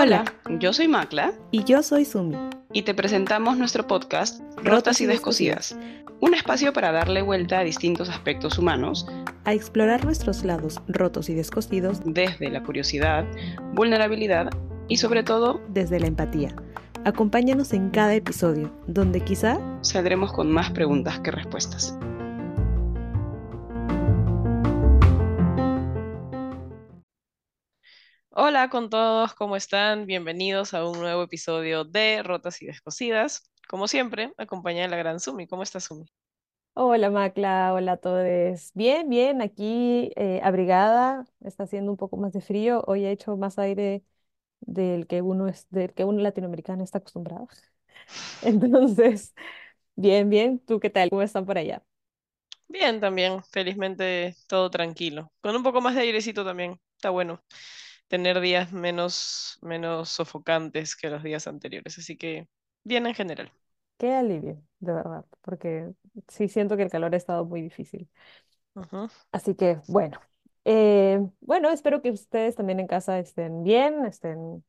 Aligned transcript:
Hola, 0.00 0.24
yo 0.60 0.72
soy 0.72 0.86
Macla. 0.86 1.32
Y 1.50 1.64
yo 1.64 1.82
soy 1.82 2.04
Sumi. 2.04 2.36
Y 2.72 2.82
te 2.82 2.94
presentamos 2.94 3.58
nuestro 3.58 3.84
podcast 3.88 4.40
Rotas 4.62 5.00
y 5.00 5.06
Descosidas, 5.06 5.76
un 6.20 6.34
espacio 6.34 6.72
para 6.72 6.92
darle 6.92 7.22
vuelta 7.22 7.58
a 7.58 7.64
distintos 7.64 8.08
aspectos 8.08 8.60
humanos, 8.60 9.08
a 9.44 9.54
explorar 9.54 10.04
nuestros 10.04 10.44
lados 10.44 10.80
rotos 10.86 11.28
y 11.28 11.34
descosidos 11.34 12.00
desde 12.04 12.48
la 12.48 12.62
curiosidad, 12.62 13.26
vulnerabilidad 13.74 14.50
y 14.86 14.98
sobre 14.98 15.24
todo 15.24 15.60
desde 15.68 15.98
la 15.98 16.06
empatía. 16.06 16.54
Acompáñanos 17.04 17.72
en 17.72 17.90
cada 17.90 18.14
episodio, 18.14 18.70
donde 18.86 19.20
quizá 19.22 19.58
saldremos 19.80 20.32
con 20.32 20.52
más 20.52 20.70
preguntas 20.70 21.18
que 21.18 21.32
respuestas. 21.32 21.98
Hola 28.40 28.70
con 28.70 28.88
todos, 28.88 29.34
¿cómo 29.34 29.56
están? 29.56 30.06
Bienvenidos 30.06 30.72
a 30.72 30.88
un 30.88 31.00
nuevo 31.00 31.24
episodio 31.24 31.82
de 31.82 32.22
Rotas 32.22 32.62
y 32.62 32.66
Descosidas. 32.66 33.50
Como 33.66 33.88
siempre, 33.88 34.32
acompañada 34.36 34.84
de 34.84 34.90
la 34.90 34.96
gran 34.96 35.18
Sumi. 35.18 35.48
¿Cómo 35.48 35.64
estás, 35.64 35.86
Sumi? 35.86 36.06
Hola, 36.74 37.10
Macla, 37.10 37.74
hola 37.74 37.94
a 37.94 37.96
todos. 37.96 38.70
Bien, 38.74 39.08
bien, 39.08 39.42
aquí 39.42 40.12
eh, 40.14 40.40
abrigada, 40.44 41.24
está 41.40 41.64
haciendo 41.64 41.90
un 41.90 41.96
poco 41.96 42.16
más 42.16 42.32
de 42.32 42.40
frío. 42.40 42.84
Hoy 42.86 43.06
ha 43.06 43.10
hecho 43.10 43.36
más 43.36 43.58
aire 43.58 44.04
del 44.60 45.08
que 45.08 45.20
uno 45.20 45.48
es, 45.48 45.66
del 45.70 45.92
que 45.92 46.04
uno 46.04 46.22
latinoamericano 46.22 46.84
está 46.84 46.98
acostumbrado. 46.98 47.48
Entonces, 48.42 49.34
bien, 49.96 50.30
bien. 50.30 50.60
¿Tú 50.60 50.78
qué 50.78 50.90
tal? 50.90 51.10
¿Cómo 51.10 51.22
están 51.22 51.44
por 51.44 51.58
allá? 51.58 51.82
Bien, 52.68 53.00
también, 53.00 53.42
felizmente 53.50 54.36
todo 54.46 54.70
tranquilo. 54.70 55.32
Con 55.40 55.56
un 55.56 55.64
poco 55.64 55.80
más 55.80 55.96
de 55.96 56.02
airecito 56.02 56.44
también, 56.44 56.78
está 56.96 57.10
bueno 57.10 57.42
tener 58.08 58.40
días 58.40 58.72
menos, 58.72 59.58
menos 59.62 60.08
sofocantes 60.10 60.96
que 60.96 61.10
los 61.10 61.22
días 61.22 61.46
anteriores. 61.46 61.98
Así 61.98 62.16
que 62.16 62.48
bien 62.84 63.06
en 63.06 63.14
general. 63.14 63.52
Qué 63.98 64.12
alivio, 64.14 64.62
de 64.78 64.92
verdad, 64.92 65.24
porque 65.42 65.90
sí 66.28 66.48
siento 66.48 66.76
que 66.76 66.84
el 66.84 66.90
calor 66.90 67.14
ha 67.14 67.16
estado 67.16 67.44
muy 67.44 67.62
difícil. 67.62 68.08
Así 69.32 69.54
que 69.54 69.80
bueno, 69.88 70.20
eh, 70.64 71.20
bueno, 71.40 71.70
espero 71.70 72.02
que 72.02 72.10
ustedes 72.10 72.54
también 72.56 72.80
en 72.80 72.86
casa 72.86 73.18
estén 73.18 73.64
bien, 73.64 74.06
estén, 74.06 74.64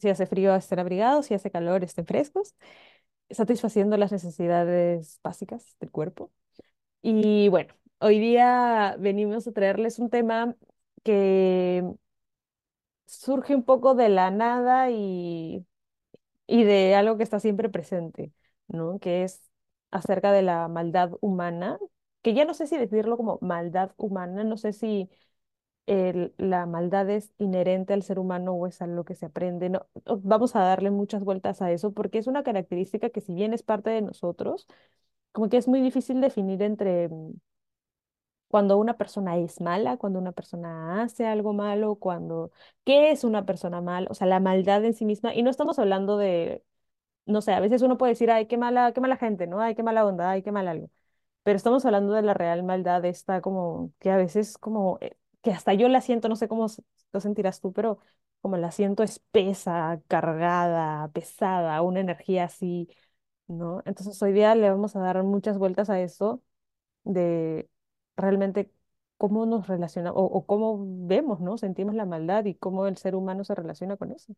si 0.00 0.08
hace 0.08 0.26
frío 0.26 0.54
estén 0.54 0.78
abrigados, 0.78 1.26
si 1.26 1.34
hace 1.34 1.50
calor 1.50 1.84
estén 1.84 2.06
frescos, 2.06 2.54
satisfaciendo 3.30 3.96
las 3.96 4.12
necesidades 4.12 5.20
básicas 5.22 5.76
del 5.80 5.90
cuerpo. 5.90 6.32
Y 7.02 7.48
bueno, 7.48 7.74
hoy 8.00 8.18
día 8.20 8.96
venimos 8.98 9.46
a 9.48 9.52
traerles 9.52 9.98
un 9.98 10.10
tema 10.10 10.56
que 11.04 11.84
surge 13.08 13.54
un 13.56 13.64
poco 13.64 13.94
de 13.96 14.08
la 14.10 14.30
nada 14.30 14.90
y, 14.90 15.66
y 16.46 16.64
de 16.64 16.94
algo 16.96 17.16
que 17.18 17.24
está 17.24 17.40
siempre 17.40 17.68
presente, 17.70 18.32
¿no? 18.68 18.98
Que 19.00 19.24
es 19.24 19.42
acerca 19.92 20.32
de 20.32 20.42
la 20.42 20.68
maldad 20.68 21.12
humana, 21.20 21.78
que 22.22 22.34
ya 22.34 22.44
no 22.46 22.54
sé 22.54 22.66
si 22.68 22.76
decirlo 22.78 23.16
como 23.18 23.38
maldad 23.42 23.92
humana, 23.98 24.44
no 24.44 24.56
sé 24.58 24.72
si 24.72 25.10
la 26.38 26.66
maldad 26.66 27.08
es 27.10 27.32
inherente 27.38 27.92
al 27.94 28.02
ser 28.02 28.18
humano 28.18 28.52
o 28.54 28.66
es 28.66 28.80
algo 28.82 29.04
que 29.04 29.14
se 29.14 29.26
aprende. 29.26 29.68
No, 29.70 29.86
vamos 30.22 30.54
a 30.56 30.60
darle 30.60 30.90
muchas 30.90 31.24
vueltas 31.24 31.62
a 31.62 31.72
eso 31.72 31.92
porque 31.92 32.18
es 32.18 32.26
una 32.26 32.42
característica 32.42 33.10
que 33.10 33.20
si 33.20 33.34
bien 33.34 33.52
es 33.54 33.62
parte 33.62 33.90
de 33.90 34.02
nosotros, 34.02 34.66
como 35.32 35.48
que 35.48 35.56
es 35.58 35.68
muy 35.68 35.80
difícil 35.80 36.20
definir 36.20 36.62
entre 36.62 37.08
cuando 38.48 38.78
una 38.78 38.96
persona 38.96 39.36
es 39.38 39.60
mala, 39.60 39.96
cuando 39.98 40.18
una 40.18 40.32
persona 40.32 41.02
hace 41.02 41.26
algo 41.26 41.52
malo, 41.52 41.96
cuando, 41.96 42.50
¿qué 42.84 43.10
es 43.10 43.24
una 43.24 43.44
persona 43.46 43.80
mala? 43.80 44.08
O 44.10 44.14
sea, 44.14 44.26
la 44.26 44.40
maldad 44.40 44.84
en 44.84 44.94
sí 44.94 45.04
misma. 45.04 45.34
Y 45.34 45.42
no 45.42 45.50
estamos 45.50 45.78
hablando 45.78 46.16
de, 46.18 46.64
no 47.26 47.40
sé, 47.42 47.52
a 47.52 47.60
veces 47.60 47.82
uno 47.82 47.98
puede 47.98 48.12
decir, 48.12 48.30
ay, 48.30 48.46
qué 48.46 48.56
mala, 48.58 48.92
qué 48.92 49.00
mala 49.00 49.16
gente, 49.16 49.46
¿no? 49.46 49.60
Ay, 49.60 49.74
qué 49.74 49.82
mala 49.82 50.06
onda, 50.06 50.30
ay, 50.30 50.42
qué 50.42 50.52
mal 50.52 50.68
algo. 50.68 50.90
Pero 51.42 51.56
estamos 51.56 51.84
hablando 51.86 52.12
de 52.14 52.22
la 52.22 52.34
real 52.34 52.62
maldad, 52.64 53.04
esta 53.04 53.40
como, 53.40 53.92
que 54.00 54.10
a 54.10 54.16
veces 54.16 54.58
como, 54.58 54.98
eh, 55.00 55.16
que 55.42 55.52
hasta 55.52 55.74
yo 55.74 55.88
la 55.88 56.00
siento, 56.02 56.28
no 56.28 56.36
sé 56.36 56.48
cómo 56.48 56.66
lo 57.12 57.20
sentirás 57.20 57.60
tú, 57.60 57.72
pero 57.72 57.98
como 58.40 58.56
la 58.58 58.70
siento 58.72 59.02
espesa, 59.02 60.00
cargada, 60.08 61.08
pesada, 61.12 61.82
una 61.82 62.00
energía 62.00 62.44
así, 62.44 62.88
¿no? 63.48 63.82
Entonces 63.86 64.20
hoy 64.22 64.32
día 64.32 64.54
le 64.54 64.70
vamos 64.70 64.96
a 64.96 65.00
dar 65.00 65.22
muchas 65.24 65.58
vueltas 65.58 65.90
a 65.90 66.00
eso 66.00 66.42
de 67.04 67.68
realmente 68.18 68.72
cómo 69.18 69.46
nos 69.46 69.68
relaciona 69.68 70.12
o, 70.14 70.46
cómo 70.46 70.78
vemos, 71.06 71.40
¿no? 71.40 71.58
Sentimos 71.58 71.94
la 71.94 72.06
maldad 72.06 72.44
y 72.46 72.54
cómo 72.56 72.86
el 72.86 72.98
ser 72.98 73.14
humano 73.16 73.44
se 73.44 73.54
relaciona 73.54 73.96
con 73.96 74.12
eso. 74.12 74.34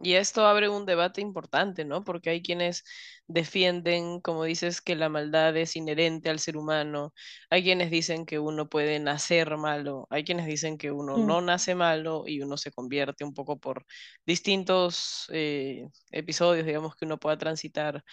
Y 0.00 0.14
esto 0.14 0.44
abre 0.46 0.68
un 0.68 0.86
debate 0.86 1.20
importante, 1.20 1.84
¿no? 1.84 2.04
Porque 2.04 2.30
hay 2.30 2.42
quienes 2.42 2.84
defienden, 3.28 4.20
como 4.20 4.44
dices, 4.44 4.80
que 4.80 4.96
la 4.96 5.08
maldad 5.08 5.56
es 5.56 5.76
inherente 5.76 6.30
al 6.30 6.40
ser 6.40 6.56
humano, 6.56 7.14
hay 7.48 7.62
quienes 7.62 7.90
dicen 7.90 8.26
que 8.26 8.38
uno 8.40 8.68
puede 8.68 8.98
nacer 8.98 9.56
malo, 9.56 10.06
hay 10.10 10.24
quienes 10.24 10.46
dicen 10.46 10.78
que 10.78 10.90
uno 10.90 11.18
Mm. 11.18 11.26
no 11.26 11.40
nace 11.42 11.74
malo 11.76 12.24
y 12.26 12.42
uno 12.42 12.56
se 12.56 12.72
convierte 12.72 13.24
un 13.24 13.34
poco 13.34 13.58
por 13.58 13.86
distintos 14.26 15.26
eh, 15.32 15.88
episodios, 16.10 16.66
digamos, 16.66 16.96
que 16.96 17.04
uno 17.06 17.18
pueda 17.18 17.38
transitar. 17.38 18.04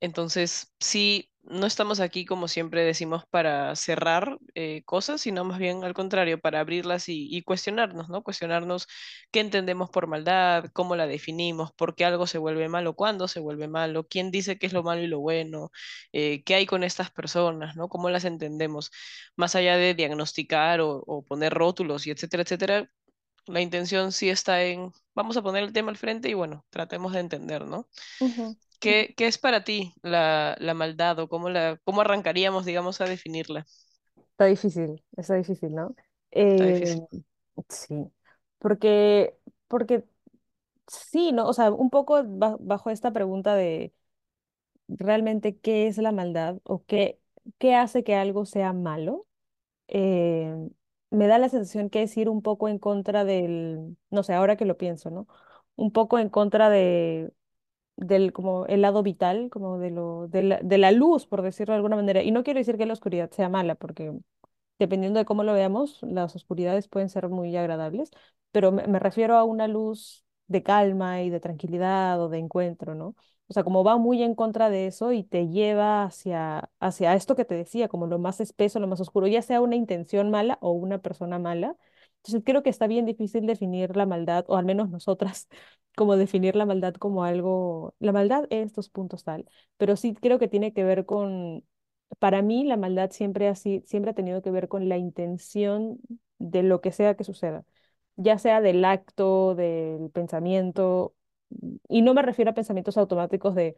Entonces, 0.00 0.72
sí, 0.80 1.30
no 1.42 1.66
estamos 1.66 2.00
aquí, 2.00 2.24
como 2.24 2.48
siempre 2.48 2.84
decimos, 2.84 3.24
para 3.30 3.74
cerrar 3.76 4.38
eh, 4.54 4.82
cosas, 4.84 5.20
sino 5.22 5.44
más 5.44 5.58
bien 5.58 5.84
al 5.84 5.94
contrario, 5.94 6.40
para 6.40 6.60
abrirlas 6.60 7.04
y, 7.08 7.42
cuestionarnos, 7.42 8.08
¿no? 8.08 8.22
Cuestionarnos 8.22 8.86
qué 9.30 9.40
entendemos 9.40 9.90
por 9.90 10.06
maldad, 10.06 10.66
cómo 10.72 10.96
la 10.96 11.06
definimos, 11.06 11.72
por 11.72 11.94
qué 11.96 12.04
algo 12.04 12.26
se 12.26 12.38
vuelve 12.38 12.68
malo, 12.68 12.94
cuándo 12.94 13.28
se 13.28 13.40
vuelve 13.40 13.68
malo, 13.68 14.06
quién 14.06 14.30
dice 14.30 14.58
qué 14.58 14.66
es 14.66 14.72
lo 14.72 14.82
malo 14.82 15.02
y 15.02 15.06
lo 15.06 15.20
bueno, 15.20 15.70
eh, 16.12 16.42
qué 16.44 16.54
hay 16.56 16.66
con 16.66 16.84
estas 16.84 17.10
personas, 17.10 17.76
¿no? 17.76 17.88
Cómo 17.88 18.10
las 18.10 18.24
entendemos, 18.24 18.90
más 19.36 19.54
allá 19.54 19.76
de 19.76 19.94
diagnosticar 19.94 20.80
o, 20.80 21.02
o 21.06 21.24
poner 21.24 21.52
rótulos 21.54 22.06
y 22.06 22.10
etcétera, 22.10 22.42
etcétera. 22.44 22.90
La 23.46 23.60
intención 23.60 24.12
sí 24.12 24.30
está 24.30 24.62
en, 24.64 24.92
vamos 25.14 25.36
a 25.36 25.42
poner 25.42 25.64
el 25.64 25.72
tema 25.72 25.90
al 25.90 25.96
frente 25.98 26.28
y 26.30 26.34
bueno, 26.34 26.64
tratemos 26.70 27.12
de 27.12 27.20
entender, 27.20 27.66
¿no? 27.66 27.88
¿Qué, 28.80 29.14
qué 29.16 29.26
es 29.28 29.38
para 29.38 29.64
ti 29.64 29.94
la, 30.02 30.56
la 30.60 30.74
maldad 30.74 31.18
o 31.20 31.28
cómo, 31.28 31.50
la, 31.50 31.78
cómo 31.84 32.02
arrancaríamos, 32.02 32.64
digamos, 32.66 33.00
a 33.00 33.06
definirla? 33.06 33.66
Está 34.32 34.46
difícil, 34.46 35.04
está 35.16 35.34
difícil, 35.34 35.74
¿no? 35.74 35.94
Está 36.50 36.66
Eh, 36.66 36.66
difícil. 36.66 37.00
sí, 37.68 38.10
porque, 38.58 39.36
porque 39.68 40.04
sí, 40.88 41.32
¿no? 41.32 41.48
O 41.48 41.52
sea, 41.54 41.72
un 41.72 41.90
poco 41.90 42.22
ba- 42.26 42.56
bajo 42.60 42.90
esta 42.90 43.12
pregunta 43.12 43.54
de 43.56 43.94
realmente 44.88 45.58
qué 45.58 45.86
es 45.88 45.98
la 45.98 46.12
maldad 46.12 46.58
o 46.64 46.84
qué, 46.86 47.20
qué 47.58 47.74
hace 47.76 48.04
que 48.04 48.14
algo 48.16 48.46
sea 48.46 48.72
malo, 48.72 49.26
eh, 49.88 50.54
me 51.10 51.26
da 51.26 51.38
la 51.38 51.48
sensación 51.48 51.90
que 51.90 52.02
es 52.02 52.16
ir 52.16 52.28
un 52.28 52.42
poco 52.42 52.68
en 52.68 52.78
contra 52.78 53.24
del, 53.24 53.96
no 54.10 54.22
sé, 54.22 54.34
ahora 54.34 54.56
que 54.56 54.64
lo 54.66 54.76
pienso, 54.78 55.10
¿no? 55.10 55.26
Un 55.76 55.92
poco 55.92 56.18
en 56.18 56.28
contra 56.30 56.70
de 56.70 57.32
del 57.96 58.32
como 58.32 58.66
el 58.66 58.82
lado 58.82 59.02
vital, 59.02 59.50
como 59.50 59.78
de 59.78 59.90
lo 59.90 60.28
de 60.28 60.42
la, 60.42 60.60
de 60.62 60.78
la 60.78 60.92
luz, 60.92 61.26
por 61.26 61.42
decirlo 61.42 61.72
de 61.74 61.76
alguna 61.76 61.96
manera. 61.96 62.22
Y 62.22 62.30
no 62.32 62.42
quiero 62.44 62.58
decir 62.60 62.78
que 62.78 62.86
la 62.86 62.94
oscuridad 62.94 63.30
sea 63.30 63.48
mala, 63.50 63.74
porque 63.74 64.12
dependiendo 64.78 65.18
de 65.18 65.24
cómo 65.26 65.44
lo 65.44 65.52
veamos, 65.54 65.98
las 66.02 66.36
oscuridades 66.36 66.88
pueden 66.88 67.08
ser 67.10 67.28
muy 67.28 67.56
agradables, 67.56 68.10
pero 68.52 68.72
me, 68.72 68.86
me 68.86 68.98
refiero 68.98 69.36
a 69.36 69.44
una 69.44 69.68
luz 69.68 70.24
de 70.48 70.62
calma 70.62 71.22
y 71.22 71.30
de 71.30 71.40
tranquilidad 71.40 72.20
o 72.22 72.28
de 72.28 72.38
encuentro, 72.38 72.94
¿no? 72.94 73.14
O 73.50 73.54
sea, 73.54 73.64
como 73.64 73.84
va 73.84 73.98
muy 73.98 74.22
en 74.22 74.36
contra 74.36 74.70
de 74.70 74.86
eso 74.88 75.12
y 75.12 75.24
te 75.24 75.48
lleva 75.48 76.04
hacia, 76.04 76.70
hacia 76.80 77.14
esto 77.16 77.36
que 77.36 77.44
te 77.44 77.56
decía, 77.56 77.88
como 77.88 78.06
lo 78.06 78.18
más 78.20 78.40
espeso, 78.40 78.80
lo 78.80 78.86
más 78.88 79.00
oscuro, 79.00 79.26
ya 79.26 79.42
sea 79.42 79.60
una 79.60 79.76
intención 79.76 80.30
mala 80.30 80.58
o 80.62 80.70
una 80.72 80.98
persona 81.00 81.38
mala. 81.40 81.76
Entonces 82.18 82.42
creo 82.44 82.62
que 82.62 82.70
está 82.70 82.86
bien 82.86 83.06
difícil 83.06 83.46
definir 83.46 83.96
la 83.96 84.06
maldad, 84.06 84.44
o 84.48 84.56
al 84.56 84.64
menos 84.66 84.90
nosotras, 84.90 85.48
como 85.96 86.16
definir 86.16 86.56
la 86.56 86.66
maldad 86.66 86.94
como 86.94 87.24
algo, 87.24 87.94
la 87.98 88.12
maldad 88.12 88.46
es 88.50 88.66
estos 88.66 88.88
puntos 88.88 89.24
tal, 89.24 89.46
pero 89.76 89.96
sí 89.96 90.14
creo 90.14 90.38
que 90.38 90.48
tiene 90.48 90.72
que 90.72 90.84
ver 90.84 91.04
con 91.06 91.64
para 92.18 92.42
mí 92.42 92.64
la 92.64 92.76
maldad 92.76 93.10
siempre 93.10 93.48
ha, 93.48 93.54
si- 93.54 93.82
siempre 93.86 94.10
ha 94.10 94.14
tenido 94.14 94.42
que 94.42 94.50
ver 94.50 94.68
con 94.68 94.88
la 94.88 94.98
intención 94.98 95.98
de 96.38 96.62
lo 96.62 96.80
que 96.80 96.92
sea 96.92 97.14
que 97.16 97.24
suceda, 97.24 97.64
ya 98.16 98.38
sea 98.38 98.60
del 98.60 98.84
acto, 98.84 99.54
del 99.54 100.10
pensamiento, 100.10 101.14
y 101.88 102.02
no 102.02 102.14
me 102.14 102.22
refiero 102.22 102.50
a 102.52 102.54
pensamientos 102.54 102.96
automáticos 102.98 103.54
de, 103.54 103.76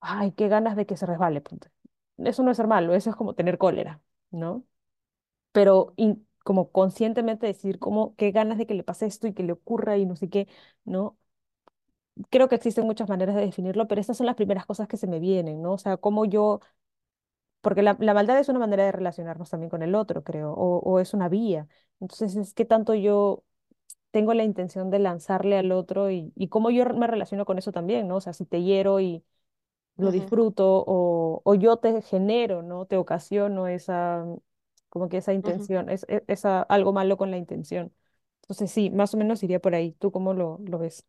ay, 0.00 0.32
qué 0.32 0.48
ganas 0.48 0.76
de 0.76 0.86
que 0.86 0.96
se 0.96 1.06
resbale, 1.06 1.40
ponte. 1.42 1.70
Eso 2.18 2.42
no 2.42 2.50
es 2.52 2.56
ser 2.58 2.66
malo, 2.68 2.94
eso 2.94 3.10
es 3.10 3.16
como 3.16 3.34
tener 3.34 3.58
cólera, 3.58 4.02
¿no? 4.30 4.64
Pero 5.52 5.94
como 6.44 6.72
conscientemente 6.72 7.46
decir, 7.46 7.78
como, 7.78 8.16
qué 8.16 8.30
ganas 8.32 8.58
de 8.58 8.66
que 8.66 8.74
le 8.74 8.84
pase 8.84 9.06
esto 9.06 9.26
y 9.28 9.34
que 9.34 9.42
le 9.44 9.52
ocurra 9.52 9.98
y 9.98 10.06
no 10.06 10.16
sé 10.16 10.30
qué, 10.30 10.48
¿no? 10.84 11.18
Creo 12.30 12.48
que 12.48 12.54
existen 12.54 12.86
muchas 12.86 13.08
maneras 13.10 13.34
de 13.36 13.42
definirlo, 13.42 13.86
pero 13.88 14.00
estas 14.00 14.16
son 14.16 14.26
las 14.26 14.36
primeras 14.36 14.64
cosas 14.66 14.88
que 14.88 14.96
se 14.96 15.06
me 15.06 15.18
vienen, 15.20 15.60
¿no? 15.62 15.72
O 15.74 15.78
sea, 15.78 15.96
cómo 15.98 16.24
yo 16.24 16.60
porque 17.60 17.82
la, 17.82 17.96
la 18.00 18.14
maldad 18.14 18.38
es 18.38 18.48
una 18.48 18.58
manera 18.60 18.84
de 18.84 18.92
relacionarnos 18.92 19.50
también 19.50 19.70
con 19.70 19.82
el 19.82 19.94
otro, 19.94 20.22
creo, 20.24 20.52
o, 20.52 20.78
o 20.80 21.00
es 21.00 21.14
una 21.14 21.28
vía. 21.28 21.66
Entonces, 22.00 22.36
es 22.36 22.54
que 22.54 22.64
tanto 22.64 22.94
yo 22.94 23.44
tengo 24.16 24.34
la 24.34 24.44
intención 24.44 24.90
de 24.90 24.98
lanzarle 25.00 25.58
al 25.58 25.72
otro 25.72 26.10
y, 26.10 26.32
y 26.36 26.48
cómo 26.48 26.70
yo 26.70 26.86
me 26.94 27.06
relaciono 27.06 27.44
con 27.46 27.58
eso 27.58 27.72
también, 27.72 28.08
¿no? 28.08 28.16
O 28.16 28.22
sea, 28.22 28.32
si 28.32 28.46
te 28.46 28.62
hiero 28.62 29.00
y 29.00 29.22
lo 29.98 30.10
disfruto 30.12 30.84
o, 30.86 31.42
o 31.44 31.54
yo 31.54 31.78
te 31.78 32.02
genero, 32.02 32.62
¿no? 32.62 32.86
Te 32.86 32.96
ocasiono 32.98 33.68
esa, 33.68 34.24
como 34.88 35.08
que 35.08 35.18
esa 35.18 35.32
intención, 35.34 35.90
es, 35.90 36.06
es, 36.08 36.22
esa- 36.28 36.62
algo 36.62 36.92
malo 36.92 37.16
con 37.18 37.30
la 37.30 37.38
intención. 37.38 37.92
Entonces, 38.42 38.70
sí, 38.72 38.90
más 38.90 39.14
o 39.14 39.18
menos 39.18 39.42
iría 39.42 39.60
por 39.60 39.74
ahí. 39.74 39.92
¿Tú 39.94 40.12
cómo 40.12 40.34
lo, 40.34 40.60
lo 40.66 40.78
ves? 40.78 41.04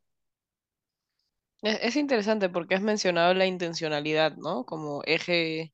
Es, 1.61 1.79
es 1.81 1.95
interesante 1.95 2.49
porque 2.49 2.75
has 2.75 2.81
mencionado 2.81 3.33
la 3.33 3.45
intencionalidad, 3.45 4.35
¿no? 4.37 4.65
Como 4.65 5.01
eje, 5.05 5.73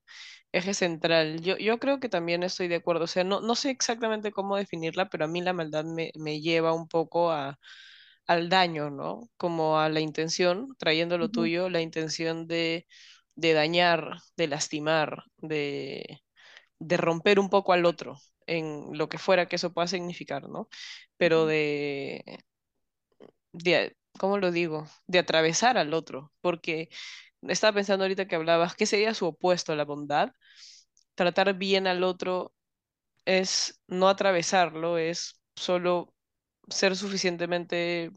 eje 0.54 0.74
central. 0.76 1.42
Yo, 1.42 1.58
yo 1.58 1.80
creo 1.80 2.00
que 2.02 2.10
también 2.10 2.44
estoy 2.44 2.70
de 2.70 2.76
acuerdo. 2.78 3.06
O 3.06 3.08
sea, 3.08 3.26
no, 3.26 3.42
no 3.42 3.56
sé 3.56 3.72
exactamente 3.72 4.32
cómo 4.34 4.58
definirla, 4.58 5.10
pero 5.10 5.26
a 5.26 5.30
mí 5.30 5.42
la 5.42 5.54
maldad 5.54 5.86
me, 5.86 6.12
me 6.16 6.42
lleva 6.42 6.74
un 6.74 6.88
poco 6.90 7.32
a, 7.32 7.60
al 8.28 8.50
daño, 8.50 8.90
¿no? 8.92 9.30
Como 9.38 9.80
a 9.80 9.90
la 9.90 10.00
intención, 10.02 10.76
trayendo 10.78 11.18
lo 11.18 11.30
tuyo, 11.30 11.70
la 11.70 11.82
intención 11.82 12.48
de, 12.48 12.88
de 13.36 13.54
dañar, 13.54 14.18
de 14.38 14.48
lastimar, 14.48 15.24
de, 15.38 16.22
de 16.80 16.98
romper 16.98 17.40
un 17.40 17.50
poco 17.50 17.74
al 17.74 17.86
otro, 17.86 18.18
en 18.48 18.98
lo 18.98 19.10
que 19.10 19.18
fuera 19.20 19.48
que 19.48 19.58
eso 19.58 19.74
pueda 19.74 19.88
significar, 19.88 20.50
¿no? 20.50 20.70
Pero 21.18 21.46
de 21.48 22.24
de, 23.52 23.96
¿cómo 24.20 24.38
lo 24.38 24.52
digo? 24.52 24.88
De 25.08 25.20
atravesar 25.20 25.78
al 25.78 25.94
otro, 25.94 26.32
porque 26.42 26.90
estaba 27.50 27.74
pensando 27.76 28.04
ahorita 28.06 28.28
que 28.28 28.36
hablabas, 28.36 28.76
¿qué 28.76 28.86
sería 28.86 29.14
su 29.14 29.26
opuesto 29.28 29.74
a 29.74 29.76
la 29.76 29.86
bondad? 29.86 30.32
Tratar 31.16 31.54
bien 31.56 31.88
al 31.88 32.04
otro 32.04 32.54
es 33.26 33.82
no 33.88 34.10
atravesarlo, 34.10 34.98
es 34.98 35.42
solo 35.56 36.14
ser 36.70 36.96
suficientemente 36.98 38.12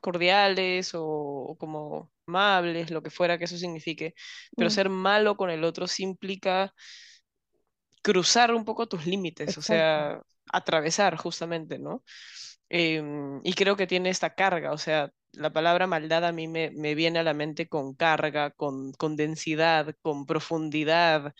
cordiales 0.00 0.94
o, 0.94 1.04
o 1.04 1.56
como 1.58 2.12
amables, 2.26 2.90
lo 2.90 3.02
que 3.02 3.10
fuera 3.10 3.38
que 3.38 3.44
eso 3.46 3.58
signifique, 3.58 4.14
pero 4.56 4.70
mm, 4.70 4.70
ser 4.70 4.90
malo 4.90 5.36
con 5.36 5.50
el 5.50 5.64
otro 5.64 5.86
sí 5.88 6.04
implica 6.04 6.74
cruzar 8.02 8.54
un 8.54 8.64
poco 8.64 8.86
tus 8.86 9.06
límites, 9.06 9.56
o 9.58 9.62
sea, 9.62 10.20
atravesar 10.52 11.16
justamente, 11.16 11.78
¿no? 11.78 12.04
Em, 12.76 13.40
y 13.44 13.52
creo 13.54 13.76
que 13.76 13.86
tiene 13.86 14.10
esta 14.10 14.34
carga, 14.34 14.72
o 14.72 14.78
sea, 14.78 15.10
la 15.32 15.52
palabra 15.52 15.86
maldad 15.86 16.24
a 16.24 16.32
mí 16.32 16.48
me, 16.48 16.70
me 16.72 16.94
viene 16.96 17.20
a 17.20 17.22
la 17.22 17.32
mente 17.34 17.68
con 17.68 17.94
carga, 17.94 18.50
con, 18.50 18.92
con 18.94 19.14
densidad, 19.16 19.94
con 20.02 20.26
profundidad, 20.26 21.34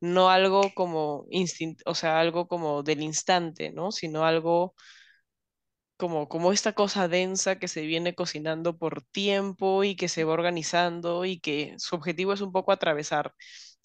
no 0.00 0.28
algo 0.30 0.74
como 0.74 1.26
instinto, 1.30 1.82
o 1.86 1.94
sea, 1.94 2.20
algo 2.20 2.48
como 2.48 2.82
del 2.82 3.00
instante, 3.02 3.72
¿no? 3.72 3.92
Sino 3.92 4.24
algo 4.24 4.74
como, 5.96 6.28
como 6.28 6.52
esta 6.52 6.72
cosa 6.72 7.08
densa 7.08 7.58
que 7.58 7.68
se 7.68 7.82
viene 7.86 8.14
cocinando 8.14 8.78
por 8.78 9.02
tiempo 9.02 9.84
y 9.84 9.96
que 9.96 10.08
se 10.08 10.24
va 10.24 10.32
organizando 10.32 11.24
y 11.24 11.40
que 11.40 11.74
su 11.78 11.94
objetivo 11.96 12.32
es 12.32 12.40
un 12.40 12.52
poco 12.52 12.72
atravesar. 12.72 13.32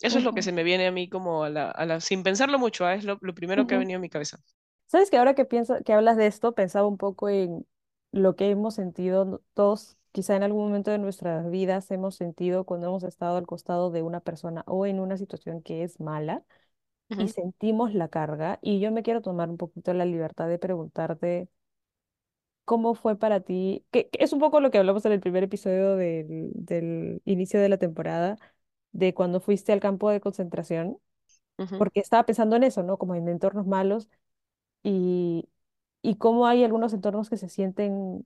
Eso 0.02 0.18
es 0.18 0.24
lo 0.24 0.34
que 0.34 0.42
se 0.42 0.52
me 0.52 0.64
viene 0.64 0.88
a 0.88 0.92
mí 0.92 1.10
como 1.10 1.44
a 1.44 1.50
la, 1.50 1.70
a 1.72 1.86
la 1.86 2.00
sin 2.02 2.24
pensarlo 2.24 2.58
mucho, 2.60 2.86
¿ah? 2.86 2.96
Es 2.96 3.04
lo, 3.04 3.18
lo 3.22 3.36
primero 3.36 3.68
que 3.68 3.76
ha 3.76 3.78
venido 3.80 3.98
a 4.00 4.02
mi 4.02 4.10
cabeza. 4.10 4.40
Sabes 4.90 5.10
que 5.12 5.18
ahora 5.18 5.36
que 5.36 5.46
pienso, 5.46 5.76
que 5.86 5.94
hablas 5.94 6.18
de 6.18 6.28
esto, 6.28 6.56
pensaba 6.56 6.88
un 6.88 6.98
poco 6.98 7.30
en 7.30 7.68
lo 8.12 8.36
que 8.36 8.50
hemos 8.50 8.76
sentido 8.76 9.42
todos, 9.54 9.98
quizá 10.12 10.36
en 10.36 10.44
algún 10.44 10.64
momento 10.66 10.90
de 10.92 10.98
nuestras 10.98 11.50
vidas 11.52 11.92
hemos 11.92 12.16
sentido 12.16 12.66
cuando 12.66 12.88
hemos 12.88 13.04
estado 13.04 13.38
al 13.38 13.46
costado 13.48 13.92
de 13.92 14.02
una 14.02 14.20
persona 14.22 14.64
o 14.68 14.86
en 14.88 15.00
una 15.00 15.18
situación 15.18 15.62
que 15.62 15.84
es 15.84 16.00
mala 16.00 16.44
y 17.18 17.28
Ujú, 17.28 17.30
sentimos 17.30 17.94
la 17.96 18.10
carga. 18.10 18.60
Y 18.64 18.80
yo 18.82 18.92
me 18.92 19.04
quiero 19.04 19.22
tomar 19.22 19.50
un 19.50 19.58
poquito 19.58 19.94
la 19.94 20.06
libertad 20.06 20.50
de 20.50 20.60
preguntarte 20.60 21.50
cómo 22.66 22.94
fue 22.96 23.18
para 23.18 23.42
ti, 23.42 23.86
que, 23.92 24.10
que 24.10 24.24
es 24.24 24.34
un 24.34 24.40
poco 24.40 24.60
lo 24.62 24.72
que 24.72 24.78
hablamos 24.78 25.06
en 25.06 25.12
el 25.14 25.20
primer 25.20 25.44
episodio 25.44 25.96
del, 25.96 26.52
del 26.56 27.22
inicio 27.26 27.60
de 27.60 27.70
la 27.70 27.78
temporada, 27.78 28.38
de 28.92 29.14
cuando 29.14 29.40
fuiste 29.42 29.72
al 29.74 29.80
campo 29.80 30.10
de 30.10 30.22
concentración, 30.22 31.00
ujú. 31.58 31.78
porque 31.78 32.02
estaba 32.02 32.26
pensando 32.26 32.56
en 32.58 32.64
eso, 32.66 32.84
¿no? 32.84 32.98
Como 32.98 33.16
en 33.16 33.30
entornos 33.30 33.68
malos 33.68 34.10
y, 34.84 35.50
y 36.02 36.16
cómo 36.18 36.48
hay 36.48 36.64
algunos 36.64 36.94
entornos 36.94 37.30
que 37.30 37.38
se 37.38 37.50
sienten 37.50 38.26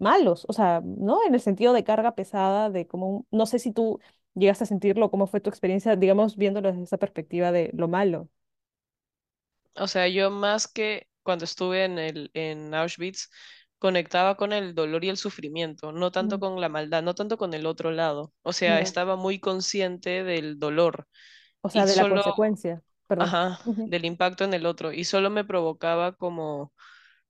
malos, 0.00 0.44
o 0.48 0.52
sea, 0.52 0.82
¿no? 0.84 1.20
En 1.26 1.34
el 1.34 1.40
sentido 1.40 1.72
de 1.72 1.84
carga 1.84 2.14
pesada, 2.14 2.70
de 2.70 2.86
como, 2.86 3.08
un- 3.10 3.26
no 3.30 3.46
sé 3.46 3.58
si 3.58 3.72
tú 3.72 4.00
llegaste 4.34 4.64
a 4.64 4.66
sentirlo, 4.66 5.10
cómo 5.10 5.26
fue 5.26 5.40
tu 5.40 5.50
experiencia, 5.50 5.96
digamos, 5.96 6.36
viéndolo 6.36 6.68
desde 6.70 6.84
esa 6.84 6.98
perspectiva 6.98 7.52
de 7.52 7.70
lo 7.74 7.88
malo. 7.88 8.28
O 9.76 9.86
sea, 9.88 10.08
yo 10.08 10.30
más 10.30 10.68
que 10.68 11.08
cuando 11.22 11.44
estuve 11.44 11.84
en 11.84 11.98
el, 11.98 12.30
en 12.34 12.74
Auschwitz, 12.74 13.30
conectaba 13.78 14.36
con 14.36 14.52
el 14.52 14.74
dolor 14.74 15.04
y 15.04 15.08
el 15.08 15.16
sufrimiento, 15.16 15.92
no 15.92 16.10
tanto 16.12 16.38
Mm, 16.38 16.40
con 16.40 16.60
la 16.60 16.68
maldad, 16.68 17.02
no 17.02 17.14
tanto 17.14 17.38
con 17.38 17.54
el 17.54 17.66
otro 17.66 17.90
lado. 17.90 18.32
O 18.42 18.52
sea, 18.52 18.80
estaba 18.80 19.16
muy 19.16 19.40
consciente 19.40 20.22
del 20.24 20.58
dolor 20.58 21.06
O 21.62 21.70
y 21.72 21.82
sea, 21.82 21.86
de 21.86 21.96
la 21.96 22.06
consecuencia, 22.06 22.82
perdón. 23.10 23.36
ajá, 23.36 23.60
del 23.84 24.04
impacto 24.04 24.44
en 24.44 24.54
el 24.54 24.66
otro. 24.66 24.92
Y 24.92 25.04
solo 25.04 25.30
me 25.30 25.44
provocaba 25.44 26.12
como, 26.16 26.72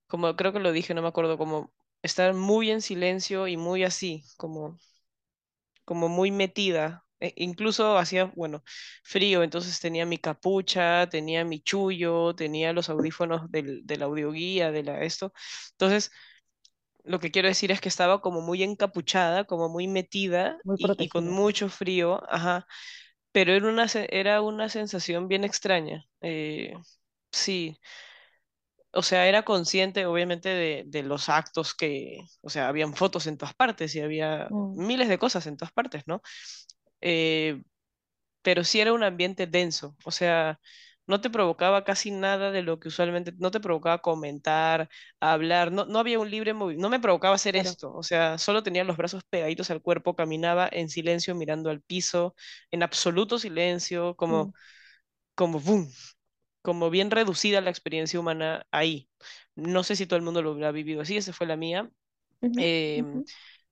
como 0.09 0.37
creo 0.37 0.53
que 0.53 0.61
lo 0.61 0.73
dije, 0.73 0.95
no 0.95 1.03
me 1.03 1.09
acuerdo, 1.09 1.39
como 1.39 1.73
estar 2.03 2.35
muy 2.35 2.71
en 2.71 2.83
silencio 2.83 3.49
y 3.49 3.57
muy 3.57 3.85
así, 3.85 4.25
como 4.39 4.79
como 5.85 6.09
muy 6.09 6.31
metida. 6.31 7.05
E- 7.21 7.35
incluso 7.37 7.99
hacía, 7.99 8.25
bueno, 8.37 8.63
frío, 9.05 9.43
entonces 9.43 9.79
tenía 9.81 10.07
mi 10.07 10.19
capucha, 10.19 11.09
tenía 11.09 11.45
mi 11.45 11.61
chullo, 11.63 12.35
tenía 12.35 12.73
los 12.73 12.89
audífonos 12.89 13.51
del, 13.51 13.87
del 13.87 14.03
audioguía, 14.03 14.71
de 14.73 14.83
la 14.85 15.03
esto. 15.03 15.33
Entonces, 15.73 16.11
lo 17.05 17.21
que 17.21 17.31
quiero 17.31 17.49
decir 17.49 17.73
es 17.73 17.81
que 17.81 17.89
estaba 17.91 18.21
como 18.23 18.41
muy 18.43 18.63
encapuchada, 18.63 19.45
como 19.47 19.69
muy 19.69 19.89
metida 19.89 20.59
Muy 20.63 20.77
y, 20.77 20.95
y 21.05 21.09
con 21.09 21.29
mucho 21.29 21.69
frío, 21.69 22.23
ajá, 22.33 22.67
pero 23.33 23.53
era 23.53 23.69
una, 23.69 23.87
era 24.11 24.43
una 24.43 24.69
sensación 24.69 25.29
bien 25.29 25.45
extraña. 25.45 26.07
eh, 26.21 26.75
sí, 27.33 27.79
o 28.93 29.03
sea, 29.03 29.27
era 29.29 29.45
consciente 29.45 30.07
obviamente 30.07 30.49
de, 30.49 30.85
de 30.87 31.03
los 31.03 31.29
actos 31.29 31.75
que, 31.75 32.19
o 32.43 32.51
sea, 32.51 32.69
habían 32.69 32.95
fotos 32.95 33.27
en 33.27 33.39
todas 33.39 33.55
partes 33.55 33.95
y 33.95 34.01
había 34.01 34.51
Mm, 34.51 34.75
miles 34.75 35.09
de 35.09 35.19
cosas 35.19 35.47
en 35.47 35.57
todas 35.57 35.73
partes, 35.73 36.03
¿no? 36.07 36.23
Eh, 37.01 37.63
pero 38.43 38.65
sí 38.65 38.81
era 38.81 38.93
un 38.95 39.05
ambiente 39.05 39.47
denso, 39.49 39.97
o 40.05 40.11
sea, 40.13 40.61
no 41.07 41.21
te 41.21 41.31
provocaba 41.31 41.85
casi 41.85 42.11
nada 42.11 42.51
de 42.53 42.63
lo 42.63 42.79
que 42.81 42.89
usualmente, 42.89 43.33
no 43.39 43.51
te 43.51 43.61
provocaba 43.61 43.99
comentar, 44.03 44.89
hablar, 45.21 45.73
no, 45.73 45.85
no 45.87 45.99
había 45.99 46.19
un 46.21 46.31
libre 46.31 46.55
movimiento, 46.55 46.83
no 46.83 46.91
me 46.91 47.01
provocaba 47.01 47.35
hacer 47.35 47.57
Claro. 47.57 47.79
esto, 47.79 47.93
o 47.95 48.03
sea, 48.03 48.39
solo 48.39 48.63
tenía 48.63 48.85
los 48.85 48.97
brazos 48.97 49.23
pegaditos 49.29 49.71
al 49.71 49.83
cuerpo, 49.83 50.15
caminaba 50.17 50.69
en 50.73 50.89
silencio 50.89 51.35
mirando 51.35 51.71
al 51.71 51.83
piso, 51.83 52.35
en 52.71 52.83
absoluto 52.83 53.39
silencio, 53.39 54.17
Mm, 54.29 54.51
como, 54.51 54.53
como 55.35 55.61
boom, 55.61 55.91
como 56.63 56.91
bien 56.91 57.11
reducida 57.11 57.61
la 57.61 57.71
experiencia 57.71 58.21
humana 58.21 58.67
ahí. 58.71 59.09
No 59.57 59.85
sé 59.85 59.97
si 59.97 60.07
todo 60.07 60.17
el 60.19 60.25
mundo 60.25 60.43
lo 60.43 60.53
habrá 60.53 60.73
vivido 60.73 61.03
así, 61.03 61.17
esa 61.17 61.33
fue 61.33 61.47
la 61.47 61.57
mía. 61.57 61.91
em, 62.57 63.23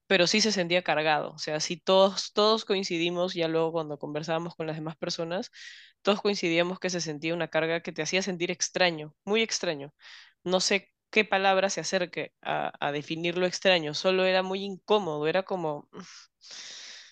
pero 0.09 0.27
sí 0.27 0.41
se 0.43 0.53
sentía 0.53 0.83
cargado. 0.83 1.33
O 1.33 1.39
sea, 1.39 1.61
sí 1.61 1.79
todos, 1.79 2.33
todos 2.35 2.65
coincidimos, 2.67 3.35
ya 3.35 3.49
luego 3.49 3.73
cuando 3.73 3.99
conversábamos 3.99 4.57
con 4.57 4.67
las 4.67 4.77
demás 4.77 4.97
personas, 4.97 5.53
todos 6.03 6.23
coincidíamos 6.23 6.81
que 6.81 6.91
se 6.91 7.01
sentía 7.03 7.35
una 7.35 7.49
carga 7.49 7.83
que 7.83 7.93
te 7.93 8.03
hacía 8.03 8.23
sentir 8.23 8.51
extraño, 8.51 9.15
muy 9.25 9.43
extraño. 9.43 9.95
No 10.45 10.61
sé 10.61 10.93
qué 11.11 11.25
palabra 11.25 11.71
se 11.71 11.81
acerque 11.83 12.35
a, 12.43 12.73
a 12.87 12.93
definir 12.93 13.39
lo 13.39 13.47
extraño, 13.47 13.95
solo 13.95 14.25
era 14.27 14.43
muy 14.43 14.63
incómodo, 14.65 15.27
era 15.29 15.45
como, 15.45 15.89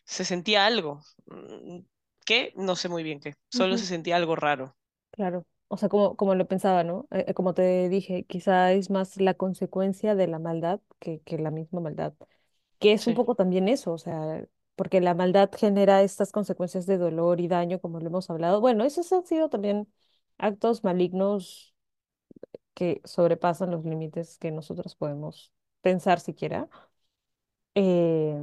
se 0.07 0.25
sentía 0.25 0.67
algo. 0.67 1.00
Mm, 1.26 1.81
¿Qué? 2.25 2.53
No 2.57 2.76
sé 2.76 2.88
muy 2.88 3.03
bien 3.05 3.21
qué, 3.21 3.35
solo 3.50 3.79
se 3.79 3.87
sentía 3.87 4.17
algo 4.17 4.37
raro. 4.37 4.76
Claro. 5.11 5.47
O 5.69 5.76
sea, 5.76 5.88
como, 5.88 6.17
como 6.17 6.35
lo 6.35 6.47
pensaba, 6.47 6.85
¿no? 6.85 7.09
Eh, 7.11 7.25
eh, 7.29 7.35
como 7.35 7.55
te 7.55 7.88
dije, 7.88 8.25
quizá 8.25 8.73
es 8.73 8.91
más 8.91 9.17
la 9.21 9.35
consecuencia 9.35 10.15
de 10.15 10.29
la 10.29 10.38
maldad 10.38 10.81
que, 11.00 11.21
que 11.23 11.38
la 11.38 11.50
misma 11.50 11.81
maldad. 11.81 12.15
Que 12.78 12.92
es 12.92 13.06
un 13.06 13.14
Sí. 13.14 13.14
poco 13.14 13.35
también 13.35 13.68
eso, 13.68 13.92
o 13.92 13.99
sea, 13.99 14.47
porque 14.76 15.00
la 15.00 15.14
maldad 15.14 15.50
genera 15.56 16.02
estas 16.02 16.33
consecuencias 16.33 16.87
de 16.87 16.99
dolor 16.99 17.40
y 17.40 17.49
daño, 17.49 17.80
como 17.80 18.00
lo 18.00 18.06
hemos 18.09 18.30
hablado. 18.30 18.61
Bueno, 18.61 18.85
esos 18.85 19.12
han 19.12 19.25
sido 19.26 19.49
también 19.49 19.88
actos 20.38 20.85
malignos 20.85 21.75
que 22.75 23.00
sobrepasan 23.04 23.71
los 23.71 23.85
límites 23.85 24.38
que 24.38 24.50
nosotros 24.52 24.95
podemos 24.97 25.52
pensar 25.83 26.21
siquiera, 26.21 26.68
eh, 27.75 28.40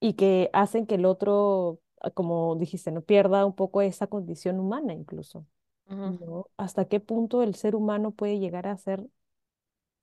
y 0.00 0.14
que 0.14 0.50
hacen 0.52 0.86
que 0.86 0.96
el 0.96 1.04
otro, 1.06 1.80
ah, 2.00 2.10
como 2.10 2.56
dijiste, 2.56 2.90
no 2.92 3.02
pierda 3.02 3.44
un 3.46 3.54
poco 3.54 3.82
esa 3.82 4.06
condición 4.06 4.60
humana 4.60 4.92
incluso, 4.94 5.46
Ujú, 5.90 6.14
¿no? 6.20 6.48
¿Hasta 6.56 6.86
qué 6.86 7.00
punto 7.00 7.42
el 7.42 7.54
ser 7.56 7.76
humano 7.76 8.12
puede 8.12 8.38
llegar 8.40 8.66
a 8.68 8.76
ser 8.78 9.06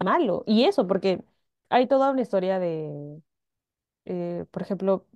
malo? 0.04 0.44
Y 0.48 0.66
eso, 0.66 0.88
porque 0.88 1.24
hay 1.70 1.88
toda 1.88 2.12
una 2.12 2.22
historia 2.22 2.60
de, 2.60 3.22
eh, 4.06 4.46
por 4.52 4.62
ejemplo, 4.64 5.08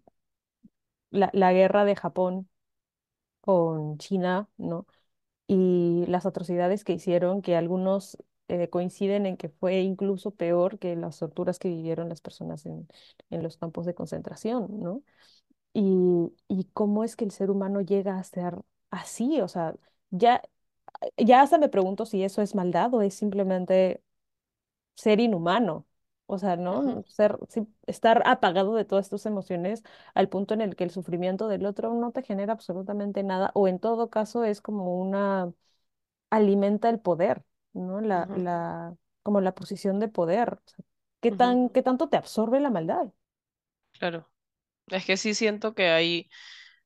la, 1.11 1.29
la 1.33 1.53
guerra 1.53 1.85
de 1.85 1.95
Japón 1.95 2.49
con 3.41 3.97
China, 3.97 4.49
¿no? 4.57 4.87
Y 5.47 6.05
las 6.07 6.25
atrocidades 6.25 6.83
que 6.85 6.93
hicieron, 6.93 7.41
que 7.41 7.57
algunos 7.57 8.17
eh, 8.49 8.69
coinciden 8.69 9.25
en 9.27 9.37
que 9.37 9.49
fue 9.49 9.81
incluso 9.81 10.31
peor 10.31 10.79
que 10.79 10.95
las 10.95 11.19
torturas 11.19 11.59
que 11.59 11.69
vivieron 11.69 12.09
las 12.09 12.21
personas 12.21 12.65
en, 12.65 12.87
en 13.29 13.43
los 13.43 13.57
campos 13.57 13.85
de 13.87 13.95
concentración, 13.95 14.67
¿no? 14.81 15.03
Y, 15.73 16.33
y 16.49 16.65
cómo 16.73 17.03
es 17.03 17.15
que 17.15 17.25
el 17.25 17.31
ser 17.31 17.51
humano 17.51 17.81
llega 17.81 18.19
a 18.19 18.23
ser 18.23 18.55
así, 18.91 19.41
o 19.41 19.47
sea, 19.49 19.75
ya, 20.11 20.41
ya 21.17 21.41
hasta 21.43 21.57
me 21.59 21.69
pregunto 21.69 22.05
si 22.07 22.23
eso 22.23 22.41
es 22.43 22.55
maldad 22.55 22.93
o 22.95 23.01
es 23.03 23.15
simplemente 23.15 24.03
ser 24.95 25.19
inhumano. 25.21 25.87
O 26.31 26.37
sea, 26.37 26.55
¿no? 26.57 27.03
Ser, 27.07 27.37
sí, 27.49 27.67
estar 27.87 28.21
apagado 28.27 28.75
de 28.75 28.85
todas 28.85 29.09
tus 29.09 29.25
emociones 29.25 29.83
al 30.13 30.29
punto 30.29 30.53
en 30.53 30.61
el 30.61 30.75
que 30.75 30.83
el 30.83 30.91
sufrimiento 30.91 31.47
del 31.47 31.65
otro 31.65 31.93
no 31.95 32.11
te 32.11 32.21
genera 32.23 32.53
absolutamente 32.53 33.23
nada, 33.23 33.51
o 33.55 33.67
en 33.67 33.79
todo 33.79 34.09
caso 34.11 34.43
es 34.43 34.61
como 34.61 34.99
una, 35.01 35.51
alimenta 36.31 36.89
el 36.89 36.99
poder, 36.99 37.43
¿no? 37.73 38.01
La, 38.01 38.29
la, 38.35 38.95
como 39.23 39.41
la 39.41 39.55
posición 39.55 39.99
de 39.99 40.07
poder. 40.09 40.53
O 40.55 40.61
sea, 40.67 40.85
¿qué 41.21 41.31
tan, 41.31 41.69
qué 41.69 41.83
tanto 41.83 42.09
te 42.09 42.17
absorbe 42.17 42.59
la 42.59 42.69
maldad? 42.71 43.09
Claro. 43.93 44.29
Es 44.87 45.05
que 45.05 45.17
sí 45.17 45.33
siento 45.35 45.75
que 45.75 45.89
hay 45.89 46.29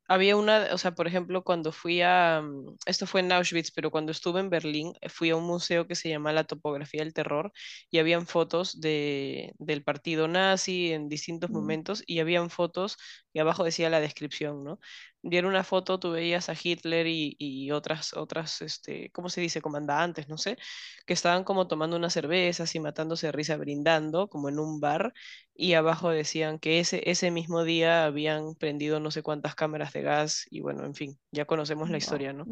Había 0.10 0.36
una, 0.36 0.67
o 0.74 0.77
sea, 0.77 0.93
por 0.95 1.07
ejemplo, 1.07 1.43
cuando 1.43 1.72
fui 1.72 2.01
a, 2.01 2.41
mm, 2.43 2.75
esto 2.86 3.07
fue 3.07 3.22
en 3.22 3.31
Auschwitz, 3.31 3.72
pero 3.72 3.89
cuando 3.89 4.12
estuve 4.12 4.41
en 4.41 4.50
Berlín, 4.50 4.93
eh, 5.01 5.10
fui 5.10 5.29
a 5.29 5.36
un 5.38 5.45
museo 5.45 5.88
que 5.88 5.95
se 5.95 6.10
llama 6.10 6.33
La 6.33 6.43
Topografía 6.43 7.01
del 7.03 7.13
Terror 7.13 7.51
y 7.89 8.00
habían 8.00 8.27
fotos 8.27 8.81
de, 8.81 9.53
del 9.60 9.83
partido 9.83 10.27
nazi 10.27 10.91
en 10.91 11.07
distintos 11.10 11.51
momentos 11.51 12.03
y 12.05 12.19
habían 12.19 12.50
fotos 12.50 12.98
y 13.31 13.39
abajo 13.39 13.63
decía 13.63 13.89
la 13.89 14.01
descripción, 14.01 14.63
¿no? 14.63 14.79
Y 15.24 15.38
era 15.38 15.48
una 15.48 15.63
foto, 15.63 16.00
tú 16.00 16.12
veías 16.12 16.50
a 16.50 16.56
Hitler 16.62 17.08
y, 17.08 17.36
y 17.39 17.72
otras, 17.72 18.13
otras, 18.13 18.62
este, 18.62 19.10
¿cómo 19.12 19.30
se 19.30 19.42
dice? 19.42 19.62
Comandantes, 19.62 20.27
no 20.30 20.38
sé, 20.38 20.58
que 21.06 21.13
estaban 21.13 21.44
como 21.46 21.68
tomando 21.68 21.96
unas 21.98 22.13
cervezas 22.13 22.75
y 22.75 22.80
matándose 22.82 23.27
de 23.27 23.32
risa, 23.32 23.58
brindando, 23.58 24.30
como 24.30 24.50
en 24.50 24.60
un 24.60 24.80
bar 24.82 25.13
y 25.56 25.74
abajo 25.74 26.10
decían 26.10 26.60
que 26.60 26.80
ese, 26.80 27.10
ese 27.10 27.32
mismo 27.32 27.63
día 27.63 28.06
habían 28.06 28.56
prendido 28.56 29.00
no 29.00 29.12
sé 29.12 29.24
cuántas 29.24 29.56
cámaras 29.56 29.94
de 29.94 30.01
gas 30.01 30.46
y 30.51 30.62
bueno, 30.62 30.86
en 30.86 30.96
fin, 30.96 31.20
ya 31.32 31.46
conocemos 31.46 31.89
la 31.89 31.98
wow. 31.98 31.98
historia, 31.98 32.34
¿no? 32.34 32.48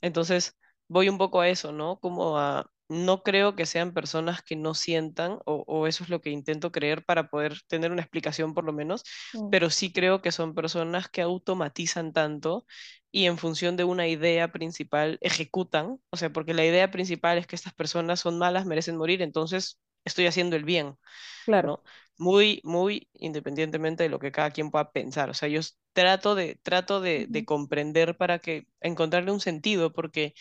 Entonces, 0.00 0.56
voy 0.88 1.08
un 1.08 1.18
poco 1.18 1.40
a 1.40 1.48
eso, 1.48 1.72
¿no? 1.72 1.98
Como 2.00 2.38
a, 2.38 2.70
no 2.92 3.22
creo 3.22 3.56
que 3.56 3.66
sean 3.66 3.92
personas 3.94 4.42
que 4.42 4.56
no 4.56 4.74
sientan, 4.74 5.38
o, 5.46 5.64
o 5.66 5.86
eso 5.86 6.04
es 6.04 6.10
lo 6.10 6.20
que 6.20 6.30
intento 6.30 6.72
creer 6.72 7.04
para 7.04 7.28
poder 7.28 7.54
tener 7.68 7.92
una 7.92 8.02
explicación 8.02 8.54
por 8.54 8.64
lo 8.64 8.72
menos, 8.72 9.02
mm, 9.34 9.50
pero 9.50 9.70
sí 9.70 9.92
creo 9.92 10.22
que 10.22 10.32
son 10.32 10.54
personas 10.54 11.08
que 11.08 11.22
automatizan 11.22 12.12
tanto 12.12 12.66
y 13.10 13.26
en 13.26 13.38
función 13.38 13.76
de 13.76 13.84
una 13.84 14.08
idea 14.08 14.52
principal 14.52 15.18
ejecutan, 15.20 15.98
o 16.10 16.16
sea, 16.16 16.32
porque 16.32 16.54
la 16.54 16.64
idea 16.64 16.90
principal 16.90 17.38
es 17.38 17.46
que 17.46 17.56
estas 17.56 17.74
personas 17.74 18.20
son 18.20 18.38
malas, 18.38 18.66
merecen 18.66 18.96
morir, 18.96 19.22
entonces 19.22 19.78
estoy 20.04 20.26
haciendo 20.26 20.56
el 20.56 20.64
bien. 20.64 20.96
Claro. 21.44 21.68
¿no? 21.68 21.82
Muy, 22.18 22.60
muy 22.64 23.08
independientemente 23.14 24.04
de 24.04 24.08
lo 24.08 24.18
que 24.18 24.32
cada 24.32 24.50
quien 24.50 24.70
pueda 24.70 24.92
pensar. 24.92 25.30
O 25.30 25.34
sea, 25.34 25.48
yo 25.48 25.60
trato 25.92 26.34
de, 26.34 26.58
trato 26.62 27.00
de, 27.00 27.26
de 27.28 27.44
comprender 27.44 28.16
para 28.16 28.38
que 28.38 28.66
encontrarle 28.80 29.32
un 29.32 29.40
sentido, 29.40 29.92
porque 29.92 30.34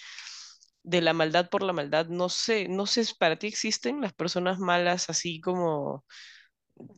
de 0.84 1.02
la 1.02 1.14
maldad 1.14 1.50
por 1.50 1.64
la 1.64 1.74
maldad, 1.74 2.08
no 2.08 2.30
sé, 2.30 2.68
no 2.70 2.86
sé, 2.88 3.04
¿para 3.20 3.38
ti 3.38 3.48
existen 3.48 4.02
las 4.02 4.14
personas 4.14 4.60
malas 4.60 5.10
así 5.10 5.42
como 5.42 6.06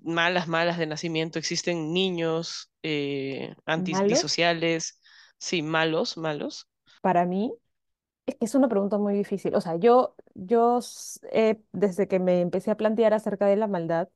malas, 0.04 0.48
malas 0.48 0.78
de 0.78 0.88
nacimiento? 0.88 1.40
¿Existen 1.40 1.94
niños 1.94 2.72
eh, 2.84 3.56
antisociales? 3.66 5.02
Sí, 5.40 5.62
malos, 5.62 6.18
malos. 6.18 6.68
Para 7.02 7.26
mí 7.26 7.54
es 8.28 8.36
que 8.38 8.46
es 8.46 8.56
una 8.56 8.70
pregunta 8.70 8.98
muy 9.00 9.14
difícil. 9.16 9.56
O 9.56 9.62
sea, 9.62 9.78
yo, 9.78 10.16
yo 10.36 10.80
he- 11.34 11.62
desde 11.74 12.08
que 12.08 12.20
me 12.20 12.42
empecé 12.42 12.72
a 12.72 12.78
plantear 12.78 13.14
acerca 13.14 13.48
de 13.48 13.58
la 13.58 13.68
maldad, 13.68 14.10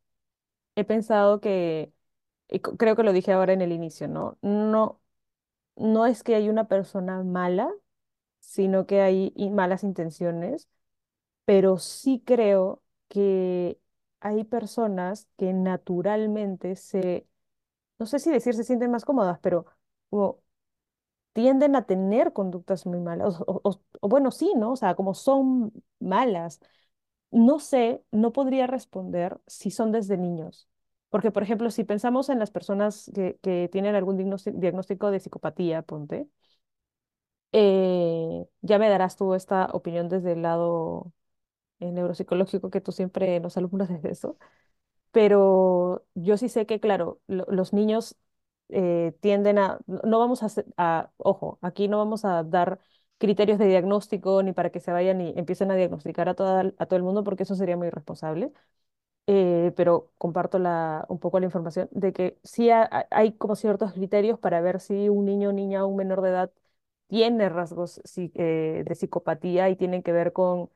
he 0.76 0.86
pensado 0.86 1.42
que, 1.42 1.94
y 2.50 2.62
creo 2.62 2.96
que 2.96 3.04
lo 3.04 3.14
dije 3.14 3.34
ahora 3.34 3.54
en 3.54 3.62
el 3.62 3.72
inicio, 3.74 4.08
¿no? 4.08 4.38
No, 4.42 5.02
no 5.78 6.06
es 6.08 6.24
que 6.24 6.36
hay 6.36 6.50
una 6.50 6.68
persona 6.70 7.24
mala, 7.24 7.72
sino 8.48 8.86
que 8.88 9.02
hay 9.02 9.34
malas 9.52 9.84
intenciones, 9.84 10.70
pero 11.46 11.78
sí 11.80 12.24
creo 12.26 12.84
que 13.10 13.80
hay 14.22 14.44
personas 14.46 15.28
que 15.38 15.54
naturalmente 15.54 16.76
se, 16.78 17.28
no 18.00 18.06
sé 18.08 18.20
si 18.20 18.32
decir 18.32 18.56
se 18.56 18.64
sienten 18.66 18.92
más 18.92 19.06
cómodas, 19.06 19.40
pero 19.42 19.66
como 20.10 20.42
tienden 21.34 21.76
a 21.76 21.86
tener 21.86 22.34
conductas 22.34 22.86
muy 22.86 23.00
malas, 23.00 23.40
o, 23.48 23.62
o- 24.02 24.08
bueno, 24.10 24.32
sí, 24.32 24.54
¿no? 24.56 24.72
O 24.74 24.76
sea, 24.76 24.96
como 24.96 25.14
son 25.14 25.72
malas. 26.00 26.60
No 27.32 27.60
sé, 27.60 28.04
no 28.12 28.32
podría 28.34 28.68
responder 28.68 29.40
si 29.48 29.72
son 29.72 29.92
desde 29.92 30.18
niños. 30.18 30.70
Porque, 31.10 31.32
por 31.32 31.44
ejemplo, 31.44 31.72
si 31.72 31.84
pensamos 31.84 32.30
en 32.30 32.40
las 32.40 32.52
personas 32.52 33.12
que, 33.16 33.38
que 33.42 33.70
tienen 33.72 33.96
algún 33.96 34.18
diagnóstico 34.18 35.12
de 35.12 35.20
psicopatía, 35.20 35.82
ponte, 35.84 36.30
eh, 37.52 38.46
ya 38.62 38.80
me 38.80 38.90
darás 38.90 39.16
tú 39.18 39.34
esta 39.36 39.66
opinión 39.74 40.10
desde 40.10 40.34
el 40.34 40.42
lado 40.44 41.12
eh, 41.80 41.92
neuropsicológico 41.92 42.70
que 42.72 42.82
tú 42.82 42.92
siempre 42.94 43.40
nos 43.42 43.58
alumbras 43.58 43.90
de 44.04 44.10
eso. 44.12 44.38
Pero 45.12 46.06
yo 46.16 46.38
sí 46.38 46.50
sé 46.50 46.66
que, 46.66 46.80
claro, 46.80 47.22
lo- 47.28 47.46
los 47.50 47.74
niños 47.74 48.18
eh, 48.70 49.14
tienden 49.22 49.60
a, 49.60 49.80
no 49.88 50.20
vamos 50.20 50.44
a, 50.44 50.48
a, 50.78 51.12
ojo, 51.18 51.60
aquí 51.62 51.88
no 51.88 51.98
vamos 52.00 52.26
a 52.26 52.44
dar 52.44 52.80
criterios 53.20 53.60
de 53.60 53.68
diagnóstico 53.68 54.44
ni 54.44 54.54
para 54.54 54.72
que 54.72 54.80
se 54.82 54.92
vayan 54.92 55.22
y 55.22 55.34
empiecen 55.38 55.72
a 55.72 55.76
diagnosticar 55.76 56.30
a, 56.30 56.36
toda, 56.36 56.74
a 56.78 56.86
todo 56.88 56.98
el 56.98 57.04
mundo, 57.04 57.24
porque 57.24 57.44
eso 57.44 57.56
sería 57.56 57.78
muy 57.78 57.88
irresponsable. 57.88 58.52
Pero 59.76 60.12
comparto 60.18 60.58
un 61.10 61.20
poco 61.20 61.40
la 61.40 61.46
información 61.46 61.88
de 61.92 62.14
que 62.14 62.38
sí 62.44 62.70
ha- 62.70 62.84
ha- 62.92 63.08
hay 63.12 63.34
como 63.34 63.56
ciertos 63.56 63.94
criterios 63.94 64.40
para 64.40 64.62
ver 64.62 64.80
si 64.80 65.10
un 65.10 65.26
niño, 65.26 65.52
niña 65.54 65.84
o 65.86 65.88
un 65.88 65.98
menor 65.98 66.22
de 66.22 66.30
edad 66.30 66.52
tiene 67.08 67.50
rasgos 67.50 68.02
eh, 68.18 68.84
de 68.88 68.96
psicopatía 68.96 69.70
y 69.70 69.76
tienen 69.76 70.04
que 70.04 70.12
ver 70.12 70.34
con 70.34 70.70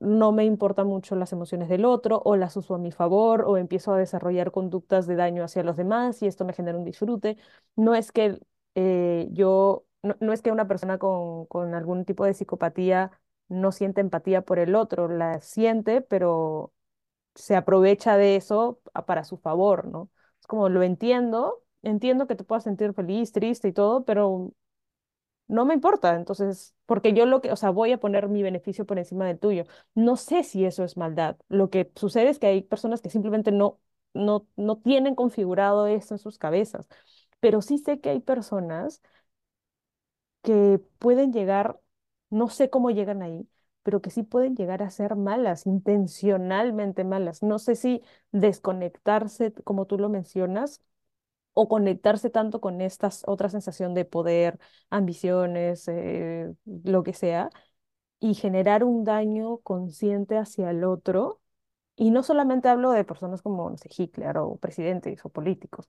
no 0.00 0.32
me 0.32 0.44
importan 0.44 0.86
mucho 0.86 1.14
las 1.16 1.32
emociones 1.32 1.68
del 1.68 1.84
otro 1.84 2.22
o 2.24 2.36
las 2.36 2.56
uso 2.56 2.74
a 2.74 2.78
mi 2.78 2.90
favor 2.92 3.44
o 3.46 3.56
empiezo 3.58 3.92
a 3.92 3.98
desarrollar 3.98 4.50
conductas 4.52 5.06
de 5.06 5.16
daño 5.16 5.44
hacia 5.44 5.62
los 5.62 5.76
demás 5.76 6.22
y 6.22 6.26
esto 6.26 6.44
me 6.44 6.52
genera 6.54 6.78
un 6.78 6.84
disfrute. 6.84 7.36
No 7.76 7.94
es 7.94 8.10
que 8.12 8.40
eh, 8.74 9.28
yo, 9.32 9.84
no, 10.02 10.16
no 10.20 10.32
es 10.32 10.40
que 10.42 10.52
una 10.52 10.66
persona 10.68 10.98
con, 10.98 11.44
con 11.46 11.74
algún 11.74 12.04
tipo 12.04 12.24
de 12.24 12.32
psicopatía 12.34 13.10
no 13.48 13.72
siente 13.72 14.00
empatía 14.00 14.42
por 14.42 14.58
el 14.58 14.74
otro, 14.74 15.08
la 15.08 15.40
siente, 15.40 16.00
pero 16.02 16.72
se 17.34 17.56
aprovecha 17.56 18.16
de 18.16 18.36
eso 18.36 18.80
a- 18.94 19.06
para 19.06 19.24
su 19.24 19.38
favor, 19.38 19.86
¿no? 19.88 20.10
Es 20.40 20.46
como 20.46 20.68
lo 20.68 20.82
entiendo, 20.82 21.64
entiendo 21.82 22.26
que 22.26 22.36
te 22.36 22.44
puedas 22.44 22.64
sentir 22.64 22.92
feliz, 22.94 23.32
triste 23.32 23.68
y 23.68 23.72
todo, 23.72 24.04
pero 24.04 24.52
no 25.50 25.64
me 25.66 25.74
importa, 25.74 26.14
entonces, 26.16 26.74
porque 26.86 27.12
yo 27.12 27.26
lo 27.26 27.40
que, 27.40 27.52
o 27.52 27.56
sea, 27.56 27.70
voy 27.70 27.92
a 27.92 27.98
poner 28.00 28.28
mi 28.28 28.42
beneficio 28.42 28.86
por 28.86 28.98
encima 28.98 29.26
del 29.26 29.38
tuyo. 29.38 29.64
No 29.94 30.16
sé 30.16 30.44
si 30.44 30.64
eso 30.64 30.84
es 30.84 30.96
maldad. 30.96 31.36
Lo 31.48 31.70
que 31.70 31.90
sucede 31.96 32.28
es 32.30 32.38
que 32.38 32.46
hay 32.48 32.62
personas 32.62 33.00
que 33.02 33.10
simplemente 33.10 33.52
no, 33.52 33.80
no, 34.14 34.46
no 34.56 34.78
tienen 34.78 35.14
configurado 35.14 35.86
eso 35.86 36.14
en 36.14 36.18
sus 36.18 36.38
cabezas, 36.38 36.88
pero 37.40 37.62
sí 37.62 37.78
sé 37.78 38.00
que 38.00 38.10
hay 38.10 38.20
personas 38.20 39.02
que 40.42 40.80
pueden 40.98 41.32
llegar, 41.32 41.80
no 42.30 42.48
sé 42.48 42.70
cómo 42.70 42.90
llegan 42.90 43.22
ahí, 43.22 43.48
pero 43.82 44.00
que 44.02 44.10
sí 44.10 44.22
pueden 44.22 44.56
llegar 44.56 44.82
a 44.82 44.90
ser 44.90 45.16
malas, 45.16 45.66
intencionalmente 45.66 47.04
malas. 47.04 47.42
No 47.42 47.58
sé 47.58 47.76
si 47.76 48.02
desconectarse, 48.32 49.52
como 49.64 49.86
tú 49.86 49.98
lo 49.98 50.08
mencionas, 50.08 50.82
o 51.52 51.68
conectarse 51.68 52.30
tanto 52.30 52.60
con 52.60 52.80
esta 52.80 53.10
otra 53.26 53.48
sensación 53.48 53.94
de 53.94 54.04
poder, 54.04 54.58
ambiciones, 54.90 55.88
eh, 55.88 56.52
lo 56.84 57.02
que 57.02 57.12
sea, 57.14 57.50
y 58.20 58.34
generar 58.34 58.84
un 58.84 59.04
daño 59.04 59.58
consciente 59.58 60.36
hacia 60.38 60.70
el 60.70 60.84
otro. 60.84 61.40
Y 61.96 62.10
no 62.10 62.22
solamente 62.22 62.68
hablo 62.68 62.92
de 62.92 63.04
personas 63.04 63.42
como, 63.42 63.70
no 63.70 63.76
sé, 63.78 63.88
Hitler 63.96 64.38
o 64.38 64.56
presidentes 64.58 65.24
o 65.24 65.30
políticos, 65.30 65.88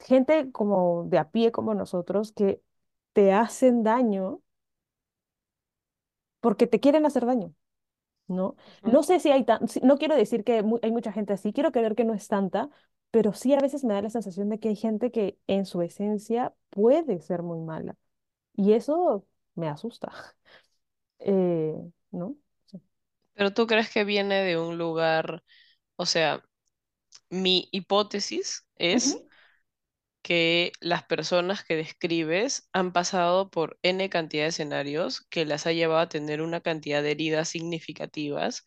gente 0.00 0.52
como 0.52 1.04
de 1.08 1.18
a 1.18 1.30
pie 1.30 1.52
como 1.52 1.74
nosotros 1.74 2.32
que 2.32 2.62
te 3.14 3.32
hacen 3.32 3.82
daño 3.84 4.42
porque 6.40 6.66
te 6.66 6.80
quieren 6.80 7.06
hacer 7.06 7.26
daño, 7.26 7.54
¿no? 8.28 8.56
No 8.84 9.02
sé 9.02 9.20
si 9.20 9.30
hay 9.30 9.44
tan, 9.44 9.62
no 9.82 9.98
quiero 9.98 10.16
decir 10.16 10.44
que 10.44 10.64
hay 10.82 10.92
mucha 10.92 11.12
gente 11.12 11.32
así, 11.34 11.52
quiero 11.52 11.72
creer 11.72 11.94
que 11.96 12.04
no 12.04 12.14
es 12.14 12.28
tanta, 12.28 12.70
pero 13.16 13.32
sí 13.32 13.54
a 13.54 13.60
veces 13.60 13.82
me 13.82 13.94
da 13.94 14.02
la 14.02 14.10
sensación 14.10 14.50
de 14.50 14.60
que 14.60 14.68
hay 14.68 14.76
gente 14.76 15.10
que 15.10 15.38
en 15.46 15.64
su 15.64 15.80
esencia 15.80 16.54
puede 16.68 17.22
ser 17.22 17.42
muy 17.42 17.60
mala. 17.60 17.96
Y 18.54 18.74
eso 18.74 19.26
me 19.54 19.68
asusta, 19.68 20.12
eh, 21.20 21.74
¿no? 22.10 22.36
Sí. 22.66 22.78
Pero 23.32 23.54
tú 23.54 23.66
crees 23.66 23.90
que 23.90 24.04
viene 24.04 24.42
de 24.42 24.58
un 24.58 24.76
lugar, 24.76 25.42
o 25.96 26.04
sea, 26.04 26.44
mi 27.30 27.70
hipótesis 27.72 28.66
es 28.76 29.16
que 30.20 30.72
las 30.80 31.04
personas 31.04 31.64
que 31.64 31.74
describes 31.74 32.68
han 32.74 32.92
pasado 32.92 33.50
por 33.50 33.78
N 33.82 34.10
cantidad 34.10 34.42
de 34.42 34.48
escenarios 34.48 35.22
que 35.30 35.46
las 35.46 35.66
ha 35.66 35.72
llevado 35.72 36.00
a 36.00 36.08
tener 36.10 36.42
una 36.42 36.60
cantidad 36.60 37.02
de 37.02 37.12
heridas 37.12 37.48
significativas 37.48 38.66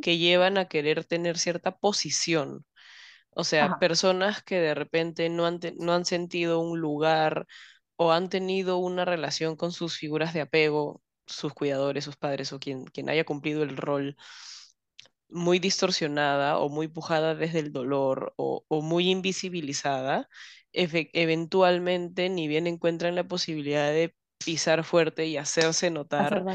que 0.00 0.16
llevan 0.16 0.56
a 0.56 0.68
querer 0.68 1.04
tener 1.04 1.36
cierta 1.36 1.76
posición. 1.76 2.64
O 3.30 3.44
sea, 3.44 3.70
Ajá, 3.70 3.76
personas 3.78 4.42
que 4.42 4.60
de 4.60 4.74
repente 4.74 5.28
no 5.28 5.46
han, 5.46 5.60
no 5.78 5.92
han 5.94 6.04
sentido 6.04 6.60
un 6.60 6.80
lugar 6.80 7.46
o 7.96 8.12
han 8.12 8.28
tenido 8.30 8.78
una 8.78 9.04
relación 9.04 9.56
con 9.56 9.72
sus 9.72 9.96
figuras 9.98 10.34
de 10.34 10.42
apego, 10.42 11.02
sus 11.26 11.54
cuidadores, 11.54 12.04
sus 12.04 12.16
padres 12.16 12.52
o 12.52 12.58
quien, 12.60 12.84
quien 12.86 13.08
haya 13.10 13.24
cumplido 13.24 13.62
el 13.62 13.76
rol 13.76 14.16
muy 15.28 15.58
distorsionada 15.58 16.58
o 16.58 16.68
muy 16.68 16.88
pujada 16.88 17.34
desde 17.34 17.60
el 17.60 17.72
dolor 17.72 18.34
o, 18.36 18.64
o 18.68 18.82
muy 18.82 19.10
invisibilizada, 19.10 20.28
eventualmente 20.72 22.28
ni 22.28 22.48
bien 22.48 22.66
encuentran 22.66 23.14
la 23.14 23.24
posibilidad 23.28 23.90
de 23.90 24.14
pisar 24.44 24.84
fuerte 24.84 25.26
y 25.26 25.36
hacerse 25.36 25.68
hacer 25.68 25.92
notar, 25.92 26.46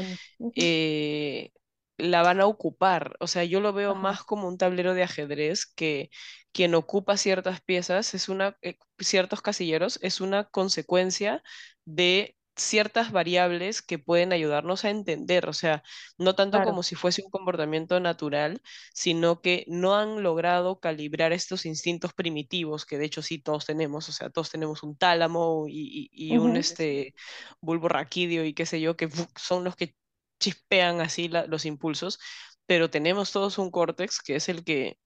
eh, 0.54 1.52
la 1.98 2.22
van 2.22 2.40
a 2.40 2.46
ocupar. 2.46 3.16
O 3.20 3.26
sea, 3.26 3.44
yo 3.44 3.60
lo 3.60 3.72
veo 3.72 3.94
Ajá, 3.94 3.96
más 3.96 4.22
como 4.24 4.48
un 4.48 4.58
tablero 4.58 4.94
de 4.94 5.02
ajedrez 5.04 5.66
que 5.66 6.10
quien 6.52 6.74
ocupa 6.74 7.16
ciertas 7.16 7.60
piezas 7.60 8.14
es 8.14 8.28
una, 8.28 8.56
eh, 8.62 8.78
ciertos 8.98 9.42
casilleros, 9.42 9.98
es 10.02 10.20
una 10.20 10.44
consecuencia 10.44 11.42
de 11.84 12.36
ciertas 12.58 13.12
variables 13.12 13.82
que 13.82 13.98
pueden 13.98 14.32
ayudarnos 14.32 14.84
a 14.86 14.90
entender, 14.90 15.46
o 15.48 15.52
sea, 15.52 15.82
no 16.16 16.34
tanto 16.34 16.62
claro, 16.62 16.62
como 16.62 16.82
si 16.82 16.94
fuese 16.94 17.22
un 17.22 17.30
comportamiento 17.30 18.00
natural, 18.00 18.62
sino 18.94 19.42
que 19.42 19.64
no 19.68 19.94
han 19.94 20.22
logrado 20.22 20.80
calibrar 20.80 21.32
estos 21.34 21.66
instintos 21.66 22.14
primitivos, 22.14 22.86
que 22.86 22.96
de 22.98 23.04
hecho 23.06 23.20
sí 23.22 23.38
todos 23.42 23.66
tenemos, 23.66 24.08
o 24.08 24.12
sea, 24.12 24.30
todos 24.30 24.50
tenemos 24.50 24.82
un 24.82 24.96
tálamo 24.96 25.66
y, 25.68 26.08
y- 26.12 26.34
y 26.34 26.38
un 26.38 26.56
este, 26.56 27.14
bulbo 27.60 27.88
raquídeo 27.88 28.44
y 28.44 28.54
qué 28.54 28.66
sé 28.66 28.80
yo, 28.80 28.96
que 28.96 29.08
son 29.36 29.64
los 29.64 29.76
que 29.76 29.94
chispean 30.40 31.00
así 31.00 31.28
la- 31.28 31.46
los 31.46 31.64
impulsos, 31.66 32.18
pero 32.66 32.90
tenemos 32.90 33.32
todos 33.32 33.58
un 33.58 33.70
córtex 33.70 34.20
que 34.22 34.36
es 34.36 34.48
el 34.48 34.64
que 34.64 34.98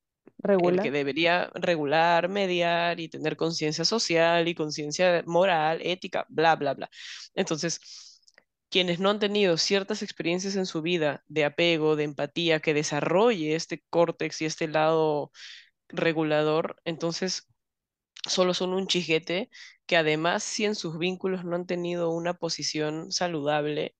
el 0.63 0.81
que 0.81 0.91
debería 0.91 1.51
regular, 1.55 2.29
mediar 2.29 3.01
y 3.01 3.09
tener 3.09 3.37
conciencia 3.37 3.85
social 3.85 4.47
y 4.49 4.55
conciencia 4.55 5.23
moral, 5.27 5.81
ética, 5.83 6.27
bla, 6.29 6.57
bla, 6.57 6.75
bla. 6.75 6.91
Entonces, 7.35 7.81
quienes 8.71 9.01
no 9.01 9.11
han 9.11 9.19
tenido 9.21 9.57
ciertas 9.57 10.03
experiencias 10.03 10.57
en 10.57 10.67
su 10.67 10.83
vida 10.83 11.25
de 11.29 11.45
apego, 11.45 11.97
de 11.97 12.05
empatía, 12.05 12.61
que 12.61 12.75
desarrolle 12.75 13.55
este 13.57 13.83
córtex 13.91 14.43
y 14.43 14.47
este 14.47 14.69
lado 14.69 15.33
regulador, 15.89 16.77
entonces 16.85 17.49
solo 18.29 18.55
son 18.55 18.73
un 18.75 18.87
chijete 18.87 19.51
que 19.87 19.97
además 19.97 20.43
si 20.45 20.65
en 20.65 20.75
sus 20.75 20.99
vínculos 20.99 21.45
no 21.45 21.57
han 21.57 21.67
tenido 21.67 22.11
una 22.11 22.35
posición 22.35 23.13
saludable, 23.13 23.97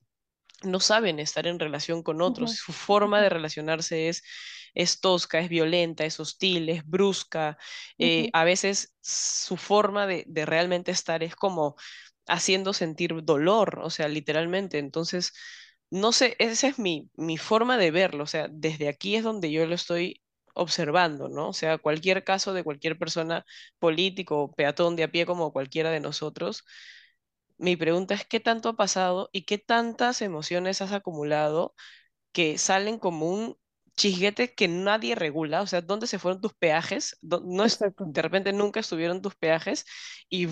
no 0.64 0.81
saben 0.81 1.19
estar 1.21 1.47
en 1.47 1.59
relación 1.59 2.02
con 2.02 2.23
otros. 2.23 2.52
Su 2.52 2.73
forma 2.73 3.21
de 3.21 3.29
relacionarse 3.31 4.09
es, 4.09 4.23
es 4.75 5.00
tosca, 5.00 5.40
es 5.40 5.49
violenta, 5.49 6.05
es 6.05 6.21
hostil, 6.21 6.69
es 6.69 6.85
brusca. 6.87 7.59
Eh, 7.99 8.31
a 8.33 8.45
veces 8.45 8.95
su 9.00 9.57
forma 9.57 10.07
de, 10.07 10.25
de 10.26 10.47
realmente 10.47 10.90
estar 10.93 11.23
es 11.23 11.35
como 11.37 11.76
haciendo 12.26 12.73
sentir 12.73 13.25
dolor, 13.25 13.81
o 13.83 13.90
sea, 13.90 14.09
literalmente. 14.09 14.79
Entonces, 14.79 15.33
no 15.90 16.12
sé, 16.12 16.37
esa 16.38 16.69
es 16.69 16.79
mi, 16.79 17.11
mi 17.17 17.37
forma 17.38 17.76
de 17.79 17.90
verlo. 17.90 18.25
O 18.25 18.26
sea, 18.26 18.49
desde 18.50 18.88
aquí 18.88 19.17
es 19.17 19.25
donde 19.25 19.50
yo 19.50 19.67
lo 19.67 19.75
estoy 19.75 20.23
observando, 20.55 21.29
¿no? 21.29 21.49
O 21.49 21.52
sea, 21.52 21.79
cualquier 21.79 22.25
caso 22.25 22.52
de 22.55 22.64
cualquier 22.64 22.99
persona 22.99 23.45
político, 23.79 24.52
peatón 24.55 24.97
de 24.97 25.05
a 25.05 25.11
pie 25.11 25.26
como 25.26 25.52
cualquiera 25.52 25.90
de 25.90 26.00
nosotros, 26.00 26.64
mi 27.61 27.76
pregunta 27.76 28.14
es, 28.14 28.26
¿qué 28.26 28.40
tanto 28.40 28.71
ha 28.71 28.76
pasado 28.76 29.29
y 29.33 29.45
qué 29.45 29.59
tantas 29.59 30.23
emociones 30.23 30.83
has 30.83 30.93
acumulado 30.93 31.75
que 32.33 32.59
salen 32.59 32.99
como 32.99 33.31
un 33.31 33.57
chisguete 33.97 34.55
que 34.55 34.69
nadie 34.69 35.14
regula? 35.14 35.62
O 35.62 35.67
sea, 35.67 35.83
¿dónde 35.83 36.07
se 36.07 36.19
fueron 36.19 36.41
tus 36.41 36.54
peajes? 36.54 37.19
No 37.23 37.65
es, 37.65 37.78
de 37.80 38.23
repente 38.23 38.52
nunca 38.52 38.80
estuvieron 38.80 39.23
tus 39.23 39.37
peajes 39.37 39.85
y 40.30 40.49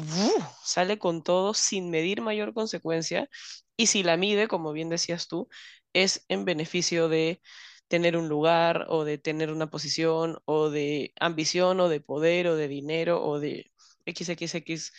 sale 0.65 0.99
con 0.99 1.23
todo 1.23 1.55
sin 1.55 1.91
medir 1.91 2.21
mayor 2.23 2.55
consecuencia. 2.55 3.29
Y 3.77 3.87
si 3.87 4.03
la 4.03 4.17
mide, 4.17 4.49
como 4.49 4.73
bien 4.73 4.91
decías 4.91 5.29
tú, 5.29 5.49
es 5.93 6.25
en 6.29 6.45
beneficio 6.45 7.09
de 7.09 7.41
tener 7.89 8.17
un 8.17 8.29
lugar 8.29 8.87
o 8.91 9.05
de 9.05 9.19
tener 9.19 9.51
una 9.51 9.71
posición 9.71 10.39
o 10.45 10.71
de 10.71 11.13
ambición 11.21 11.81
o 11.81 11.89
de 11.89 12.01
poder 12.01 12.49
o 12.49 12.57
de 12.57 12.69
dinero 12.69 13.25
o 13.25 13.41
de 13.41 13.73
XXX 14.07 14.93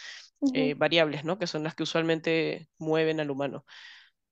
eh, 0.54 0.73
variables, 0.75 1.23
¿no? 1.25 1.38
Que 1.39 1.47
son 1.47 1.63
las 1.63 1.75
que 1.75 1.84
usualmente 1.84 2.69
mueven 2.80 3.19
al 3.19 3.32
humano. 3.32 3.65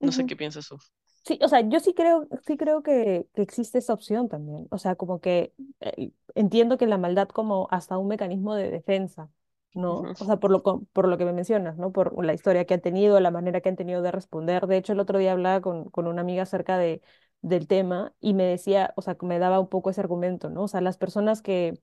No 0.02 0.12
sé 0.14 0.26
qué 0.26 0.36
piensas 0.38 0.68
tú. 0.70 0.78
Sí, 1.26 1.38
o 1.42 1.50
sea, 1.50 1.60
yo 1.68 1.80
sí 1.82 1.94
creo, 1.94 2.26
sí 2.46 2.56
creo 2.56 2.82
que, 2.84 3.28
que 3.34 3.42
existe 3.42 3.80
esa 3.80 3.94
opción 3.94 4.30
también. 4.30 4.68
O 4.72 4.78
sea, 4.78 4.96
como 4.96 5.20
que 5.20 5.54
eh, 5.82 6.12
entiendo 6.36 6.78
que 6.78 6.88
la 6.88 6.98
maldad 6.98 7.28
como 7.28 7.68
hasta 7.70 7.98
un 7.98 8.08
mecanismo 8.08 8.56
de 8.56 8.72
defensa, 8.72 9.30
¿no? 9.74 10.08
Ujú, 10.08 10.14
O 10.18 10.24
sea, 10.26 10.38
por 10.38 10.52
lo, 10.52 10.64
por 10.94 11.08
lo 11.10 11.18
que 11.18 11.26
me 11.26 11.34
mencionas, 11.34 11.78
¿no? 11.78 11.92
Por 11.92 12.24
la 12.24 12.34
historia 12.34 12.64
que 12.66 12.76
han 12.76 12.82
tenido, 12.82 13.20
la 13.20 13.32
manera 13.32 13.60
que 13.60 13.68
han 13.68 13.76
tenido 13.76 14.02
de 14.02 14.12
responder. 14.12 14.68
De 14.68 14.78
hecho, 14.78 14.94
el 14.94 15.02
otro 15.02 15.20
día 15.20 15.34
hablaba 15.34 15.60
con, 15.60 15.90
con 15.90 16.08
una 16.08 16.22
amiga 16.22 16.44
acerca 16.44 16.78
de, 16.78 17.02
del 17.42 17.68
tema 17.68 18.14
y 18.22 18.34
me 18.34 18.44
decía, 18.46 18.94
o 18.96 19.02
sea, 19.02 19.18
me 19.22 19.38
daba 19.38 19.60
un 19.60 19.68
poco 19.68 19.90
ese 19.90 20.00
argumento, 20.02 20.50
¿no? 20.50 20.64
O 20.64 20.68
sea, 20.70 20.80
las 20.80 20.98
personas 20.98 21.42
que 21.42 21.78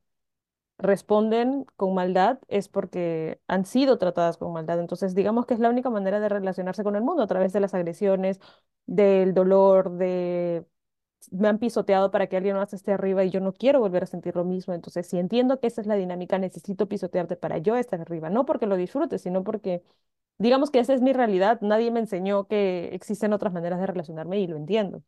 responden 0.78 1.66
con 1.76 1.94
maldad 1.94 2.38
es 2.48 2.68
porque 2.68 3.40
han 3.48 3.64
sido 3.64 3.98
tratadas 3.98 4.36
con 4.38 4.52
maldad. 4.52 4.80
Entonces, 4.80 5.14
digamos 5.14 5.46
que 5.46 5.54
es 5.54 5.60
la 5.60 5.70
única 5.70 5.90
manera 5.90 6.20
de 6.20 6.28
relacionarse 6.28 6.84
con 6.84 6.96
el 6.96 7.02
mundo 7.02 7.22
a 7.22 7.26
través 7.26 7.52
de 7.52 7.60
las 7.60 7.74
agresiones, 7.74 8.40
del 8.86 9.34
dolor, 9.34 9.90
de 9.98 10.64
me 11.30 11.48
han 11.48 11.58
pisoteado 11.58 12.10
para 12.10 12.26
que 12.28 12.36
alguien 12.36 12.56
más 12.56 12.72
esté 12.74 12.92
arriba 12.92 13.24
y 13.24 13.30
yo 13.30 13.40
no 13.40 13.52
quiero 13.52 13.80
volver 13.80 14.02
a 14.04 14.06
sentir 14.06 14.36
lo 14.36 14.44
mismo. 14.44 14.74
Entonces, 14.74 15.06
si 15.06 15.18
entiendo 15.18 15.60
que 15.60 15.66
esa 15.68 15.80
es 15.80 15.86
la 15.86 15.94
dinámica, 15.96 16.38
necesito 16.38 16.88
pisotearte 16.88 17.36
para 17.36 17.58
yo 17.58 17.76
estar 17.76 18.00
arriba, 18.00 18.30
no 18.30 18.44
porque 18.46 18.66
lo 18.66 18.76
disfrute, 18.76 19.18
sino 19.18 19.42
porque 19.44 19.82
digamos 20.38 20.70
que 20.70 20.80
esa 20.80 20.94
es 20.94 21.02
mi 21.02 21.12
realidad. 21.12 21.60
Nadie 21.62 21.90
me 21.90 22.00
enseñó 22.00 22.46
que 22.48 22.90
existen 22.94 23.32
otras 23.32 23.52
maneras 23.52 23.80
de 23.80 23.86
relacionarme 23.86 24.40
y 24.40 24.46
lo 24.46 24.56
entiendo. 24.56 25.02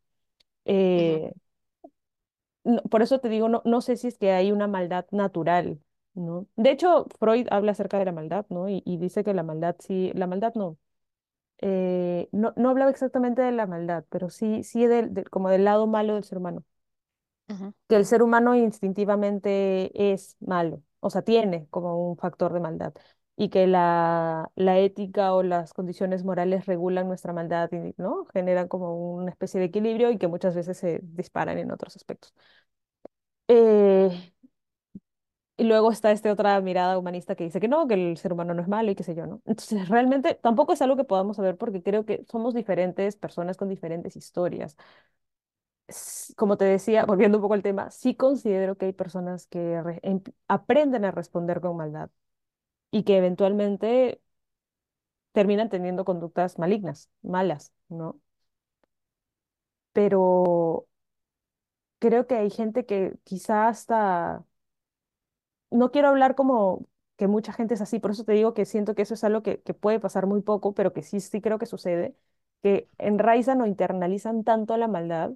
Por 2.89 3.01
eso 3.01 3.19
te 3.19 3.29
digo, 3.29 3.49
no, 3.49 3.61
no 3.65 3.81
sé 3.81 3.97
si 3.97 4.07
es 4.07 4.17
que 4.17 4.31
hay 4.31 4.51
una 4.51 4.67
maldad 4.67 5.05
natural, 5.11 5.79
¿no? 6.13 6.47
De 6.55 6.71
hecho, 6.71 7.07
Freud 7.19 7.47
habla 7.51 7.71
acerca 7.73 7.99
de 7.99 8.05
la 8.05 8.11
maldad, 8.11 8.45
¿no? 8.49 8.69
Y, 8.69 8.81
y 8.85 8.97
dice 8.97 9.23
que 9.23 9.33
la 9.33 9.43
maldad 9.43 9.75
sí, 9.79 10.11
la 10.15 10.27
maldad 10.27 10.53
no, 10.55 10.77
eh, 11.59 12.29
no, 12.33 12.53
no 12.57 12.69
hablaba 12.69 12.91
exactamente 12.91 13.41
de 13.41 13.51
la 13.53 13.67
maldad, 13.67 14.05
pero 14.09 14.29
sí, 14.29 14.63
sí 14.63 14.85
del, 14.87 15.29
como 15.31 15.49
del 15.49 15.65
lado 15.65 15.87
malo 15.87 16.15
del 16.15 16.23
ser 16.25 16.39
humano, 16.39 16.65
que 17.87 17.95
el 17.95 18.05
ser 18.05 18.21
humano 18.23 18.55
instintivamente 18.55 20.11
es 20.13 20.35
malo, 20.39 20.83
o 20.99 21.09
sea, 21.09 21.21
tiene 21.21 21.67
como 21.69 22.09
un 22.09 22.17
factor 22.17 22.53
de 22.53 22.59
maldad. 22.59 22.93
Y 23.39 23.49
que 23.49 23.67
la, 23.67 24.51
la 24.55 24.79
ética 24.79 25.33
o 25.35 25.43
las 25.43 25.73
condiciones 25.73 26.23
morales 26.25 26.65
regulan 26.65 27.07
nuestra 27.07 27.33
maldad, 27.33 27.69
¿no? 27.97 28.25
Generan 28.33 28.67
como 28.67 29.13
una 29.15 29.29
especie 29.31 29.59
de 29.59 29.67
equilibrio 29.67 30.09
y 30.11 30.17
que 30.17 30.27
muchas 30.27 30.55
veces 30.55 30.77
se 30.77 31.01
disparan 31.03 31.57
en 31.59 31.71
otros 31.71 31.95
aspectos. 31.95 32.33
Eh, 33.47 34.33
Y 35.59 35.63
luego 35.63 35.91
está 35.91 36.11
esta 36.11 36.31
otra 36.31 36.61
mirada 36.61 36.99
humanista 36.99 37.33
que 37.35 37.43
dice 37.45 37.59
que 37.59 37.67
no, 37.67 37.87
que 37.87 37.95
el 37.95 38.17
ser 38.17 38.31
humano 38.31 38.53
no 38.53 38.61
es 38.61 38.67
malo 38.67 38.91
y 38.91 38.95
qué 38.95 39.01
sé 39.03 39.15
yo, 39.15 39.25
¿no? 39.25 39.41
Entonces, 39.45 39.89
realmente 39.89 40.35
tampoco 40.35 40.73
es 40.73 40.81
algo 40.83 40.95
que 40.97 41.03
podamos 41.03 41.37
saber 41.37 41.57
porque 41.57 41.81
creo 41.81 42.05
que 42.05 42.23
somos 42.29 42.53
diferentes 42.53 43.15
personas 43.15 43.57
con 43.57 43.67
diferentes 43.67 44.15
historias. 44.15 44.77
Como 46.35 46.57
te 46.57 46.65
decía, 46.65 47.05
volviendo 47.05 47.37
un 47.37 47.41
poco 47.41 47.53
al 47.53 47.63
tema, 47.63 47.89
sí 47.91 48.13
considero 48.15 48.75
que 48.77 48.87
hay 48.87 48.93
personas 48.93 49.47
que 49.47 49.81
em- 50.03 50.21
aprenden 50.47 51.05
a 51.05 51.11
responder 51.11 51.61
con 51.61 51.77
maldad 51.77 52.09
y 52.91 53.03
que 53.03 53.17
eventualmente 53.17 54.21
terminan 55.31 55.69
teniendo 55.69 56.03
conductas 56.05 56.57
malignas, 56.59 57.09
malas, 57.21 57.71
¿no? 57.89 58.19
Pero 59.95 60.23
creo 61.99 62.27
que 62.27 62.35
hay 62.35 62.49
gente 62.49 62.85
que 62.85 63.13
quizá 63.23 63.67
hasta 63.67 64.45
no 65.71 65.91
quiero 65.91 66.07
hablar 66.09 66.35
como 66.35 66.87
que 67.17 67.27
mucha 67.27 67.51
gente 67.53 67.73
es 67.73 67.81
así, 67.81 67.99
por 67.99 68.11
eso 68.11 68.23
te 68.23 68.33
digo 68.33 68.53
que 68.53 68.65
siento 68.65 68.93
que 68.95 69.01
eso 69.01 69.13
es 69.15 69.23
algo 69.23 69.41
que, 69.43 69.57
puede 69.57 69.99
pasar 69.99 70.27
muy 70.27 70.41
poco, 70.41 70.73
pero 70.73 70.93
que 70.93 71.01
sí, 71.03 71.19
sí 71.19 71.41
creo 71.41 71.57
que 71.59 71.65
sucede, 71.65 72.15
que 72.61 72.87
enraizan 72.99 73.61
o 73.61 73.65
internalizan 73.67 74.43
tanto 74.43 74.77
la 74.77 74.87
maldad, 74.87 75.31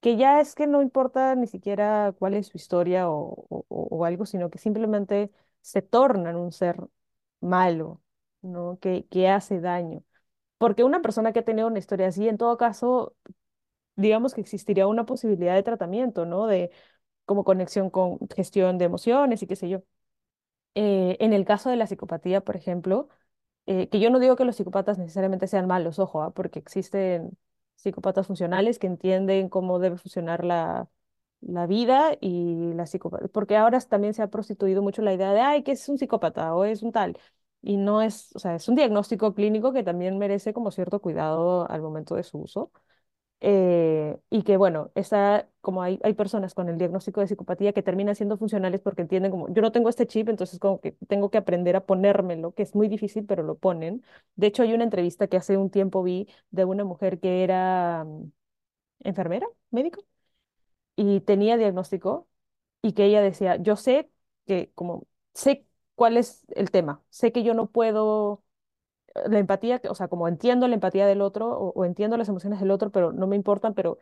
que 0.00 0.16
ya 0.16 0.40
es 0.40 0.54
que 0.56 0.66
no 0.68 0.82
importa 0.82 1.34
ni 1.36 1.46
siquiera 1.48 2.14
cuál 2.18 2.34
es 2.34 2.48
su 2.48 2.58
historia 2.58 3.10
o- 3.10 3.46
o 3.68 4.04
algo, 4.06 4.26
sino 4.26 4.50
que 4.50 4.58
simplemente 4.58 5.32
se 5.62 5.82
tornan 5.82 6.36
un 6.36 6.52
ser 6.52 6.78
malo, 7.40 8.02
¿no? 8.42 8.78
Que, 8.80 9.06
que 9.08 9.28
hace 9.30 9.60
daño. 9.60 10.04
Porque 10.58 10.84
una 10.84 11.02
persona 11.02 11.32
que 11.32 11.40
ha 11.40 11.44
tenido 11.44 11.68
una 11.68 11.78
historia 11.80 12.08
así, 12.08 12.28
en 12.28 12.38
todo 12.38 12.56
caso, 12.58 13.16
digamos 13.96 14.34
que 14.34 14.40
existiría 14.42 14.86
una 14.86 15.06
posibilidad 15.06 15.54
de 15.54 15.62
tratamiento, 15.64 16.26
¿no? 16.26 16.46
De 16.46 16.70
como 17.26 17.44
conexión 17.44 17.90
con 17.90 18.18
gestión 18.36 18.78
de 18.78 18.86
emociones 18.86 19.42
y 19.42 19.46
qué 19.46 19.56
sé 19.56 19.68
yo 19.70 19.82
Eh, 20.74 21.16
en 21.20 21.32
el 21.34 21.44
caso 21.44 21.68
de 21.70 21.76
la 21.76 21.86
psicopatía, 21.86 22.40
por 22.42 22.56
ejemplo, 22.56 23.08
eh, 23.66 23.88
que 23.90 24.00
yo 24.00 24.10
no 24.10 24.20
digo 24.20 24.36
que 24.36 24.44
los 24.44 24.56
psicópatas 24.56 24.98
necesariamente 24.98 25.46
sean 25.48 25.66
malos, 25.66 25.98
ojo, 25.98 26.22
¿ah? 26.22 26.32
porque 26.34 26.58
existen 26.60 27.36
psicópatas 27.76 28.26
funcionales 28.28 28.78
que 28.78 28.86
entienden 28.88 29.48
cómo 29.50 29.78
debe 29.80 29.98
funcionar 29.98 30.44
la, 30.44 30.88
la 31.42 31.66
vida 31.66 32.16
y 32.20 32.72
la 32.74 32.86
psicopatía, 32.86 33.28
porque 33.28 33.56
ahora 33.56 33.80
también 33.80 34.14
se 34.14 34.22
ha 34.22 34.28
prostituido 34.30 34.82
mucho 34.82 35.02
la 35.02 35.14
idea 35.14 35.32
de, 35.32 35.40
ay, 35.40 35.62
que 35.62 35.72
es 35.72 35.88
un 35.88 35.98
psicópata 35.98 36.54
o 36.54 36.64
es 36.64 36.82
un 36.82 36.92
tal, 36.92 37.18
y 37.62 37.76
no 37.76 38.02
es, 38.02 38.34
o 38.34 38.38
sea, 38.38 38.54
es 38.56 38.68
un 38.68 38.74
diagnóstico 38.76 39.34
clínico 39.34 39.72
que 39.72 39.82
también 39.84 40.18
merece 40.18 40.52
como 40.54 40.70
cierto 40.70 41.00
cuidado 41.00 41.70
al 41.70 41.82
momento 41.82 42.14
de 42.16 42.22
su 42.24 42.38
uso. 42.38 42.70
Eh, 43.44 44.16
y 44.30 44.44
que 44.44 44.56
bueno, 44.56 44.92
esa, 44.94 45.48
como 45.60 45.82
hay, 45.82 45.98
hay 46.04 46.14
personas 46.14 46.54
con 46.54 46.68
el 46.68 46.78
diagnóstico 46.78 47.20
de 47.20 47.26
psicopatía 47.26 47.72
que 47.72 47.82
terminan 47.82 48.14
siendo 48.14 48.36
funcionales 48.38 48.80
porque 48.80 49.02
entienden 49.02 49.32
como, 49.32 49.52
yo 49.52 49.62
no 49.62 49.72
tengo 49.72 49.88
este 49.88 50.06
chip, 50.06 50.28
entonces 50.28 50.60
como 50.60 50.80
que 50.80 50.92
tengo 51.08 51.28
que 51.30 51.38
aprender 51.38 51.74
a 51.74 51.84
ponérmelo, 51.84 52.54
que 52.54 52.62
es 52.62 52.74
muy 52.76 52.86
difícil, 52.88 53.26
pero 53.26 53.42
lo 53.42 53.56
ponen. 53.58 54.04
De 54.36 54.46
hecho, 54.46 54.62
hay 54.62 54.72
una 54.74 54.84
entrevista 54.84 55.26
que 55.26 55.36
hace 55.36 55.56
un 55.56 55.70
tiempo 55.70 56.02
vi 56.04 56.28
de 56.52 56.64
una 56.64 56.84
mujer 56.84 57.18
que 57.18 57.42
era 57.42 58.04
mm, 58.04 58.30
enfermera, 59.00 59.46
médico, 59.70 60.04
y 61.02 61.20
tenía 61.20 61.56
diagnóstico 61.56 62.28
y 62.82 62.92
que 62.92 63.06
ella 63.06 63.22
decía, 63.22 63.56
yo 63.56 63.76
sé 63.76 64.10
que 64.46 64.72
como, 64.74 65.06
sé 65.34 65.66
cuál 65.94 66.16
es 66.16 66.44
el 66.54 66.70
tema, 66.70 67.02
sé 67.10 67.32
que 67.32 67.42
yo 67.44 67.54
no 67.54 67.70
puedo 67.70 68.44
la 69.26 69.38
empatía, 69.38 69.80
o 69.88 69.94
sea, 69.94 70.08
como 70.08 70.28
entiendo 70.28 70.68
la 70.68 70.74
empatía 70.74 71.06
del 71.06 71.20
otro 71.20 71.48
o, 71.50 71.72
o, 71.72 71.84
entiendo 71.84 72.16
las 72.16 72.28
emociones 72.28 72.60
del 72.60 72.70
otro, 72.70 72.90
pero 72.90 73.12
no 73.12 73.26
me 73.26 73.36
importan, 73.36 73.74
pero 73.74 73.98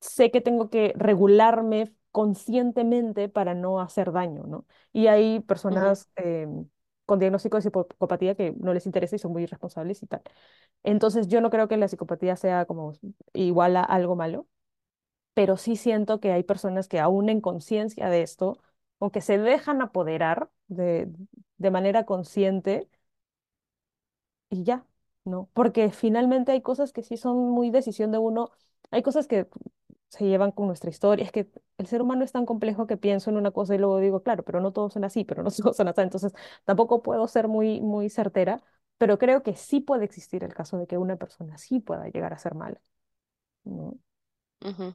sé 0.00 0.30
que 0.30 0.40
tengo 0.40 0.70
que 0.70 0.92
regularme 0.96 1.94
conscientemente 2.12 3.28
para 3.28 3.54
no 3.54 3.80
hacer 3.80 4.12
daño, 4.12 4.44
¿no? 4.46 4.66
Y 4.92 5.06
hay 5.08 5.40
personas 5.40 6.10
eh, 6.16 6.48
con 7.06 7.18
diagnóstico 7.18 7.56
de 7.56 7.62
psicopatía 7.62 8.34
que 8.34 8.52
no 8.58 8.74
les 8.74 8.86
interesa 8.86 9.16
y 9.16 9.18
son 9.18 9.32
muy 9.32 9.44
irresponsables 9.44 10.02
y 10.02 10.06
tal. 10.06 10.22
Entonces, 10.84 11.28
yo 11.28 11.40
no 11.40 11.50
creo 11.50 11.68
que 11.68 11.76
la 11.76 11.88
psicopatía 11.88 12.36
sea 12.36 12.66
como 12.66 12.92
igual 13.34 13.76
a 13.76 13.82
algo 13.84 14.16
malo, 14.16 14.48
pero 15.34 15.56
sí 15.56 15.76
siento 15.76 16.20
que 16.20 16.32
hay 16.32 16.42
personas 16.44 16.88
que 16.88 17.00
aún 17.00 17.28
en 17.28 17.40
conciencia 17.40 18.08
de 18.10 18.22
esto, 18.22 18.58
aunque 19.00 19.20
se 19.20 19.38
dejan 19.38 19.82
apoderar 19.82 20.50
de, 20.68 21.08
de 21.58 21.70
manera 21.70 22.04
consciente, 22.06 22.88
y 24.50 24.64
ya, 24.64 24.84
¿no? 25.24 25.48
Porque 25.52 25.90
finalmente 25.90 26.52
hay 26.52 26.62
cosas 26.62 26.92
que 26.92 27.02
sí 27.02 27.16
son 27.16 27.50
muy 27.50 27.70
decisión 27.70 28.10
de 28.12 28.18
uno, 28.18 28.50
hay 28.90 29.02
cosas 29.02 29.26
que 29.26 29.48
se 30.08 30.24
llevan 30.26 30.50
con 30.52 30.66
nuestra 30.66 30.90
historia, 30.90 31.24
es 31.24 31.32
que 31.32 31.48
el 31.78 31.86
ser 31.86 32.02
humano 32.02 32.24
es 32.24 32.32
tan 32.32 32.46
complejo 32.46 32.86
que 32.86 32.96
pienso 32.96 33.30
en 33.30 33.36
una 33.36 33.52
cosa 33.52 33.74
y 33.74 33.78
luego 33.78 33.98
digo, 34.00 34.22
claro, 34.22 34.42
pero 34.44 34.60
no 34.60 34.72
todos 34.72 34.92
son 34.94 35.04
así, 35.04 35.24
pero 35.24 35.42
no 35.42 35.50
todos 35.56 35.76
son 35.76 35.88
así, 35.88 36.00
entonces 36.02 36.32
tampoco 36.64 37.02
puedo 37.02 37.28
ser 37.28 37.46
muy, 37.48 37.80
muy 37.80 38.10
certera, 38.10 38.62
pero 38.98 39.18
creo 39.18 39.42
que 39.42 39.54
sí 39.56 39.80
puede 39.80 40.04
existir 40.04 40.42
el 40.44 40.52
caso 40.54 40.78
de 40.78 40.86
que 40.86 40.98
una 40.98 41.16
persona 41.16 41.56
sí 41.58 41.80
pueda 41.80 42.08
llegar 42.08 42.32
a 42.32 42.38
ser 42.38 42.54
mala, 42.54 42.80
¿no? 43.64 43.98
ujú. 44.64 44.94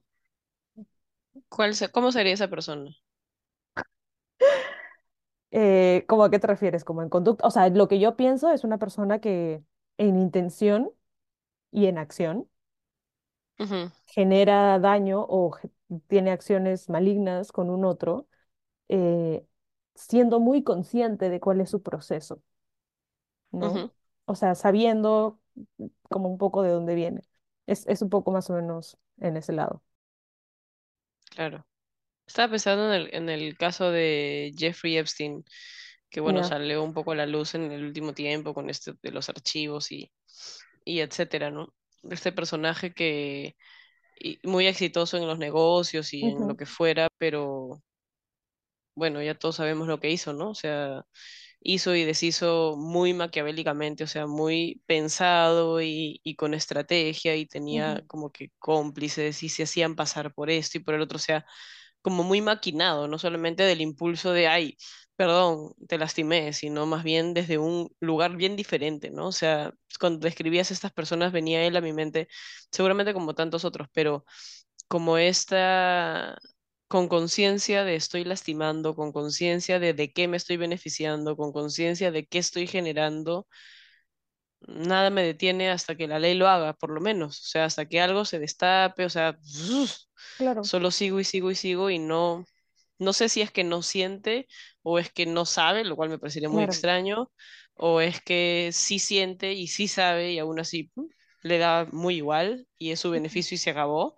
¿Cuál 1.49 1.73
se- 1.75 1.89
cómo 1.91 2.11
sería 2.11 2.33
esa 2.33 2.49
persona? 2.49 2.91
Eh, 5.51 6.05
¿cómo 6.07 6.23
a 6.25 6.31
qué 6.31 6.39
te 6.39 6.47
refieres? 6.47 6.83
Como 6.83 7.01
en 7.01 7.09
conducta, 7.09 7.47
o 7.47 7.51
sea, 7.51 7.69
lo 7.69 7.87
que 7.87 7.99
yo 7.99 8.15
pienso 8.17 8.51
es 8.51 8.63
una 8.63 8.77
persona 8.77 9.19
que 9.19 9.63
en 9.97 10.17
intención 10.17 10.91
y 11.71 11.87
en 11.87 11.97
acción 11.99 12.49
Ujú, 13.59 13.91
genera 14.05 14.79
daño 14.79 15.25
o 15.27 15.51
ge- 15.51 15.69
tiene 16.07 16.31
acciones 16.31 16.89
malignas 16.89 17.51
con 17.51 17.69
un 17.69 17.85
otro, 17.85 18.27
eh, 18.89 19.45
siendo 19.95 20.39
muy 20.39 20.63
consciente 20.63 21.29
de 21.29 21.39
cuál 21.39 21.61
es 21.61 21.69
su 21.71 21.83
proceso, 21.83 22.43
¿no? 23.51 23.83
ujú, 23.83 23.91
O 24.25 24.35
sea, 24.35 24.55
sabiendo 24.55 25.39
como 26.09 26.29
un 26.29 26.37
poco 26.37 26.63
de 26.63 26.71
dónde 26.71 26.95
viene. 26.95 27.21
Es, 27.67 27.87
es 27.87 28.01
un 28.01 28.09
poco 28.09 28.31
más 28.31 28.49
o 28.49 28.53
menos 28.55 28.97
en 29.19 29.37
ese 29.37 29.53
lado. 29.53 29.83
Claro. 31.35 31.65
Estaba 32.27 32.51
pensando 32.51 32.93
en 32.93 33.01
el, 33.03 33.15
en 33.15 33.29
el 33.29 33.57
caso 33.57 33.91
de 33.91 34.53
Jeffrey 34.57 34.97
Epstein, 34.97 35.45
que 36.09 36.21
bueno, 36.21 36.43
Ya. 36.43 36.43
salió 36.43 36.83
un 36.83 36.93
poco 36.93 37.13
a 37.13 37.15
la 37.15 37.27
luz 37.27 37.55
en 37.55 37.71
el 37.71 37.85
último 37.85 38.13
tiempo 38.13 38.53
con 38.53 38.69
este 38.69 38.93
de 39.03 39.11
los 39.11 39.29
archivos 39.29 39.91
y, 39.91 40.11
y 40.85 41.01
etcétera, 41.01 41.51
¿no? 41.51 41.73
Este 42.03 42.31
personaje 42.33 42.93
que 42.93 43.55
y 44.19 44.39
muy 44.47 44.67
exitoso 44.67 45.17
en 45.17 45.27
los 45.27 45.39
negocios 45.39 46.13
y 46.13 46.27
en 46.29 46.47
lo 46.47 46.55
Ujú, 46.55 46.57
que 46.57 46.65
fuera, 46.67 47.09
pero 47.19 47.83
bueno, 48.95 49.21
ya 49.21 49.35
todos 49.35 49.57
sabemos 49.57 49.87
lo 49.87 49.99
que 49.99 50.09
hizo, 50.11 50.33
¿no? 50.33 50.51
O 50.51 50.55
sea, 50.55 51.03
hizo 51.65 51.95
y 51.95 52.05
deshizo 52.05 52.75
muy 52.77 53.13
maquiavélicamente, 53.15 54.05
o 54.05 54.07
sea, 54.07 54.27
muy 54.27 54.81
pensado 54.87 55.81
y, 55.81 56.21
y 56.23 56.35
con 56.37 56.53
estrategia 56.55 57.35
y 57.37 57.47
tenía 57.47 58.03
como 58.07 58.31
que 58.31 58.51
cómplices 58.59 59.43
y 59.43 59.49
se 59.49 59.63
hacían 59.63 59.95
pasar 59.95 60.33
por 60.33 60.49
esto 60.51 60.77
y 60.79 60.81
por 60.83 60.95
el 60.95 61.01
otro, 61.01 61.17
o 61.17 61.19
sea, 61.19 61.45
como 62.01 62.23
muy 62.23 62.41
maquinado, 62.41 63.07
no 63.07 63.17
solamente 63.19 63.63
del 63.63 63.81
impulso 63.81 64.31
de, 64.33 64.47
ay, 64.47 64.77
perdón, 65.15 65.73
te 65.87 65.97
lastimé, 65.97 66.53
sino 66.53 66.85
más 66.85 67.03
bien 67.03 67.33
desde 67.33 67.57
un 67.57 67.89
lugar 67.99 68.35
bien 68.37 68.55
diferente, 68.55 69.09
¿no? 69.11 69.27
O 69.27 69.31
sea, 69.31 69.73
cuando 69.99 70.19
describías 70.19 70.71
a 70.71 70.73
estas 70.73 70.93
personas 70.93 71.31
venía 71.31 71.65
él 71.65 71.75
a 71.77 71.81
mi 71.81 71.93
mente, 71.93 72.27
seguramente 72.71 73.13
como 73.13 73.33
tantos 73.35 73.65
otros, 73.65 73.87
pero 73.93 74.25
como 74.87 75.17
esta, 75.17 76.37
con 76.87 77.07
conciencia 77.09 77.83
de 77.83 77.95
estoy 77.95 78.23
lastimando, 78.25 78.95
con 78.95 79.11
conciencia 79.11 79.79
de 79.79 79.93
de 79.93 80.11
qué 80.13 80.27
me 80.27 80.37
estoy 80.37 80.57
beneficiando, 80.57 81.35
con 81.37 81.51
conciencia 81.53 82.11
de 82.11 82.25
qué 82.27 82.39
estoy 82.39 82.67
generando, 82.67 83.47
nada 84.67 85.09
me 85.09 85.23
detiene 85.23 85.69
hasta 85.71 85.95
que 85.95 86.07
la 86.07 86.19
ley 86.19 86.33
lo 86.35 86.47
haga, 86.47 86.73
por 86.73 86.89
lo 86.91 87.01
menos, 87.01 87.39
o 87.41 87.45
sea, 87.47 87.65
hasta 87.65 87.85
que 87.87 88.01
algo 88.01 88.25
se 88.25 88.39
destape, 88.39 89.05
o 89.05 89.09
sea, 89.09 89.37
Claro, 90.37 90.61
solo 90.61 90.91
sigo 90.91 91.19
y 91.19 91.23
sigo 91.23 91.51
y 91.51 91.55
sigo 91.55 91.89
y 91.89 91.99
no, 91.99 92.45
no 92.99 93.13
sé 93.13 93.29
si 93.29 93.41
es 93.41 93.51
que 93.51 93.63
no 93.63 93.81
siente 93.81 94.47
o 94.83 94.99
es 94.99 95.11
que 95.11 95.25
no 95.25 95.45
sabe, 95.45 95.83
lo 95.85 95.95
cual 95.95 96.09
me 96.09 96.19
parecería 96.19 96.49
muy 96.49 96.63
claro. 96.63 96.63
extraño, 96.63 97.31
o 97.75 98.01
es 98.01 98.21
que 98.21 98.69
sí 98.73 98.99
siente 98.99 99.53
y 99.53 99.67
sí 99.67 99.87
sabe 99.87 100.33
y 100.33 100.39
aún 100.39 100.59
así 100.59 100.91
le 101.41 101.57
da 101.59 101.85
muy 101.91 102.15
igual 102.17 102.67
y 102.77 102.91
es 102.91 102.99
su 102.99 103.11
beneficio 103.11 103.55
y 103.55 103.57
se 103.59 103.69
acabó. 103.71 104.15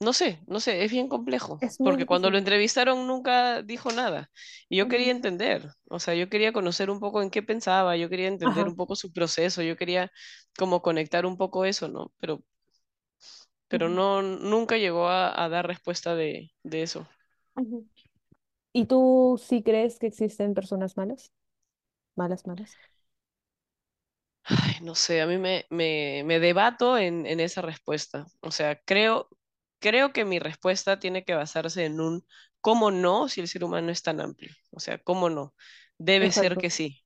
No 0.00 0.12
sé, 0.12 0.40
no 0.46 0.60
sé, 0.60 0.84
es 0.84 0.92
bien 0.92 1.08
complejo, 1.08 1.60
Es 1.60 1.78
porque 1.82 2.06
cuando 2.06 2.30
lo 2.30 2.38
entrevistaron 2.38 3.06
nunca 3.08 3.62
dijo 3.62 3.90
nada. 3.90 4.30
Y 4.68 4.76
yo 4.76 4.86
quería 4.88 5.10
entender, 5.10 5.72
o 5.88 5.98
sea, 5.98 6.14
yo 6.14 6.28
quería 6.28 6.52
conocer 6.52 6.88
un 6.90 7.00
poco 7.00 7.20
en 7.20 7.30
qué 7.30 7.42
pensaba, 7.42 7.96
yo 7.96 8.08
quería 8.08 8.28
entender 8.28 8.68
Ajá. 8.68 8.68
un 8.68 8.76
poco 8.76 8.94
su 8.94 9.12
proceso, 9.12 9.60
yo 9.62 9.76
quería 9.76 10.12
como 10.56 10.82
conectar 10.82 11.26
un 11.26 11.36
poco 11.36 11.64
eso, 11.64 11.88
¿no? 11.88 12.12
Pero, 12.20 12.44
pero 13.68 13.88
no, 13.88 14.22
nunca 14.22 14.76
llegó 14.78 15.08
a, 15.08 15.42
a 15.44 15.48
dar 15.48 15.66
respuesta 15.66 16.14
de, 16.14 16.52
de 16.62 16.82
eso. 16.82 17.06
¿Y 18.72 18.86
tú 18.86 19.40
sí 19.42 19.62
crees 19.62 19.98
que 19.98 20.06
existen 20.06 20.54
personas 20.54 20.96
malas? 20.96 21.32
Malas, 22.16 22.46
malas. 22.46 22.78
Ay, 24.44 24.76
no 24.82 24.94
sé, 24.94 25.20
a 25.20 25.26
mí 25.26 25.36
me, 25.38 25.66
me, 25.70 26.22
me 26.24 26.40
debato 26.40 26.96
en, 26.98 27.26
en 27.26 27.40
esa 27.40 27.60
respuesta. 27.62 28.26
O 28.40 28.50
sea, 28.50 28.80
creo, 28.84 29.28
creo 29.80 30.12
que 30.12 30.24
mi 30.24 30.38
respuesta 30.38 30.98
tiene 30.98 31.24
que 31.24 31.34
basarse 31.34 31.84
en 31.84 32.00
un 32.00 32.26
cómo 32.60 32.90
no 32.90 33.28
si 33.28 33.40
el 33.40 33.48
ser 33.48 33.64
humano 33.64 33.90
es 33.92 34.02
tan 34.02 34.20
amplio. 34.20 34.52
O 34.70 34.80
sea, 34.80 34.98
cómo 34.98 35.30
no. 35.30 35.54
Debe 35.98 36.32
ser 36.32 36.58
que 36.58 36.70
sí. 36.70 37.04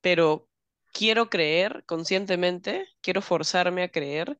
pero 0.00 0.48
quiero 0.92 1.30
creer 1.30 1.84
conscientemente, 1.86 2.86
quiero 3.00 3.22
forzarme 3.22 3.82
a 3.84 3.90
creer 3.90 4.38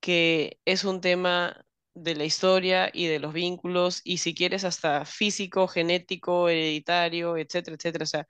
que 0.00 0.60
es 0.64 0.84
un 0.84 1.00
tema 1.00 1.64
de 1.94 2.14
la 2.14 2.24
historia 2.24 2.90
y 2.92 3.06
de 3.06 3.18
los 3.20 3.32
vínculos 3.34 4.00
y 4.04 4.18
si 4.18 4.34
quieres 4.34 4.64
hasta 4.64 5.04
físico, 5.04 5.68
genético, 5.68 6.48
hereditario, 6.48 7.36
etcétera, 7.36 7.76
etcétera. 7.76 8.04
O 8.04 8.06
sea, 8.06 8.28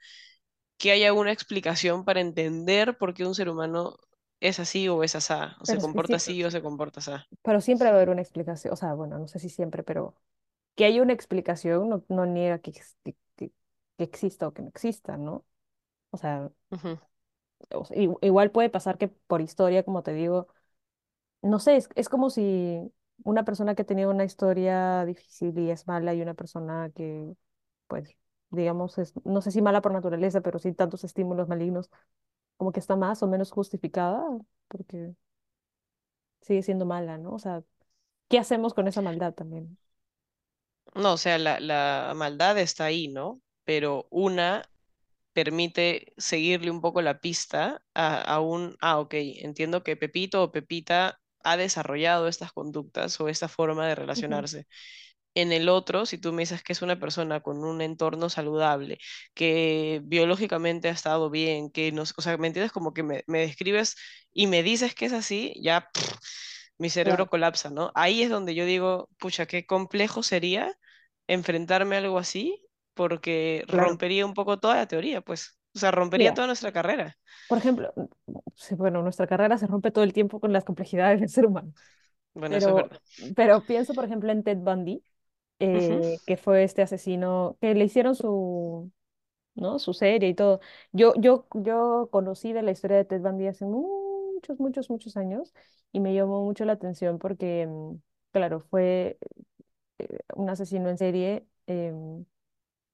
que 0.79 0.93
haya 0.93 1.13
una 1.13 1.33
explicación 1.33 2.05
para 2.05 2.21
entender 2.21 2.97
por 2.99 3.15
qué 3.15 3.27
un 3.27 3.35
ser 3.35 3.49
humano 3.49 3.97
es 4.41 4.61
así 4.61 4.89
o 4.89 5.03
es 5.05 5.15
asá, 5.17 5.57
o 5.61 5.67
se 5.67 5.79
Pero 5.79 5.81
comporta 5.81 6.17
sí, 6.19 6.19
así 6.19 6.43
o 6.45 6.51
se 6.51 6.63
comporta 6.63 7.01
así. 7.01 7.13
pero 7.43 7.61
siempre 7.61 7.89
va 7.89 7.95
a 7.95 7.97
haber 7.97 8.11
una 8.11 8.23
explicación. 8.23 8.73
O 8.73 8.77
sea, 8.77 8.95
bueno, 8.95 9.19
no 9.19 9.29
sé 9.29 9.39
si 9.39 9.49
siempre, 9.49 9.83
pero 9.83 10.15
que 10.77 10.85
hay 10.87 11.01
una 11.01 11.13
explicación 11.13 11.89
no, 11.89 12.05
no 12.09 12.27
niega 12.27 12.61
que, 12.61 12.73
que, 13.05 13.17
que- 13.37 13.53
exista 13.99 14.49
o 14.49 14.55
que 14.55 14.63
no 14.63 14.69
exista, 14.71 15.17
¿no? 15.19 15.47
O 16.11 16.19
sea, 16.19 16.51
o 17.75 17.85
sea, 17.85 17.97
i- 17.99 18.11
igual 18.23 18.51
puede 18.51 18.71
pasar 18.71 18.99
que 18.99 19.09
por 19.09 19.41
historia, 19.41 19.85
como 19.85 20.03
te 20.03 20.13
digo, 20.13 20.49
no 21.43 21.59
sé, 21.59 21.77
es, 21.77 21.89
es 21.97 22.09
como 22.09 22.31
si 22.31 22.93
una 23.25 23.45
persona 23.45 23.75
que 23.75 23.85
tenía 23.85 24.09
una 24.09 24.25
historia 24.25 25.05
difícil 25.07 25.59
y 25.59 25.71
es 25.71 25.87
mala 25.87 26.15
y 26.15 26.23
una 26.23 26.35
persona 26.35 26.91
que, 26.95 27.35
pues, 27.89 28.17
digamos, 28.51 28.99
es, 28.99 29.15
no 29.25 29.43
sé 29.43 29.51
si 29.53 29.63
mala 29.63 29.83
por 29.83 29.93
naturaleza, 29.93 30.41
pero 30.43 30.59
sin 30.59 30.75
tantos 30.75 31.05
estímulos 31.05 31.49
malignos, 31.49 31.91
como 32.61 32.73
que 32.73 32.81
está 32.81 32.97
más 32.97 33.25
o 33.25 33.29
menos 33.29 33.53
justificada 33.53 34.23
porque 34.69 35.15
sigue 36.43 36.63
siendo 36.63 36.85
mala, 36.87 37.17
¿no? 37.19 37.33
O 37.35 37.39
sea, 37.39 37.63
¿qué 38.29 38.39
hacemos 38.39 38.75
con 38.75 38.89
esa 38.89 39.03
maldad 39.03 39.35
también? 39.35 39.79
No, 40.95 41.13
o 41.15 41.17
sea, 41.17 41.39
la, 41.39 41.61
la 41.61 42.13
maldad 42.17 42.59
está 42.59 42.85
ahí, 42.87 43.09
¿no? 43.09 43.41
Pero 43.65 44.09
una 44.11 44.69
permite 45.35 46.15
seguirle 46.19 46.71
un 46.71 46.81
poco 46.83 47.03
la 47.03 47.21
pista 47.21 47.83
a, 47.95 48.21
a 48.23 48.41
un, 48.41 48.77
ah, 48.81 49.01
ok, 49.01 49.15
entiendo 49.17 49.85
que 49.85 49.97
Pepito 49.97 50.43
o 50.45 50.53
Pepita 50.53 51.21
ha 51.45 51.57
desarrollado 51.59 52.29
estas 52.29 52.53
conductas 52.53 53.21
o 53.21 53.29
esta 53.29 53.49
forma 53.49 53.87
de 53.89 53.97
relacionarse. 53.97 54.67
En 55.35 55.53
el 55.53 55.69
otro, 55.69 56.07
si 56.07 56.19
tú 56.19 56.33
me 56.33 56.43
dices 56.43 56.63
que 56.63 56.73
es 56.73 56.83
una 56.83 56.99
persona 56.99 57.41
con 57.41 57.65
un 57.65 57.81
entorno 57.83 58.29
saludable, 58.31 58.99
que 59.35 60.01
biológicamente 60.05 60.89
ha 60.89 60.93
estado 60.93 61.31
bien, 61.31 61.71
que 61.71 61.93
no, 61.93 62.03
o 62.03 62.23
sea, 62.23 62.37
¿me 62.37 62.49
entiendes? 62.49 62.73
Como 62.73 62.93
que 62.95 63.03
me, 63.05 63.23
me 63.29 63.41
describes 63.41 63.97
y 64.33 64.47
me 64.49 64.63
dices 64.65 64.95
que 64.95 65.07
es 65.07 65.13
así, 65.13 65.55
ya 65.63 65.89
pff, 65.93 66.17
mi 66.79 66.91
cerebro 66.91 67.27
Claro, 67.27 67.31
colapsa, 67.31 67.71
¿no? 67.71 67.93
Ahí 67.95 68.23
es 68.23 68.31
donde 68.31 68.55
yo 68.57 68.65
digo, 68.65 69.09
pucha, 69.19 69.47
qué 69.47 69.67
complejo 69.67 70.23
sería 70.25 70.75
enfrentarme 71.29 71.95
a 71.97 71.99
algo 72.01 72.19
así, 72.19 72.61
porque 72.95 73.65
claro. 73.67 74.01
rompería 74.01 74.27
un 74.27 74.35
poco 74.35 74.59
toda 74.59 74.77
la 74.77 74.89
teoría, 74.89 75.21
pues, 75.21 75.59
o 75.75 75.79
sea, 75.79 75.91
rompería 75.93 76.33
Mira, 76.33 76.35
toda 76.35 76.47
nuestra 76.49 76.73
carrera. 76.73 77.17
por 77.47 77.59
ejemplo, 77.59 77.93
mm, 77.97 78.77
bueno, 78.77 79.03
nuestra 79.03 79.27
carrera 79.27 79.59
se 79.59 79.67
rompe 79.67 79.91
todo 79.91 80.05
el 80.05 80.13
tiempo 80.13 80.41
con 80.41 80.53
las 80.53 80.65
complejidades 80.65 81.21
del 81.21 81.29
ser 81.31 81.47
humano, 81.47 81.75
Bueno, 82.35 82.57
eso 82.57 82.71
es 82.71 82.77
pero, 82.77 82.91
verdad. 82.91 83.01
pero 83.37 83.67
pienso, 83.67 83.95
por 83.95 84.05
ejemplo, 84.07 84.33
en 84.33 84.45
Ted 84.45 84.59
Bundy, 84.59 85.05
Eh, 85.61 86.21
que 86.27 86.37
fue 86.39 86.65
este 86.65 86.83
asesino 86.83 87.59
que 87.61 87.75
le 87.75 87.85
hicieron 87.85 88.15
su, 88.15 88.91
¿no? 89.57 89.79
Su 89.81 89.95
serie 89.95 90.29
y 90.31 90.35
todo. 90.35 90.61
Yo, 90.93 91.15
yo, 91.19 91.47
yo 91.55 92.09
conocí 92.13 92.53
de 92.53 92.63
la 92.63 92.73
historia 92.73 92.97
de 92.99 93.05
Ted 93.07 93.21
Bundy 93.23 93.49
hace 93.49 93.67
muchos, 93.67 94.61
muchos, 94.61 94.91
muchos 94.91 95.17
años 95.19 95.55
y 95.93 96.01
me 96.01 96.15
llamó 96.15 96.45
mucho 96.45 96.65
la 96.67 96.75
atención 96.75 97.19
porque, 97.19 97.67
mm, 97.69 97.97
claro, 98.33 98.61
fue 98.61 99.19
eh, 99.99 100.19
un 100.37 100.51
asesino 100.51 100.89
en 100.91 100.99
serie 100.99 101.47
em, 101.67 102.25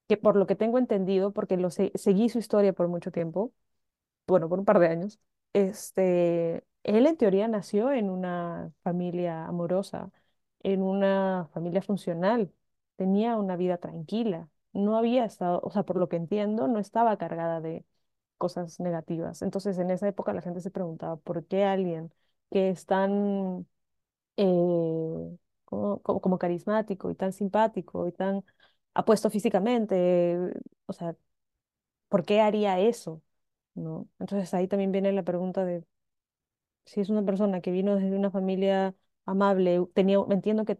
que 0.08 0.16
por 0.16 0.36
lo 0.36 0.46
que 0.46 0.56
tengo 0.56 0.78
entendido, 0.78 1.32
porque 1.32 1.56
lo 1.56 1.70
se- 1.70 1.92
seguí 1.96 2.28
su 2.28 2.38
historia 2.38 2.72
por 2.72 2.88
mucho 2.88 3.10
tiempo, 3.12 3.52
bueno, 4.26 4.48
por 4.48 4.58
un 4.58 4.64
par 4.64 4.78
de 4.80 4.88
años, 4.88 5.20
este, 5.52 6.64
él 6.84 7.06
en 7.06 7.16
teoría 7.16 7.48
nació 7.48 7.92
en 7.92 8.10
una 8.10 8.72
familia 8.82 9.46
amorosa, 9.46 10.10
en 10.62 10.82
una 10.82 11.48
familia 11.52 11.82
funcional, 11.82 12.52
tenía 12.96 13.36
una 13.36 13.56
vida 13.56 13.78
tranquila, 13.78 14.48
no 14.72 14.96
había 14.96 15.24
estado, 15.24 15.60
o 15.62 15.70
sea, 15.70 15.84
por 15.84 15.96
lo 15.98 16.08
que 16.08 16.16
entiendo, 16.16 16.68
no 16.68 16.78
estaba 16.78 17.16
cargada 17.18 17.60
de 17.60 17.84
cosas 18.38 18.80
negativas. 18.80 19.42
Entonces, 19.42 19.78
en 19.78 19.90
esa 19.90 20.08
época 20.08 20.32
la 20.34 20.42
gente 20.42 20.60
se 20.60 20.70
preguntaba, 20.70 21.16
¿por 21.16 21.46
qué 21.46 21.64
alguien 21.64 22.12
que 22.50 22.70
es 22.70 22.86
tan 22.86 23.66
eh, 24.36 25.36
como, 25.64 26.00
como, 26.02 26.38
carismático 26.38 27.10
y 27.10 27.14
tan 27.14 27.32
simpático 27.32 28.06
y 28.08 28.12
tan 28.12 28.44
apuesto 28.94 29.30
físicamente, 29.30 30.38
o 30.86 30.92
sea, 30.92 31.16
¿por 32.08 32.24
qué 32.24 32.40
haría 32.40 32.80
eso? 32.80 33.22
¿no? 33.74 34.08
Entonces 34.20 34.54
ahí 34.54 34.68
también 34.68 34.92
viene 34.92 35.12
la 35.12 35.24
pregunta 35.24 35.64
de 35.64 35.84
si 36.84 37.00
es 37.00 37.10
una 37.10 37.24
persona 37.24 37.60
que 37.60 37.70
vino 37.70 37.96
desde 37.96 38.16
una 38.16 38.30
familia 38.30 38.94
amable, 39.26 39.86
tenía, 39.94 40.18
entiendo 40.30 40.64
que 40.64 40.78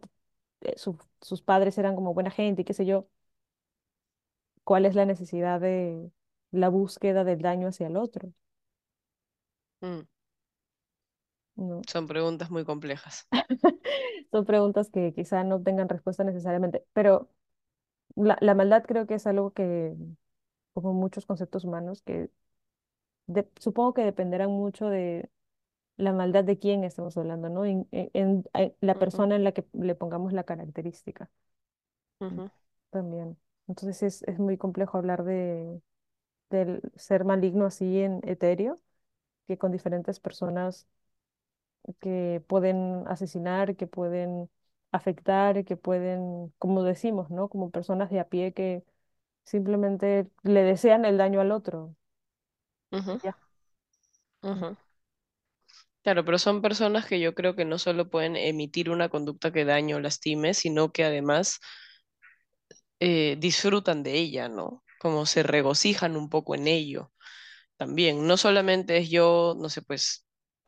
eh, 0.61 0.75
su- 0.77 0.97
sus 1.21 1.41
padres 1.43 1.77
eran 1.77 1.95
como 1.95 2.13
buena 2.13 2.31
gente 2.31 2.61
y 2.63 2.65
qué 2.65 2.73
sé 2.73 2.85
yo, 2.85 3.09
¿cuál 4.63 4.85
es 4.85 4.93
la 4.95 5.05
necesidad 5.05 5.59
de 5.61 6.11
la 6.51 6.69
búsqueda 6.69 7.23
del 7.23 7.41
daño 7.41 7.67
hacia 7.69 7.87
el 7.87 7.97
otro? 7.97 8.33
mm, 9.81 10.07
¿no? 11.55 11.87
Son 11.87 12.05
preguntas 12.07 12.51
muy 12.51 12.63
complejas. 12.65 13.27
Son 14.31 14.45
preguntas 14.45 14.89
que 14.89 15.13
quizá 15.13 15.43
no 15.43 15.61
tengan 15.61 15.89
respuesta 15.89 16.23
necesariamente, 16.23 16.83
pero 16.93 17.29
la, 18.15 18.37
la 18.41 18.55
maldad 18.55 18.83
creo 18.87 19.07
que 19.07 19.15
es 19.15 19.27
algo 19.27 19.53
que, 19.53 19.95
como 20.73 20.93
muchos 20.93 21.25
conceptos 21.25 21.65
humanos, 21.65 22.01
que 22.03 22.29
de- 23.27 23.49
supongo 23.59 23.93
que 23.93 24.03
dependerán 24.03 24.51
mucho 24.51 24.89
de 24.89 25.29
la 25.97 26.13
maldad 26.13 26.43
de 26.43 26.59
quién 26.59 26.83
estamos 26.83 27.17
hablando, 27.17 27.49
¿no? 27.49 27.65
En, 27.65 27.87
en- 27.91 28.09
en- 28.13 28.45
en 28.53 28.75
la 28.81 28.97
persona 28.97 29.35
en 29.35 29.43
la 29.43 29.51
que 29.53 29.65
le 29.73 29.95
pongamos 29.95 30.33
la 30.33 30.43
característica 30.45 31.29
mm, 32.29 32.37
también. 32.91 33.37
Entonces 33.67 34.03
es, 34.03 34.23
es 34.23 34.39
muy 34.39 34.57
complejo 34.57 34.97
hablar 34.97 35.23
de, 35.23 35.81
del 36.51 36.81
ser 36.95 37.25
maligno 37.25 37.65
así 37.67 38.01
en 38.01 38.21
etéreo, 38.25 38.75
que 39.47 39.57
con 39.57 39.71
diferentes 39.73 40.19
personas 40.21 40.87
que 41.99 42.43
pueden 42.47 43.03
asesinar, 43.07 43.75
que 43.75 43.87
pueden 43.87 44.49
afectar, 44.91 45.63
que 45.65 45.77
pueden, 45.77 46.53
como 46.59 46.83
decimos, 46.83 47.29
¿no? 47.29 47.49
Como 47.49 47.71
personas 47.71 48.09
de 48.09 48.19
a 48.19 48.27
pie 48.29 48.53
que 48.53 48.83
simplemente 49.45 50.29
le 50.43 50.63
desean 50.63 51.05
el 51.05 51.17
daño 51.17 51.41
al 51.41 51.51
otro. 51.51 51.95
Ya. 53.23 53.33
Mm, 54.43 54.51
ujú. 54.51 54.77
Claro, 56.03 56.23
pero 56.25 56.39
son 56.39 56.61
personas 56.63 57.05
que 57.05 57.19
yo 57.19 57.35
creo 57.35 57.55
que 57.55 57.63
no 57.65 57.77
solo 57.77 58.09
pueden 58.09 58.35
emitir 58.35 58.89
una 58.89 59.09
conducta 59.09 59.51
que 59.51 59.65
dañe 59.65 59.93
o 59.95 59.99
lastime, 59.99 60.53
sino 60.55 60.91
que 60.91 61.03
además 61.03 61.59
eh, 62.99 63.37
disfrutan 63.39 64.03
de 64.03 64.13
ella, 64.17 64.49
¿no? 64.49 64.83
Como 64.99 65.25
se 65.25 65.43
regocijan 65.43 66.17
un 66.17 66.29
poco 66.29 66.55
en 66.55 66.67
ello 66.67 67.11
también. 67.77 68.27
No 68.27 68.37
solamente 68.37 68.97
es 68.97 69.09
yo, 69.09 69.55
no 69.59 69.69
sé, 69.69 69.81
pues 69.83 70.25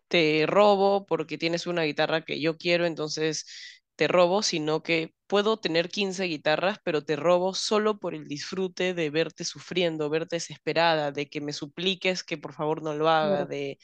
te 0.09 0.45
robo 0.47 1.05
porque 1.07 1.37
tienes 1.37 1.67
una 1.67 1.83
guitarra 1.83 2.23
que 2.25 2.41
yo 2.41 2.57
quiero, 2.57 2.85
entonces 2.85 3.45
te 3.95 4.07
robo, 4.07 4.43
sino 4.43 4.83
que 4.83 5.13
puedo 5.27 5.59
tener 5.59 5.89
15 5.89 6.25
guitarras, 6.25 6.79
pero 6.83 7.03
te 7.05 7.15
robo 7.17 7.53
solo 7.55 7.99
por 7.99 8.15
el 8.15 8.27
disfrute 8.27 8.93
de 8.95 9.09
verte 9.11 9.45
sufriendo, 9.45 10.09
verte 10.09 10.37
desesperada, 10.37 11.11
de 11.11 11.29
que 11.29 11.41
me 11.41 11.53
supliques 11.53 12.23
que 12.23 12.37
por 12.37 12.53
favor 12.53 12.83
no 12.83 12.93
lo 12.95 13.09
haga, 13.09 13.45
de, 13.45 13.79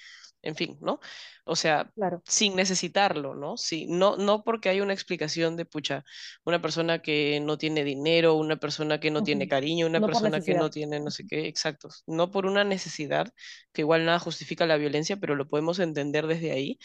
en 0.46 0.56
fin, 0.56 0.78
¿no? 0.80 1.00
O 1.44 1.56
sea, 1.56 1.92
claro. 1.96 2.22
sin 2.26 2.56
necesitarlo, 2.56 3.36
¿no? 3.36 3.58
Sí, 3.58 3.88
no, 3.88 4.16
no 4.18 4.44
porque 4.44 4.70
hay 4.70 4.80
una 4.82 4.94
explicación 4.94 5.58
de, 5.58 5.66
pucha, 5.66 6.06
una 6.46 6.62
persona 6.62 7.02
que 7.02 7.40
no 7.42 7.58
tiene 7.58 7.84
dinero, 7.84 8.36
una 8.36 8.58
persona 8.58 9.00
que 9.00 9.12
no 9.12 9.24
tiene 9.24 9.48
cariño, 9.48 9.88
una 9.88 10.00
No 10.00 10.08
persona 10.08 10.42
que 10.42 10.54
no 10.54 10.70
tiene 10.70 11.00
no 11.00 11.12
sé 11.12 11.26
qué, 11.28 11.48
exactos, 11.48 12.04
no 12.08 12.32
por 12.32 12.46
una 12.46 12.64
necesidad, 12.64 13.34
que 13.74 13.82
igual 13.82 14.06
nada 14.06 14.20
justifica 14.20 14.66
la 14.66 14.78
violencia, 14.78 15.18
pero 15.18 15.36
lo 15.36 15.48
podemos 15.48 15.80
entender 15.80 16.28
desde 16.28 16.52
ahí, 16.52 16.80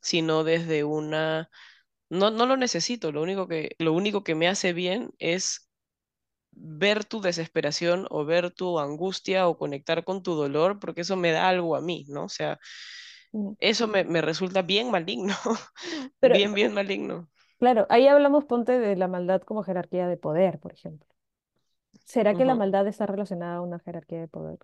sino 0.00 0.44
desde 0.44 0.84
una, 0.84 1.50
no, 2.10 2.30
no 2.30 2.46
lo 2.46 2.56
necesito, 2.56 3.12
lo 3.12 3.22
único 3.22 3.48
que, 3.48 3.76
lo 3.78 3.92
único 3.92 4.24
que 4.24 4.34
me 4.34 4.48
hace 4.48 4.72
bien 4.72 5.10
es 5.18 5.68
ver 6.52 7.04
tu 7.04 7.20
desesperación 7.20 8.06
o 8.10 8.24
ver 8.24 8.50
tu 8.50 8.78
angustia 8.78 9.48
o 9.48 9.58
conectar 9.58 10.04
con 10.04 10.22
tu 10.22 10.34
dolor, 10.34 10.78
porque 10.80 11.02
eso 11.02 11.16
me 11.16 11.32
da 11.32 11.48
algo 11.48 11.76
a 11.76 11.80
mí, 11.82 12.06
¿no? 12.08 12.24
O 12.24 12.28
sea. 12.28 12.58
Eso 13.60 13.88
me, 13.88 14.04
me 14.04 14.20
resulta 14.22 14.62
bien 14.62 14.90
maligno, 14.90 15.34
Pero, 16.20 16.36
bien, 16.36 16.54
bien 16.54 16.72
maligno. 16.74 17.30
claro, 17.58 17.86
ahí 17.90 18.06
hablamos, 18.08 18.44
ponte, 18.44 18.78
de 18.78 18.96
la 18.96 19.08
maldad 19.08 19.42
como 19.42 19.62
jerarquía 19.62 20.08
de 20.08 20.16
poder, 20.16 20.58
por 20.60 20.72
ejemplo. 20.72 21.06
¿Será 22.04 22.34
que 22.34 22.44
la 22.44 22.54
maldad 22.54 22.86
está 22.86 23.06
relacionada 23.06 23.56
a 23.56 23.60
una 23.62 23.78
jerarquía 23.80 24.20
de 24.20 24.28
poder? 24.28 24.58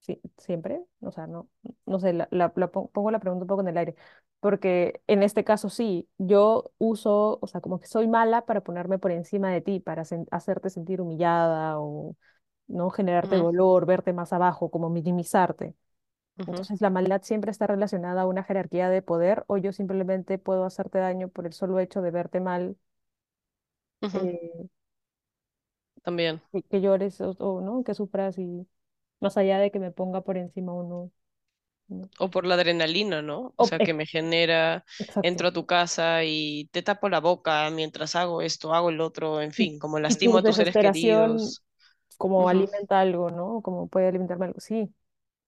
Sí, 0.00 0.20
siempre, 0.38 0.82
o 1.00 1.12
sea, 1.12 1.26
no, 1.28 1.48
no 1.86 2.00
sé, 2.00 2.12
la, 2.14 2.28
la- 2.32 2.52
la 2.56 2.72
pon- 2.72 2.88
pongo 2.90 3.10
la 3.10 3.20
pregunta 3.20 3.44
un 3.44 3.48
poco 3.48 3.62
en 3.62 3.68
el 3.68 3.78
aire, 3.78 3.96
porque 4.40 5.02
en 5.08 5.22
este 5.24 5.44
caso 5.44 5.70
sí, 5.70 6.08
yo 6.18 6.72
uso, 6.78 7.38
o 7.42 7.46
sea, 7.48 7.60
como 7.62 7.80
que 7.80 7.86
soy 7.88 8.08
mala 8.08 8.46
para 8.46 8.62
ponerme 8.62 8.98
por 8.98 9.12
encima 9.12 9.50
de 9.52 9.60
ti, 9.62 9.80
para 9.80 10.04
sen- 10.04 10.26
hacerte 10.30 10.70
sentir 10.70 11.00
humillada 11.02 11.78
o 11.80 12.16
no 12.68 12.90
generarte 12.90 13.36
dolor, 13.36 13.86
verte 13.86 14.12
más 14.14 14.32
abajo, 14.32 14.70
como 14.70 14.90
minimizarte. 14.90 15.74
Entonces, 16.38 16.80
la 16.80 16.90
maldad 16.90 17.22
siempre 17.22 17.50
está 17.50 17.66
relacionada 17.66 18.22
a 18.22 18.26
una 18.26 18.44
jerarquía 18.44 18.88
de 18.90 19.02
poder 19.02 19.44
o 19.48 19.56
yo 19.58 19.72
simplemente 19.72 20.38
puedo 20.38 20.64
hacerte 20.64 20.98
daño 20.98 21.28
por 21.28 21.46
el 21.46 21.52
solo 21.52 21.78
hecho 21.80 22.02
de 22.02 22.10
verte 22.10 22.40
mal, 22.40 22.76
eh, 24.12 24.66
También. 26.02 26.40
que, 26.52 26.62
que 26.62 26.80
llores 26.80 27.20
o, 27.20 27.30
o, 27.38 27.60
no, 27.60 27.84
que 27.84 27.94
sufras 27.94 28.38
y 28.38 28.66
más 29.20 29.36
allá 29.36 29.58
de 29.58 29.70
que 29.70 29.80
me 29.80 29.90
ponga 29.92 30.22
por 30.22 30.36
encima 30.38 30.72
o 30.74 30.84
no. 30.88 31.12
O 32.18 32.30
por 32.30 32.46
la 32.46 32.54
adrenalina, 32.56 33.22
¿no? 33.22 33.52
O 33.56 33.62
O- 33.62 33.68
sea, 33.68 33.80
que 33.82 33.94
me 33.94 34.06
genera, 34.06 34.84
exacto. 34.98 35.30
entro 35.30 35.48
a 35.48 35.52
tu 35.52 35.66
casa 35.66 36.24
y 36.24 36.68
te 36.72 36.82
tapo 36.82 37.08
la 37.08 37.20
boca 37.20 37.68
mientras 37.70 38.14
hago 38.16 38.42
esto, 38.42 38.74
hago 38.74 38.90
el 38.90 39.00
otro, 39.00 39.40
en 39.42 39.52
fin, 39.52 39.78
como 39.78 39.98
lastimo 39.98 40.38
a 40.38 40.44
tus 40.44 40.56
seres 40.56 40.78
queridos. 40.78 41.62
como 42.16 42.48
alimenta 42.48 43.00
algo, 43.00 43.30
¿no? 43.30 43.62
Como 43.62 43.88
puede 43.88 44.08
alimentarme 44.08 44.46
algo. 44.46 44.60
Sí, 44.60 44.92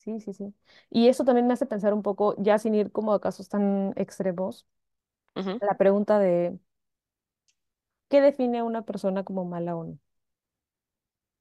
sí, 0.09 0.21
sí, 0.21 0.33
sí. 0.33 0.55
Y 0.91 1.09
eso 1.09 1.25
también 1.25 1.47
me 1.47 1.53
hace 1.55 1.67
pensar 1.67 1.93
un 1.95 2.03
poco, 2.03 2.35
ya 2.39 2.59
sin 2.59 2.75
ir 2.75 2.91
como 2.93 3.13
a 3.13 3.21
casos 3.21 3.49
tan 3.49 3.93
extremos, 3.97 4.67
ujú, 5.37 5.61
la 5.61 5.77
pregunta 5.79 6.19
de 6.19 6.59
¿qué 8.11 8.21
define 8.21 8.59
a 8.59 8.65
una 8.65 8.83
persona 8.83 9.25
como 9.25 9.45
mala 9.47 9.75
o 9.77 9.85
no? 9.85 9.99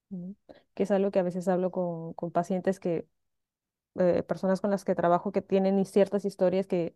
¿no? 0.10 0.36
Que 0.74 0.84
es 0.84 0.92
algo 0.92 1.12
que 1.12 1.20
a 1.20 1.24
veces 1.24 1.48
hablo 1.48 1.72
con, 1.72 2.14
con 2.14 2.32
pacientes 2.32 2.80
que, 2.80 3.08
eh, 4.00 4.24
personas 4.24 4.62
con 4.62 4.72
las 4.72 4.86
que 4.86 4.96
trabajo 4.96 5.32
que 5.32 5.42
tienen 5.42 5.80
y 5.80 5.86
ciertas 5.86 6.26
historias 6.26 6.68
que 6.68 6.96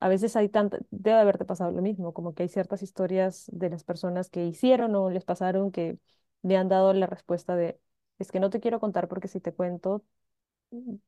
a 0.00 0.08
veces 0.08 0.36
hay 0.36 0.48
tanta, 0.48 0.78
debe 0.90 1.18
haberte 1.20 1.44
pasado 1.46 1.72
lo 1.72 1.82
mismo, 1.82 2.14
como 2.14 2.34
que 2.34 2.44
hay 2.44 2.50
ciertas 2.50 2.82
historias 2.82 3.46
de 3.52 3.70
las 3.70 3.84
personas 3.84 4.30
que 4.30 4.46
hicieron 4.46 4.94
o 4.96 5.10
les 5.10 5.24
pasaron 5.24 5.72
que 5.72 5.98
le 6.42 6.56
han 6.56 6.68
dado 6.68 6.92
la 6.94 7.06
respuesta 7.06 7.56
de 7.56 7.80
es 8.18 8.32
que 8.32 8.40
no 8.40 8.50
te 8.50 8.60
quiero 8.60 8.80
contar 8.80 9.08
porque 9.08 9.28
si 9.28 9.40
te 9.40 9.54
cuento 9.54 10.04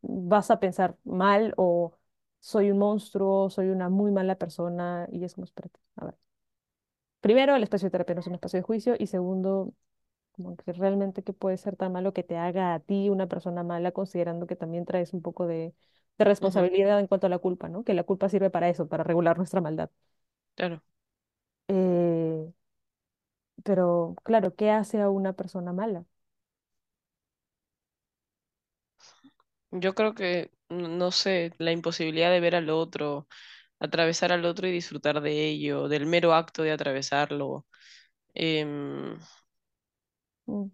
vas 0.03 0.51
a 0.51 0.61
pensar 0.61 0.97
mal 1.05 1.55
o 1.57 1.97
soy 2.41 2.71
un 2.71 2.79
monstruo, 2.79 3.51
soy 3.51 3.69
una 3.71 3.89
muy 3.89 4.11
mala 4.13 4.37
persona 4.37 5.09
y 5.13 5.25
es 5.25 5.35
como, 5.35 5.45
espérate, 5.45 5.81
a 5.97 6.07
ver. 6.07 6.15
Primero, 7.21 7.57
el 7.57 7.63
espacio 7.63 7.87
de 7.87 7.91
terapia 7.91 8.15
no 8.15 8.21
es 8.21 8.27
un 8.29 8.35
espacio 8.35 8.59
de 8.59 8.63
juicio 8.63 8.95
y 8.99 9.07
segundo, 9.09 9.75
como 10.33 10.57
que 10.57 10.73
realmente 10.75 11.23
que 11.25 11.33
puede 11.35 11.57
ser 11.59 11.77
tan 11.77 11.93
malo 11.93 12.13
que 12.15 12.23
te 12.25 12.37
haga 12.39 12.75
a 12.75 12.81
ti 12.81 13.11
una 13.11 13.29
persona 13.29 13.63
mala 13.65 13.93
considerando 13.93 14.47
que 14.47 14.57
también 14.57 14.85
traes 14.87 15.13
un 15.15 15.23
poco 15.23 15.47
de, 15.47 15.75
de 16.19 16.25
responsabilidad 16.25 17.01
en 17.01 17.09
cuanto 17.09 17.27
a 17.29 17.31
la 17.31 17.39
culpa, 17.39 17.69
¿no? 17.69 17.85
Que 17.85 17.95
la 17.95 18.05
culpa 18.05 18.29
sirve 18.31 18.51
para 18.51 18.69
eso, 18.71 18.89
para 18.89 19.05
regular 19.05 19.39
nuestra 19.39 19.61
maldad. 19.63 19.91
claro. 20.55 20.83
Eh, 21.69 22.53
pero 23.65 24.17
claro, 24.25 24.55
¿qué 24.55 24.71
hace 24.71 25.01
a 25.01 25.11
una 25.11 25.33
persona 25.35 25.73
mala? 25.73 26.05
Yo 29.81 29.95
creo 29.95 30.15
que, 30.15 30.51
no 30.69 31.11
sé, 31.13 31.53
la 31.59 31.73
imposibilidad 31.73 32.31
de 32.31 32.41
ver 32.41 32.55
al 32.57 32.71
otro, 32.71 33.29
atravesar 33.81 34.33
al 34.33 34.45
otro 34.47 34.67
y 34.69 34.73
disfrutar 34.73 35.21
de 35.23 35.47
ello, 35.49 35.89
del 35.89 36.07
mero 36.07 36.35
acto 36.35 36.63
de 36.63 36.73
atravesarlo, 36.73 37.67
em, 38.35 39.19
Mm, 40.49 40.71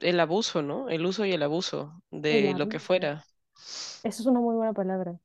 el 0.00 0.20
abuso, 0.20 0.60
¿no? 0.62 0.88
El 0.90 1.06
uso 1.06 1.24
y 1.24 1.32
el 1.32 1.42
abuso 1.42 2.02
El 2.30 2.46
de 2.46 2.52
lo 2.54 2.68
que 2.68 2.78
abuso. 2.78 2.80
fuera. 2.80 3.26
Eso 4.04 4.22
es 4.22 4.26
una 4.26 4.40
muy 4.40 4.54
buena 4.56 4.72
palabra, 4.72 5.18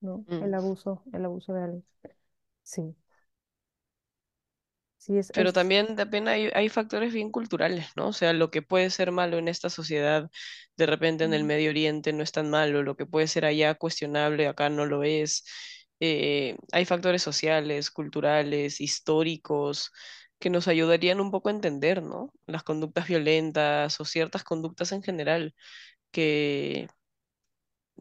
¿no? 0.00 0.26
Mm. 0.28 0.40
El 0.40 0.54
abuso, 0.54 1.02
el 1.12 1.24
abuso 1.24 1.52
de 1.54 1.62
alguien. 1.64 1.84
Sí, 2.64 2.96
sí, 5.04 5.18
es, 5.18 5.32
Pero 5.32 5.52
es, 5.52 5.52
también 5.52 5.96
también 5.96 6.28
hay, 6.28 6.50
hay 6.54 6.68
factores 6.68 7.12
bien 7.12 7.30
culturales, 7.32 7.88
¿no? 7.96 8.08
O 8.08 8.12
sea, 8.12 8.32
lo 8.32 8.50
que 8.50 8.62
puede 8.62 8.90
ser 8.90 9.10
malo 9.12 9.38
en 9.38 9.48
esta 9.48 9.68
sociedad, 9.70 10.30
de 10.76 10.86
repente 10.86 11.24
en 11.24 11.34
el 11.34 11.42
Medio 11.44 11.70
Oriente 11.70 12.12
no 12.12 12.22
es 12.22 12.30
tan 12.32 12.50
malo, 12.50 12.82
lo 12.84 12.96
que 12.96 13.06
puede 13.06 13.26
ser 13.26 13.44
allá 13.44 13.74
cuestionable, 13.74 14.46
acá 14.46 14.68
no 14.70 14.86
lo 14.86 15.02
es. 15.02 15.44
Eh, 16.00 16.56
hay 16.72 16.84
factores 16.84 17.22
sociales, 17.22 17.90
culturales, 17.90 18.80
históricos, 18.80 19.90
que 20.38 20.50
nos 20.50 20.68
ayudarían 20.68 21.20
un 21.20 21.30
poco 21.32 21.48
a 21.48 21.52
entender, 21.52 22.02
¿no? 22.02 22.32
Las 22.46 22.62
conductas 22.62 23.08
violentas 23.08 24.00
o 24.00 24.04
ciertas 24.04 24.44
conductas 24.44 24.92
en 24.92 25.02
general, 25.02 25.54
que 26.12 26.88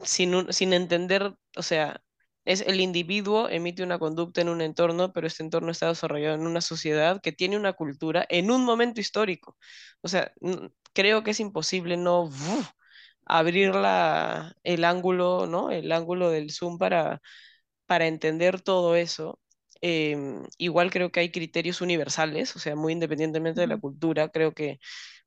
sin, 0.04 0.36
un- 0.36 0.54
sin 0.54 0.74
entender, 0.74 1.36
o 1.58 1.64
sea, 1.64 2.04
es 2.46 2.62
el 2.62 2.82
individuo 2.82 3.50
emite 3.50 3.84
una 3.84 4.00
conducta 4.00 4.42
en 4.42 4.50
un 4.50 4.62
entorno, 4.62 5.14
pero 5.14 5.28
este 5.28 5.44
entorno 5.44 5.72
está 5.72 5.88
desarrollado 5.90 6.36
en 6.36 6.48
una 6.48 6.62
sociedad 6.62 7.22
que 7.22 7.32
tiene 7.32 7.58
una 7.58 7.74
cultura 7.74 8.26
en 8.30 8.52
un 8.52 8.66
momento 8.66 9.02
histórico. 9.02 9.58
O 10.02 10.08
sea, 10.08 10.32
creo 10.94 11.24
que 11.24 11.32
es 11.32 11.40
imposible 11.40 11.98
no 11.98 12.26
¡vuf! 12.28 12.70
abrir 13.26 13.76
la- 13.76 14.54
el 14.64 14.84
ángulo, 14.86 15.48
¿no? 15.48 15.72
El 15.72 15.92
ángulo 15.92 16.30
del 16.30 16.52
zoom 16.52 16.78
para, 16.78 17.22
para 17.86 18.08
entender 18.08 18.62
todo 18.62 18.96
eso. 18.96 19.40
Em, 19.82 20.44
igual 20.58 20.92
creo 20.92 21.12
que 21.12 21.20
hay 21.22 21.32
criterios 21.32 21.82
universales, 21.82 22.56
o 22.56 22.60
sea, 22.60 22.76
muy 22.76 22.94
independientemente 22.94 23.62
de 23.62 23.68
la 23.68 23.78
cultura, 23.80 24.30
creo 24.30 24.54
que 24.54 24.80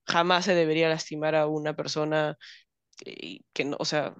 jamás 0.06 0.44
se 0.46 0.54
debería 0.54 0.88
lastimar 0.90 1.34
a 1.36 1.46
una 1.48 1.74
persona 1.76 2.38
y 3.04 3.44
que 3.54 3.64
no, 3.64 3.76
o 3.80 3.84
sea, 3.84 4.14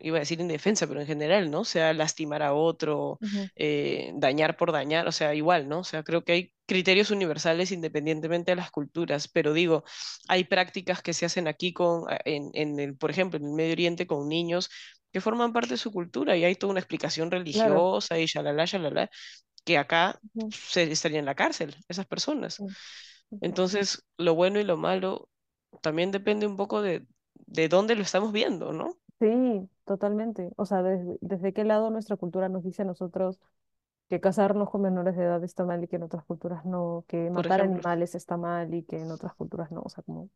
iba 0.00 0.16
a 0.16 0.20
decir 0.20 0.40
indefensa, 0.40 0.86
pero 0.86 1.00
en 1.00 1.06
general, 1.06 1.50
¿no? 1.50 1.60
O 1.60 1.64
sea, 1.64 1.92
lastimar 1.92 2.42
a 2.42 2.54
otro, 2.54 3.20
ujú, 3.20 3.50
eh, 3.56 4.12
dañar 4.16 4.56
por 4.56 4.72
dañar, 4.72 5.06
o 5.08 5.12
sea, 5.12 5.34
igual, 5.34 5.68
¿no? 5.68 5.80
O 5.80 5.84
sea, 5.84 6.02
creo 6.02 6.24
que 6.24 6.32
hay 6.32 6.52
criterios 6.66 7.10
universales 7.10 7.72
independientemente 7.72 8.52
de 8.52 8.56
las 8.56 8.70
culturas, 8.70 9.28
pero 9.28 9.52
digo, 9.52 9.84
hay 10.28 10.44
prácticas 10.44 11.02
que 11.02 11.12
se 11.14 11.26
hacen 11.26 11.48
aquí 11.48 11.72
con, 11.72 12.04
en, 12.24 12.50
en 12.54 12.78
el, 12.80 12.96
por 12.96 13.10
ejemplo, 13.10 13.38
en 13.38 13.46
el 13.46 13.52
Medio 13.52 13.72
Oriente 13.72 14.06
con 14.06 14.28
niños 14.28 14.70
que 15.12 15.20
forman 15.20 15.52
parte 15.52 15.70
de 15.70 15.76
su 15.76 15.92
cultura 15.92 16.36
y 16.36 16.44
hay 16.44 16.54
toda 16.56 16.70
una 16.72 16.80
explicación 16.80 17.30
Claro. 17.52 17.88
religiosa 17.90 18.18
y 18.18 18.26
shalala, 18.26 18.64
shalala, 18.64 19.10
que 19.64 19.78
acá 19.78 20.22
ujú, 20.22 20.52
se 20.52 20.84
estarían 20.92 21.20
en 21.20 21.26
la 21.26 21.34
cárcel, 21.36 21.76
esas 21.88 22.06
personas. 22.06 22.60
mm, 22.60 22.74
ujú. 23.30 23.40
Entonces, 23.40 24.04
lo 24.18 24.34
bueno 24.34 24.60
y 24.60 24.64
lo 24.64 24.76
malo 24.76 25.30
también 25.82 26.10
depende 26.12 26.46
un 26.46 26.56
poco 26.56 26.82
de, 26.82 27.06
de 27.34 27.68
dónde 27.68 27.96
lo 27.96 28.02
estamos 28.02 28.32
viendo, 28.32 28.72
¿no? 28.72 28.99
Sí, 29.20 29.68
totalmente. 29.84 30.50
O 30.56 30.64
sea, 30.64 30.82
desde, 30.82 31.18
desde 31.20 31.52
qué 31.52 31.64
lado 31.64 31.90
nuestra 31.90 32.16
cultura 32.16 32.48
nos 32.48 32.64
dice 32.64 32.82
a 32.82 32.84
nosotros 32.86 33.38
que 34.08 34.20
casarnos 34.20 34.70
con 34.70 34.82
menores 34.82 35.16
de 35.16 35.24
edad 35.24 35.44
está 35.44 35.64
mal 35.64 35.84
y 35.84 35.88
que 35.88 35.96
en 35.96 36.04
otras 36.04 36.24
culturas 36.24 36.64
no, 36.66 37.04
que 37.08 37.30
Por 37.32 37.46
matar 37.46 37.60
ejemplo. 37.60 37.82
animales 37.82 38.14
está 38.14 38.36
mal 38.38 38.74
y 38.74 38.84
que 38.84 38.98
en 39.00 39.10
otras 39.12 39.34
culturas 39.34 39.70
no. 39.72 39.82
O 39.84 39.90
sea, 39.90 40.04
como 40.04 40.30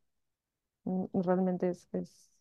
mm, 0.85 1.07
realmente 1.23 1.71
es, 1.71 1.89
es 1.95 2.33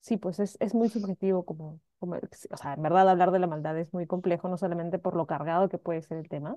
sí, 0.00 0.16
pues 0.18 0.40
es, 0.40 0.56
es 0.60 0.74
muy 0.74 0.88
subjetivo 0.90 1.44
como, 1.44 1.80
como, 2.00 2.16
o 2.50 2.56
sea, 2.58 2.74
en 2.74 2.82
verdad 2.82 3.08
hablar 3.10 3.30
de 3.32 3.40
la 3.40 3.46
maldad 3.48 3.78
es 3.78 3.92
muy 3.94 4.06
complejo, 4.06 4.48
no 4.48 4.58
solamente 4.58 4.98
por 4.98 5.16
lo 5.16 5.26
cargado 5.26 5.68
que 5.68 5.78
puede 5.78 6.02
ser 6.02 6.18
el 6.18 6.28
tema, 6.28 6.56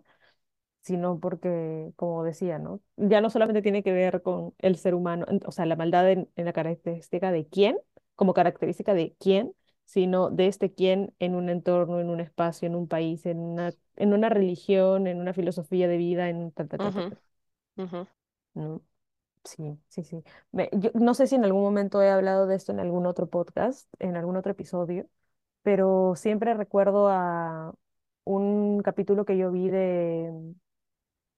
sino 0.81 1.19
porque, 1.19 1.93
como 1.95 2.23
decía, 2.23 2.59
¿no? 2.59 2.81
Ya 2.97 3.21
no 3.21 3.29
solamente 3.29 3.61
tiene 3.61 3.83
que 3.83 3.93
ver 3.93 4.21
con 4.21 4.53
el 4.59 4.75
ser 4.77 4.95
humano, 4.95 5.25
en- 5.29 5.39
o 5.45 5.51
sea, 5.51 5.65
la 5.65 5.75
maldad 5.75 6.09
en, 6.11 6.29
en 6.35 6.45
la 6.45 6.53
característica 6.53 7.31
de 7.31 7.47
quién, 7.47 7.77
como 8.15 8.33
característica 8.33 8.93
de 8.93 9.15
quién, 9.19 9.53
sino 9.85 10.29
de 10.29 10.47
este 10.47 10.73
quién 10.73 11.13
en 11.19 11.35
un 11.35 11.49
entorno, 11.49 11.99
en 11.99 12.09
un 12.09 12.19
espacio, 12.19 12.67
en 12.67 12.75
un 12.75 12.87
país, 12.87 13.25
en 13.25 13.39
una, 13.39 13.73
en 13.95 14.13
una 14.13 14.29
religión, 14.29 15.07
en 15.07 15.19
una 15.19 15.33
filosofía 15.33 15.87
de 15.87 15.97
vida, 15.97 16.29
en 16.29 16.51
ta, 16.51 16.67
ta, 16.67 16.79
ta. 16.79 16.93
Sí, 19.45 19.77
sí, 19.89 20.03
sí. 20.03 20.23
Me- 20.51 20.69
yo 20.73 20.91
no 20.93 21.13
sé 21.13 21.27
si 21.27 21.35
en 21.35 21.43
algún 21.43 21.61
momento 21.63 22.01
he 22.01 22.09
hablado 22.09 22.47
de 22.47 22.55
esto 22.55 22.71
en 22.71 22.79
algún 22.79 23.05
otro 23.05 23.27
podcast, 23.29 23.89
en 23.99 24.15
algún 24.15 24.37
otro 24.37 24.53
episodio, 24.53 25.09
pero 25.63 26.15
siempre 26.15 26.53
recuerdo 26.53 27.09
a 27.09 27.73
un 28.25 28.81
capítulo 28.83 29.25
que 29.25 29.37
yo 29.37 29.51
vi 29.51 29.69
de 29.69 30.31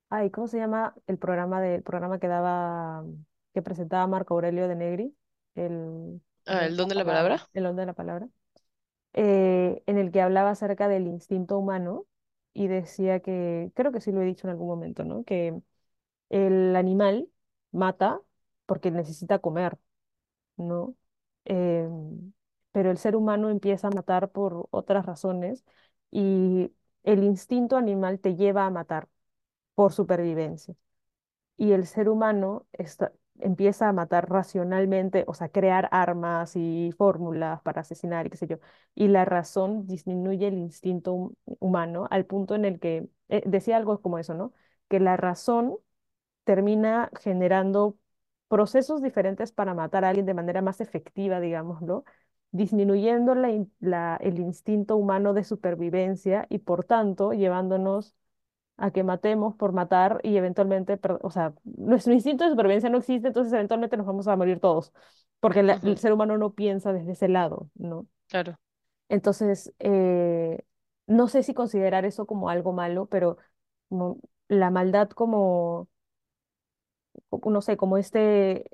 Ay, 0.09 0.29
¿cómo 0.31 0.47
se 0.47 0.57
llama 0.57 0.95
el 1.07 1.17
programa 1.17 1.61
de, 1.61 1.75
el 1.75 1.83
programa 1.83 2.19
que 2.19 2.27
daba, 2.27 3.03
que 3.53 3.61
presentaba 3.61 4.07
Marco 4.07 4.33
Aurelio 4.35 4.67
de 4.67 4.75
Negri? 4.75 5.17
El 5.55 6.21
Ah, 6.47 6.65
¿el 6.65 6.75
don 6.77 6.89
de 6.89 6.95
la 6.95 7.05
palabra, 7.05 7.29
palabra? 7.29 7.49
el 7.53 7.63
don 7.63 7.75
de 7.75 7.85
la 7.85 7.93
palabra, 7.93 8.27
eh, 9.13 9.83
en 9.87 9.97
el 9.97 10.11
que 10.11 10.21
hablaba 10.21 10.51
acerca 10.51 10.87
del 10.87 11.07
instinto 11.07 11.57
humano 11.59 12.07
y 12.53 12.67
decía 12.67 13.19
que, 13.21 13.71
creo 13.75 13.91
que 13.91 14.01
sí 14.01 14.11
lo 14.11 14.21
he 14.21 14.25
dicho 14.25 14.47
en 14.47 14.51
algún 14.51 14.67
momento, 14.69 15.03
¿no? 15.05 15.23
Que 15.25 15.59
el 16.29 16.75
animal 16.75 17.29
mata 17.71 18.21
porque 18.67 18.91
necesita 18.91 19.39
comer, 19.39 19.77
¿no? 20.57 20.95
Em, 21.45 22.33
pero 22.71 22.91
el 22.91 22.97
ser 22.97 23.15
humano 23.15 23.49
empieza 23.49 23.87
a 23.87 23.91
matar 23.91 24.31
por 24.31 24.67
otras 24.71 25.05
razones 25.05 25.65
y 26.11 26.71
el 27.03 27.23
instinto 27.23 27.77
animal 27.77 28.19
te 28.19 28.35
lleva 28.35 28.65
a 28.65 28.69
matar 28.71 29.09
por 29.75 29.93
supervivencia 29.93 30.75
y 31.57 31.71
el 31.73 31.85
ser 31.87 32.09
humano 32.09 32.67
está- 32.73 33.13
empieza 33.39 33.89
a 33.89 33.93
matar 33.93 34.29
racionalmente, 34.29 35.23
o 35.27 35.33
sea, 35.33 35.49
crear 35.49 35.89
armas 35.91 36.55
y 36.55 36.91
fórmulas 36.97 37.61
para 37.61 37.81
asesinar 37.81 38.25
y 38.27 38.29
qué 38.29 38.37
sé 38.37 38.47
yo, 38.47 38.57
y 38.95 39.07
la 39.09 39.25
razón 39.25 39.87
disminuye 39.87 40.47
el 40.47 40.55
instinto 40.57 41.13
hum- 41.13 41.35
humano 41.59 42.07
al 42.11 42.25
punto 42.25 42.55
en 42.55 42.65
el 42.65 42.79
que, 42.79 43.07
eh, 43.29 43.43
decía 43.45 43.77
algo 43.77 44.01
como 44.01 44.19
eso, 44.19 44.33
¿no? 44.35 44.53
Que 44.87 44.99
la 44.99 45.17
razón 45.17 45.77
termina 46.43 47.09
generando 47.21 47.97
procesos 48.47 49.01
diferentes 49.01 49.51
para 49.51 49.73
matar 49.73 50.05
a 50.05 50.09
alguien 50.09 50.25
de 50.25 50.33
manera 50.33 50.61
más 50.61 50.81
efectiva, 50.81 51.39
digámoslo, 51.39 52.03
disminuyendo 52.51 53.35
la 53.35 53.49
in- 53.51 53.71
la- 53.79 54.17
el 54.21 54.39
instinto 54.39 54.95
humano 54.97 55.33
de 55.33 55.43
supervivencia 55.43 56.45
y 56.49 56.59
por 56.59 56.83
tanto 56.85 57.33
llevándonos 57.33 58.15
a 58.77 58.91
que 58.91 59.03
matemos 59.03 59.55
por 59.55 59.71
matar 59.73 60.19
y 60.23 60.37
eventualmente, 60.37 60.99
o 61.21 61.31
sea, 61.31 61.53
nuestro 61.63 62.13
instinto 62.13 62.43
de 62.43 62.51
supervivencia 62.51 62.89
no 62.89 62.97
existe, 62.99 63.27
entonces 63.29 63.53
eventualmente 63.53 63.97
nos 63.97 64.05
vamos 64.07 64.27
a 64.27 64.35
morir 64.35 64.59
todos, 64.59 64.91
porque 65.39 65.61
el 65.61 65.97
ser 65.97 66.13
humano 66.13 66.37
no 66.37 66.53
piensa 66.53 66.93
desde 66.93 67.13
ese 67.13 67.27
lado, 67.29 67.69
¿no? 67.75 68.07
Claro. 68.27 68.59
Entonces, 69.09 69.73
eh, 69.79 70.63
no 71.07 71.27
sé 71.27 71.43
si 71.43 71.53
considerar 71.53 72.05
eso 72.05 72.25
como 72.25 72.49
algo 72.49 72.73
malo, 72.73 73.05
pero 73.07 73.37
como 73.89 74.19
la 74.47 74.71
maldad 74.71 75.09
como, 75.09 75.89
no 77.45 77.61
sé, 77.61 77.77
como 77.77 77.97
este, 77.97 78.65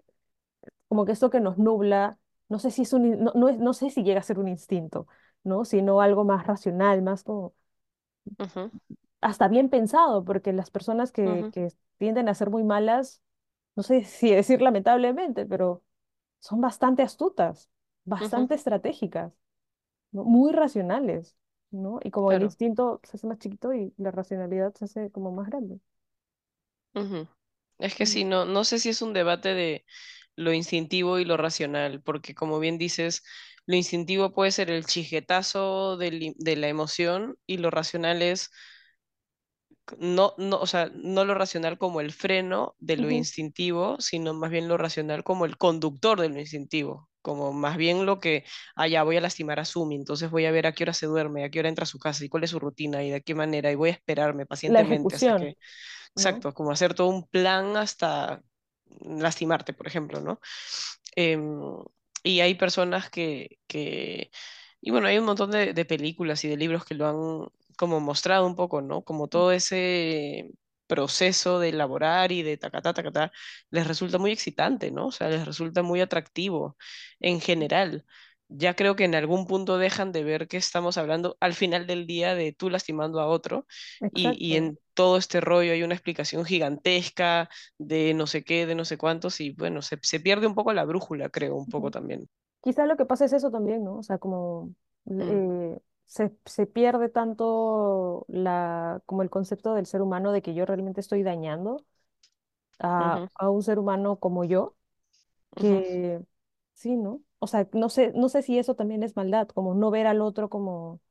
como 0.87 1.05
que 1.05 1.11
esto 1.13 1.29
que 1.29 1.39
nos 1.41 1.57
nubla, 1.57 2.19
no 2.49 2.59
sé 2.59 2.71
si 2.71 2.83
es 2.83 2.93
un, 2.93 3.23
no, 3.23 3.31
no, 3.35 3.49
es- 3.49 3.59
no 3.59 3.73
sé 3.73 3.89
si 3.89 4.03
llega 4.03 4.19
a 4.19 4.23
ser 4.23 4.39
un 4.39 4.47
instinto, 4.47 5.07
¿no? 5.43 5.65
Sino 5.65 6.01
algo 6.01 6.23
más 6.25 6.47
racional, 6.47 7.01
más 7.03 7.23
como 7.23 7.53
Ujú, 8.39 8.71
hasta 9.21 9.47
bien 9.47 9.69
pensado, 9.69 10.23
porque 10.25 10.53
las 10.53 10.71
personas 10.71 11.11
que, 11.11 11.47
ujú, 11.47 11.51
que 11.51 11.69
tienden 11.97 12.29
a 12.29 12.35
ser 12.35 12.49
muy 12.49 12.63
malas, 12.63 13.21
no 13.75 13.83
sé 13.83 14.03
si 14.05 14.31
decir 14.33 14.61
lamentablemente, 14.61 15.45
pero 15.45 15.83
son 16.39 16.61
bastante 16.61 17.03
astutas, 17.03 17.69
bastante 18.05 18.55
estratégicas, 18.55 19.33
¿no? 20.11 20.23
Muy 20.25 20.51
racionales, 20.53 21.37
¿no? 21.71 21.99
Y 22.03 22.11
como 22.11 22.31
el 22.33 22.41
Claro. 22.41 22.43
instinto 22.43 23.01
se 23.03 23.17
hace 23.17 23.27
más 23.27 23.39
chiquito 23.39 23.73
y 23.73 23.93
la 23.97 24.11
racionalidad 24.11 24.73
se 24.75 24.85
hace 24.85 25.11
como 25.11 25.31
más 25.31 25.47
grande. 25.49 25.79
ujú. 26.93 27.27
Es 27.79 27.95
que 27.95 28.05
sí, 28.05 28.23
no, 28.25 28.45
no 28.45 28.63
sé 28.63 28.79
si 28.79 28.89
es 28.89 29.01
un 29.01 29.13
debate 29.13 29.53
de 29.53 29.85
lo 30.35 30.53
instintivo 30.53 31.19
y 31.19 31.25
lo 31.25 31.37
racional, 31.37 32.01
porque 32.03 32.35
como 32.35 32.59
bien 32.59 32.77
dices, 32.77 33.23
lo 33.65 33.75
instintivo 33.75 34.33
puede 34.33 34.51
ser 34.51 34.69
el 34.71 34.85
chijetazo 34.85 35.97
de 35.97 36.55
la 36.57 36.67
emoción 36.67 37.37
y 37.47 37.57
lo 37.57 37.71
racional 37.71 38.21
es 38.21 38.51
no, 39.99 40.33
no, 40.37 40.57
o 40.59 40.67
sea, 40.67 40.89
no 40.93 41.25
lo 41.25 41.33
racional 41.35 41.77
como 41.77 42.01
el 42.01 42.11
freno 42.13 42.75
de 42.79 42.97
lo 42.97 43.11
instintivo, 43.11 43.97
sino 43.99 44.33
más 44.33 44.51
bien 44.51 44.67
lo 44.67 44.77
racional 44.77 45.23
como 45.23 45.45
el 45.45 45.57
conductor 45.57 46.19
de 46.21 46.29
lo 46.29 46.39
instintivo, 46.39 47.09
como 47.21 47.53
más 47.53 47.77
bien 47.77 48.05
lo 48.05 48.19
que, 48.19 48.45
ah, 48.75 48.87
ya 48.87 49.03
voy 49.03 49.17
a 49.17 49.21
lastimar 49.21 49.59
a 49.59 49.65
Sumi, 49.65 49.95
entonces 49.95 50.31
voy 50.31 50.45
a 50.45 50.51
ver 50.51 50.67
a 50.67 50.73
qué 50.73 50.83
hora 50.83 50.93
se 50.93 51.07
duerme, 51.07 51.43
a 51.43 51.49
qué 51.49 51.59
hora 51.59 51.69
entra 51.69 51.83
a 51.83 51.85
su 51.87 51.99
casa 51.99 52.23
y 52.25 52.29
cuál 52.29 52.43
es 52.45 52.51
su 52.51 52.59
rutina 52.59 53.03
y 53.03 53.09
de 53.11 53.21
qué 53.21 53.35
manera, 53.35 53.71
y 53.71 53.75
voy 53.75 53.89
a 53.89 53.93
esperarme 53.93 54.45
La 54.65 54.83
pacientemente 54.83 55.15
hasta 55.15 55.33
que, 55.33 55.57
exacto, 56.15 56.53
como 56.53 56.71
hacer 56.71 56.93
todo 56.95 57.07
un 57.09 57.27
plan 57.27 57.77
hasta 57.77 58.41
lastimarte, 59.01 59.73
por 59.73 59.87
ejemplo, 59.87 60.21
¿no? 60.21 60.39
Em, 61.15 61.61
y 62.23 62.39
hay 62.41 62.55
personas 62.55 63.09
que, 63.09 63.59
que, 63.67 64.31
y 64.81 64.91
bueno, 64.91 65.07
hay 65.07 65.17
un 65.17 65.25
montón 65.25 65.51
de, 65.51 65.73
de 65.73 65.85
películas 65.85 66.43
y 66.43 66.49
de 66.49 66.57
libros 66.57 66.85
que 66.85 66.95
lo 66.95 67.07
han 67.07 67.47
como 67.77 67.99
mostrado 67.99 68.45
un 68.47 68.55
poco, 68.55 68.81
¿no? 68.81 69.03
Como 69.03 69.27
todo 69.27 69.51
ese 69.51 70.51
proceso 70.87 71.59
de 71.59 71.69
elaborar 71.69 72.31
y 72.31 72.43
de 72.43 72.57
tacatá, 72.57 72.93
tacatá, 72.93 73.31
les 73.69 73.87
resulta 73.87 74.17
muy 74.17 74.31
excitante, 74.31 74.91
¿no? 74.91 75.07
O 75.07 75.11
sea, 75.11 75.29
les 75.29 75.45
resulta 75.45 75.83
muy 75.83 76.01
atractivo 76.01 76.77
en 77.19 77.39
general. 77.41 78.05
Ya 78.49 78.75
creo 78.75 78.95
que 78.97 79.05
en 79.05 79.15
algún 79.15 79.47
punto 79.47 79.77
dejan 79.77 80.11
de 80.11 80.23
ver 80.25 80.47
que 80.49 80.57
estamos 80.57 80.97
hablando 80.97 81.37
al 81.39 81.53
final 81.53 81.87
del 81.87 82.05
día 82.05 82.35
de 82.35 82.51
tú 82.53 82.69
lastimando 82.69 83.21
a 83.21 83.27
otro 83.27 83.65
y, 84.09 84.35
y 84.45 84.55
en 84.57 84.77
todo 84.93 85.17
este 85.17 85.39
rollo 85.41 85.71
hay 85.71 85.83
una 85.83 85.93
explicación 85.95 86.43
gigantesca 86.45 87.49
de 87.77 88.13
no 88.13 88.27
sé 88.27 88.43
qué, 88.43 88.65
de 88.65 88.75
no 88.75 88.83
sé 88.85 88.97
cuántos 88.97 89.39
y 89.39 89.51
bueno, 89.51 89.81
se, 89.81 89.97
se 90.01 90.19
pierde 90.19 90.47
un 90.47 90.55
poco 90.55 90.73
la 90.73 90.83
brújula, 90.85 91.29
creo, 91.29 91.55
un 91.55 91.67
poco 91.69 91.91
también. 91.91 92.27
Quizá 92.61 92.85
lo 92.85 92.95
que 92.97 93.05
pasa 93.05 93.25
es 93.25 93.33
eso 93.33 93.49
también, 93.51 93.83
¿no? 93.83 93.97
O 93.97 94.03
sea, 94.03 94.17
como 94.19 94.73
Mm, 95.05 95.41
eh, 95.47 95.79
se, 96.11 96.35
se 96.45 96.67
pierde 96.67 97.09
tanto 97.09 98.25
la, 98.27 99.01
como 99.05 99.21
el 99.23 99.29
concepto 99.29 99.73
del 99.75 99.85
ser 99.85 100.01
humano 100.01 100.33
de 100.33 100.41
que 100.41 100.53
yo 100.53 100.65
realmente 100.65 100.99
estoy 101.01 101.23
dañando 101.23 101.85
a, 102.79 103.23
a 103.35 103.49
un 103.49 103.63
ser 103.63 103.79
humano 103.79 104.19
como 104.19 104.43
yo, 104.45 104.75
que 105.57 106.21
sí, 106.75 106.97
¿no? 106.97 107.21
O 107.39 107.47
sea, 107.47 107.67
no 107.73 107.89
sé, 107.89 108.13
no 108.15 108.29
sé 108.29 108.41
si 108.43 108.59
eso 108.59 108.75
también 108.75 109.03
es 109.03 109.15
maldad, 109.17 109.47
como 109.49 109.75
no 109.75 109.91
ver 109.91 110.07
al 110.07 110.21
otro 110.21 110.49
como, 110.49 111.01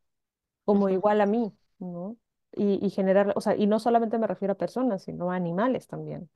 como 0.65 0.89
igual 0.91 1.21
a 1.23 1.27
mí, 1.27 1.53
¿no? 1.81 2.17
Y, 2.55 2.85
y 2.87 2.91
generar, 2.91 3.33
o 3.37 3.41
sea, 3.43 3.57
y 3.57 3.67
no 3.69 3.81
solamente 3.81 4.19
me 4.19 4.27
refiero 4.29 4.53
a 4.55 4.59
personas, 4.59 5.05
sino 5.05 5.33
a 5.33 5.37
animales 5.37 5.87
también. 5.89 6.31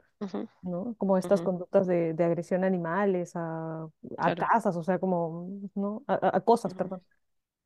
¿no? 0.62 0.94
Como 0.98 1.18
estas 1.18 1.42
conductas 1.42 1.86
de, 1.86 2.14
de 2.14 2.24
agresión 2.24 2.64
a 2.64 2.66
animales, 2.68 3.32
a, 3.36 3.88
a 4.16 4.32
claro. 4.34 4.36
casas, 4.36 4.76
o 4.76 4.82
sea, 4.82 4.98
como, 4.98 5.48
¿no? 5.74 6.04
A, 6.06 6.36
a- 6.38 6.40
cosas, 6.42 6.74
perdón. 6.74 7.02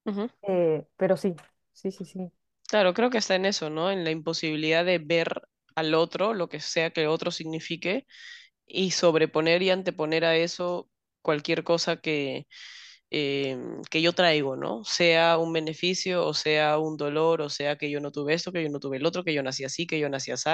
Ujú. 0.09 0.31
Eh, 0.43 0.87
pero 0.97 1.17
sí, 1.17 1.35
sí, 1.73 1.91
sí, 1.93 2.05
sí. 2.05 2.31
Claro, 2.69 2.93
creo 2.95 3.11
que 3.11 3.19
está 3.19 3.35
en 3.35 3.47
eso, 3.47 3.71
¿no? 3.71 3.91
En 3.91 4.05
la 4.05 4.11
imposibilidad 4.11 4.85
de 4.85 4.99
ver 4.99 5.43
al 5.75 5.95
otro, 5.95 6.35
lo 6.35 6.49
que 6.49 6.61
sea 6.61 6.91
que 6.91 7.03
el 7.03 7.09
otro 7.09 7.31
signifique, 7.31 8.07
y 8.67 8.93
sobreponer 8.93 9.63
y 9.63 9.71
anteponer 9.71 10.25
a 10.25 10.37
eso 10.37 10.91
cualquier 11.23 11.65
cosa 11.65 11.99
que, 12.01 12.47
em, 13.11 13.83
que 13.91 14.03
yo 14.03 14.13
traigo, 14.15 14.57
¿no? 14.57 14.85
Sea 14.85 15.39
un 15.39 15.53
beneficio, 15.53 16.27
o 16.27 16.35
sea 16.35 16.79
un 16.79 16.97
dolor, 16.99 17.43
o 17.43 17.51
sea 17.51 17.77
que 17.79 17.91
yo 17.91 18.01
no 18.01 18.13
tuve 18.13 18.35
esto, 18.35 18.53
que 18.53 18.63
yo 18.65 18.71
no 18.71 18.81
tuve 18.81 18.99
el 18.99 19.07
otro, 19.07 19.25
que 19.25 19.35
yo 19.35 19.43
nací 19.43 19.65
así, 19.65 19.87
que 19.87 20.01
yo 20.01 20.09
nací 20.11 20.31
así, 20.33 20.51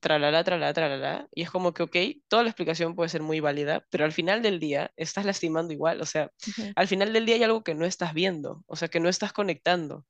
tralala, 0.00 0.44
tralala, 0.44 0.72
tralala. 0.74 1.28
Y 1.34 1.42
es 1.42 1.50
como 1.50 1.72
que, 1.74 1.82
ok, 1.84 1.96
toda 2.28 2.42
la 2.42 2.50
explicación 2.50 2.94
puede 2.94 3.08
ser 3.10 3.22
muy 3.22 3.40
válida, 3.40 3.84
pero 3.90 4.04
al 4.04 4.12
final 4.12 4.42
del 4.42 4.60
día 4.60 4.92
estás 4.96 5.24
lastimando 5.24 5.72
igual, 5.72 6.00
o 6.00 6.06
sea, 6.06 6.30
Ujú, 6.46 6.74
al 6.76 6.88
final 6.88 7.12
del 7.12 7.26
día 7.26 7.36
hay 7.36 7.42
algo 7.44 7.64
que 7.64 7.74
no 7.74 7.84
estás 7.86 8.14
viendo, 8.14 8.64
o 8.66 8.76
sea, 8.76 8.88
que 8.88 9.00
no 9.00 9.08
estás 9.08 9.32
conectando 9.32 10.06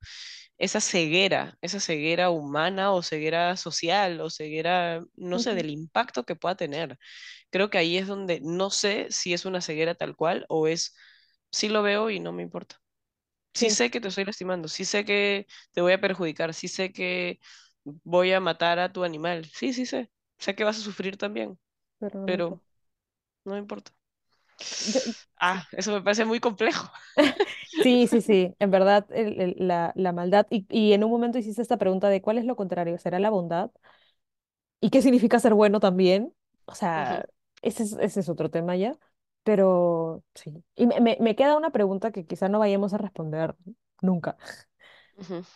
esa 0.59 0.81
ceguera, 0.81 1.57
esa 1.63 1.81
ceguera 1.81 2.31
humana 2.31 2.93
o 2.93 3.03
ceguera 3.03 3.57
social 3.57 4.21
o 4.21 4.31
ceguera, 4.31 5.03
no 5.17 5.39
sé, 5.39 5.55
ujú. 5.55 5.57
del 5.57 5.71
impacto 5.71 6.25
que 6.25 6.37
pueda 6.37 6.57
tener. 6.57 6.99
Creo 7.51 7.71
que 7.71 7.79
ahí 7.79 7.99
es 7.99 8.07
donde 8.09 8.41
no 8.43 8.71
sé 8.71 9.09
si 9.11 9.35
es 9.35 9.45
una 9.47 9.61
ceguera 9.63 9.95
tal 9.97 10.17
cual 10.17 10.47
o 10.49 10.69
es, 10.69 10.97
sí 11.53 11.69
lo 11.69 11.83
veo 11.83 12.11
y 12.11 12.21
no 12.21 12.33
me 12.33 12.43
importa. 12.45 12.77
Sí 13.55 13.71
Sí, 13.71 13.71
sé 13.71 13.91
que 13.91 14.01
te 14.01 14.09
estoy 14.09 14.25
lastimando, 14.25 14.69
sí 14.69 14.85
sé 14.85 15.05
que 15.05 15.47
te 15.73 15.81
voy 15.81 15.93
a 15.93 16.01
perjudicar, 16.01 16.55
sí 16.55 16.69
sé 16.69 16.93
que 16.93 17.41
voy 17.85 18.33
a 18.33 18.41
matar 18.41 18.79
a 18.79 18.93
tu 18.93 19.05
animal, 19.05 19.45
sí, 19.47 19.73
sí 19.73 19.87
sé, 19.87 20.11
sé 20.39 20.55
que 20.55 20.65
vas 20.65 20.79
a 20.79 20.83
sufrir 20.83 21.17
también, 21.17 21.59
pero 21.99 22.21
no 22.21 22.27
pero 22.27 22.37
importa. 22.37 22.65
no 23.45 23.55
me 23.55 23.59
importa. 23.61 23.93
Yo- 24.81 25.01
sí. 25.03 25.17
Ah, 25.41 25.69
eso 25.73 25.93
me 25.93 26.03
parece 26.03 26.25
muy 26.25 26.41
complejo. 26.41 26.91
Sí, 27.81 28.07
sí, 28.09 28.21
sí, 28.21 28.55
en 28.59 28.71
verdad 28.71 29.07
el- 29.13 29.41
el- 29.41 29.55
la, 29.59 29.93
la 29.95 30.13
maldad, 30.13 30.47
y, 30.51 30.67
y 30.71 30.93
en 30.95 31.05
un 31.05 31.11
momento 31.11 31.39
hiciste 31.39 31.63
esta 31.63 31.77
pregunta 31.79 32.09
de 32.09 32.21
cuál 32.23 32.39
es 32.39 32.45
lo 32.45 32.57
contrario, 32.57 32.99
¿será 32.99 33.19
la 33.21 33.31
bondad? 33.31 33.71
¿Y 34.81 34.91
qué 34.91 35.03
significa 35.03 35.41
ser 35.41 35.55
bueno 35.55 35.81
también? 35.81 36.35
O 36.67 36.75
sea, 36.75 37.25
ese 37.63 37.83
es, 37.85 37.93
ese 37.95 38.21
es 38.21 38.29
otro 38.29 38.51
tema 38.51 38.77
ya, 38.77 38.97
pero 39.43 40.23
sí. 40.35 40.63
Y 40.77 40.87
me, 40.87 41.01
me 41.01 41.17
me 41.21 41.35
queda 41.37 41.57
una 41.57 41.71
pregunta 41.71 42.13
que 42.13 42.27
quizá 42.27 42.49
no 42.49 42.59
vayamos 42.61 42.95
a 42.95 42.99
responder 42.99 43.57
nunca. 44.03 44.37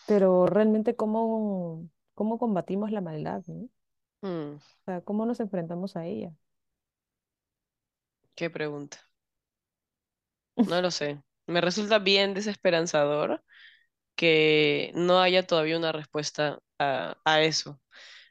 pero 0.04 0.46
realmente 0.46 0.96
cómo, 0.96 1.88
cómo 2.14 2.38
combatimos 2.38 2.90
la 2.92 3.00
maldad, 3.02 3.44
¿no? 3.48 3.68
Mm, 4.22 4.60
O 4.82 4.84
sea, 4.84 5.00
cómo 5.02 5.26
nos 5.26 5.40
enfrentamos 5.40 5.96
a 5.96 6.06
ella. 6.06 6.32
qué 8.34 8.50
pregunta. 8.50 8.98
No 10.64 10.80
lo 10.82 10.90
sé. 10.92 11.22
Me 11.46 11.60
resulta 11.60 11.98
bien 11.98 12.34
desesperanzador 12.34 13.42
que 14.16 14.92
no 14.94 15.20
haya 15.20 15.46
todavía 15.46 15.78
una 15.78 15.92
respuesta 15.92 16.60
a, 16.78 17.18
a 17.24 17.42
eso. 17.42 17.80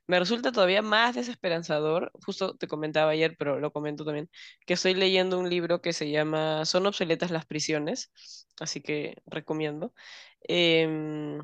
Me 0.07 0.19
resulta 0.19 0.51
todavía 0.51 0.81
más 0.83 1.15
desesperanzador, 1.15 2.11
justo 2.25 2.57
te 2.57 2.67
comentaba 2.67 3.11
ayer, 3.11 3.35
pero 3.39 3.59
lo 3.59 3.71
comento 3.73 4.05
también, 4.05 4.29
que 4.65 4.73
estoy 4.75 4.95
leyendo 4.95 5.39
un 5.39 5.49
libro 5.49 5.81
que 5.81 5.93
se 5.93 6.11
llama 6.11 6.65
Son 6.65 6.85
obsoletas 6.87 7.31
las 7.31 7.45
prisiones, 7.47 8.11
así 8.59 8.81
que 8.81 9.17
recomiendo. 9.27 9.93
Em, 10.41 11.39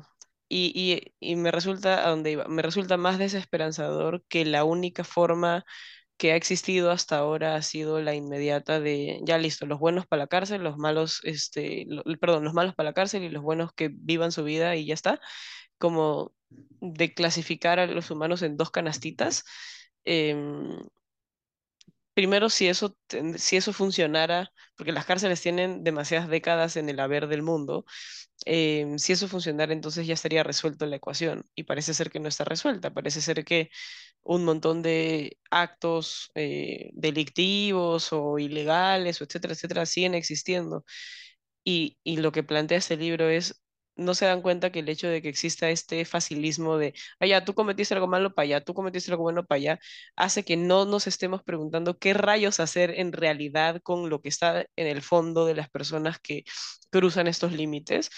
y, 0.48 0.72
y, 1.20 1.32
y 1.32 1.36
me 1.36 1.50
resulta, 1.50 2.06
a 2.06 2.10
dónde 2.10 2.32
iba, 2.32 2.46
me 2.48 2.62
resulta 2.62 2.96
más 2.96 3.18
desesperanzador 3.18 4.24
que 4.28 4.44
la 4.44 4.64
única 4.64 5.04
forma 5.04 5.64
que 6.18 6.32
ha 6.32 6.36
existido 6.36 6.90
hasta 6.92 7.18
ahora 7.18 7.56
ha 7.56 7.62
sido 7.62 8.00
la 8.02 8.14
inmediata 8.14 8.80
de, 8.80 9.20
ya 9.24 9.38
listo, 9.38 9.66
los 9.66 9.78
buenos 9.80 10.06
para 10.06 10.22
la 10.24 10.28
cárcel, 10.28 10.62
los 10.64 10.76
malos, 10.78 11.20
este, 11.24 11.86
lo- 11.88 12.04
perdón, 12.20 12.44
los 12.44 12.54
malos 12.54 12.74
para 12.74 12.90
la 12.90 12.94
cárcel 12.94 13.24
y 13.24 13.30
los 13.30 13.42
buenos 13.42 13.72
que 13.74 13.90
vivan 13.92 14.32
su 14.32 14.44
vida 14.44 14.76
y 14.76 14.86
ya 14.86 14.94
está, 14.94 15.20
como 15.78 16.34
de 16.80 17.14
clasificar 17.14 17.78
a 17.80 17.86
los 17.86 18.10
humanos 18.10 18.42
en 18.42 18.56
dos 18.56 18.70
canastitas. 18.70 19.44
em, 20.04 20.78
primero, 22.14 22.50
si 22.50 22.68
eso, 22.68 22.96
si 23.36 23.56
eso 23.56 23.72
funcionara, 23.72 24.50
porque 24.76 24.92
las 24.92 25.06
cárceles 25.06 25.40
tienen 25.40 25.84
demasiadas 25.84 26.28
décadas 26.28 26.76
en 26.76 26.88
el 26.88 27.00
haber 27.00 27.28
del 27.28 27.42
mundo, 27.42 27.84
em, 28.48 28.98
si 28.98 29.12
eso 29.12 29.28
funcionara, 29.28 29.72
entonces 29.72 30.06
ya 30.06 30.14
estaría 30.14 30.42
resuelto 30.44 30.86
la 30.86 30.96
ecuación. 30.96 31.44
Y 31.54 31.64
parece 31.64 31.94
ser 31.94 32.10
que 32.10 32.20
no 32.20 32.28
está 32.28 32.44
resuelta, 32.44 32.92
parece 32.94 33.20
ser 33.22 33.44
que 33.44 33.70
un 34.22 34.44
montón 34.44 34.82
de 34.82 35.38
actos 35.50 36.30
eh, 36.36 36.90
delictivos 36.94 38.12
o 38.12 38.38
ilegales, 38.38 39.20
o 39.20 39.24
etcétera, 39.24 39.54
etcétera, 39.54 39.86
siguen 39.86 40.14
existiendo. 40.14 40.84
Y, 41.64 41.98
y 42.04 42.18
lo 42.18 42.32
que 42.32 42.42
plantea 42.42 42.78
este 42.78 42.96
libro 42.96 43.28
es, 43.28 43.62
no 43.98 44.14
se 44.14 44.26
dan 44.26 44.42
cuenta 44.42 44.70
que 44.72 44.80
el 44.80 44.88
hecho 44.88 45.08
de 45.08 45.22
que 45.22 45.28
exista 45.28 45.70
este 45.70 46.04
facilismo 46.04 46.78
de, 46.78 46.94
allá, 47.20 47.44
tú 47.44 47.54
cometiste 47.54 47.94
algo 47.94 48.08
malo 48.08 48.34
para 48.34 48.44
allá, 48.44 48.60
tú 48.62 48.74
cometiste 48.74 49.10
algo 49.10 49.24
bueno 49.24 49.44
para 49.44 49.58
allá, 49.58 49.80
hace 50.16 50.44
que 50.44 50.56
no 50.56 50.86
nos 50.86 51.06
estemos 51.06 51.42
preguntando 51.42 51.98
qué 51.98 52.14
rayos 52.14 52.60
hacer 52.60 52.92
en 52.98 53.12
realidad 53.12 53.80
con 53.82 54.08
lo 54.10 54.20
que 54.22 54.28
está 54.30 54.66
en 54.76 54.86
el 54.86 55.02
fondo 55.02 55.46
de 55.46 55.54
las 55.56 55.68
personas 55.70 56.18
que 56.20 56.44
cruzan 56.90 57.26
estos 57.26 57.52
límites 57.52 58.10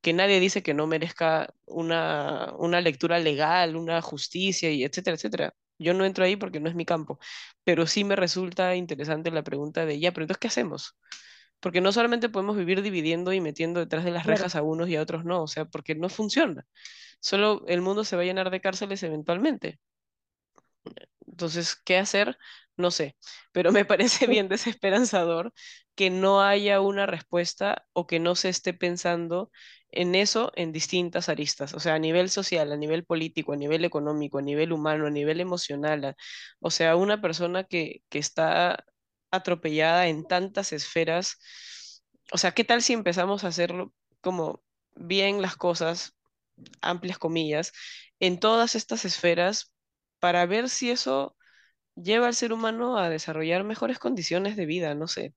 que 0.00 0.12
nadie 0.12 0.40
dice 0.40 0.62
que 0.62 0.74
no 0.74 0.86
merezca 0.86 1.54
una, 1.64 2.52
una 2.58 2.80
lectura 2.80 3.18
legal, 3.18 3.76
una 3.76 4.02
justicia 4.02 4.70
y 4.70 4.84
etcétera, 4.84 5.16
etcétera. 5.16 5.54
Yo 5.78 5.94
no 5.94 6.04
entro 6.04 6.24
ahí 6.24 6.36
porque 6.36 6.60
no 6.60 6.68
es 6.68 6.74
mi 6.74 6.84
campo, 6.84 7.18
pero 7.64 7.86
sí 7.86 8.04
me 8.04 8.16
resulta 8.16 8.74
interesante 8.76 9.30
la 9.30 9.42
pregunta 9.44 9.86
de, 9.86 9.98
ya, 10.00 10.12
pero 10.12 10.24
entonces, 10.24 10.40
¿qué 10.40 10.48
hacemos? 10.48 10.96
Porque 11.62 11.80
no 11.82 11.92
solamente 11.92 12.28
podemos 12.30 12.56
vivir 12.58 12.82
dividiendo 12.82 13.32
y 13.34 13.40
metiendo 13.42 13.80
detrás 13.80 14.04
de 14.04 14.12
las 14.12 14.26
Claro, 14.26 14.44
rejas 14.44 14.56
a 14.56 14.62
unos 14.62 14.90
y 14.90 14.96
a 14.96 15.02
otros 15.02 15.24
no, 15.26 15.42
o 15.44 15.48
sea, 15.48 15.66
porque 15.66 15.96
no 15.96 16.10
funciona. 16.10 16.66
Solo 17.20 17.64
el 17.68 17.82
mundo 17.82 18.04
se 18.04 18.16
va 18.16 18.22
a 18.22 18.26
llenar 18.26 18.50
de 18.50 18.60
cárceles 18.62 19.02
eventualmente. 19.04 19.80
Entonces, 21.26 21.76
¿qué 21.84 21.98
hacer? 21.98 22.36
No 22.76 22.90
sé, 22.90 23.16
pero 23.52 23.72
me 23.72 23.84
parece 23.84 24.26
bien 24.26 24.48
desesperanzador 24.48 25.52
que 25.94 26.10
no 26.10 26.42
haya 26.42 26.80
una 26.80 27.06
respuesta 27.06 27.86
o 27.92 28.06
que 28.06 28.18
no 28.20 28.34
se 28.34 28.48
esté 28.48 28.72
pensando 28.74 29.50
en 29.90 30.14
eso 30.14 30.52
en 30.56 30.72
distintas 30.72 31.28
aristas, 31.28 31.74
o 31.74 31.80
sea, 31.80 31.94
a 31.94 31.98
nivel 31.98 32.30
social, 32.30 32.72
a 32.72 32.76
nivel 32.78 33.04
político, 33.04 33.52
a 33.52 33.56
nivel 33.56 33.84
económico, 33.84 34.38
a 34.38 34.42
nivel 34.42 34.72
humano, 34.72 35.06
a 35.06 35.10
nivel 35.10 35.40
emocional. 35.40 36.04
a- 36.04 36.16
o 36.60 36.70
sea, 36.70 36.96
una 36.96 37.20
persona 37.20 37.64
que, 37.64 38.02
que 38.08 38.18
está 38.18 38.84
atropellada 39.32 40.06
en 40.06 40.24
tantas 40.24 40.72
esferas. 40.72 41.38
O 42.32 42.38
sea, 42.38 42.52
¿qué 42.52 42.62
tal 42.62 42.82
si 42.82 42.92
empezamos 42.92 43.42
a 43.42 43.48
hacerlo 43.48 43.92
como 44.20 44.62
bien 44.94 45.42
las 45.42 45.56
cosas, 45.56 46.14
amplias 46.80 47.18
comillas, 47.18 47.72
en 48.20 48.38
todas 48.38 48.76
estas 48.76 49.04
esferas 49.04 49.72
para 50.20 50.46
ver 50.46 50.68
si 50.68 50.90
eso 50.90 51.36
lleva 51.96 52.28
al 52.28 52.34
ser 52.34 52.52
humano 52.52 52.96
a 52.98 53.08
desarrollar 53.08 53.64
mejores 53.64 53.98
condiciones 53.98 54.56
de 54.56 54.66
vida? 54.66 54.94
No 54.94 55.08
sé. 55.08 55.34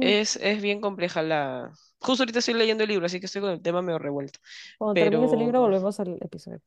Es, 0.00 0.36
es 0.36 0.60
bien 0.60 0.80
compleja 0.80 1.22
la... 1.22 1.72
Justo 2.00 2.22
ahorita 2.22 2.38
estoy 2.38 2.54
leyendo 2.54 2.84
el 2.84 2.90
libro, 2.90 3.06
así 3.06 3.20
que 3.20 3.26
estoy 3.26 3.42
con 3.42 3.50
el 3.50 3.62
tema 3.62 3.82
medio 3.82 3.98
revuelto. 3.98 4.40
Cuando 4.78 4.94
termine 4.94 5.26
ese 5.26 5.36
libro, 5.36 5.52
Pero 5.52 5.62
volvemos 5.62 6.00
al 6.00 6.18
episodio. 6.20 6.62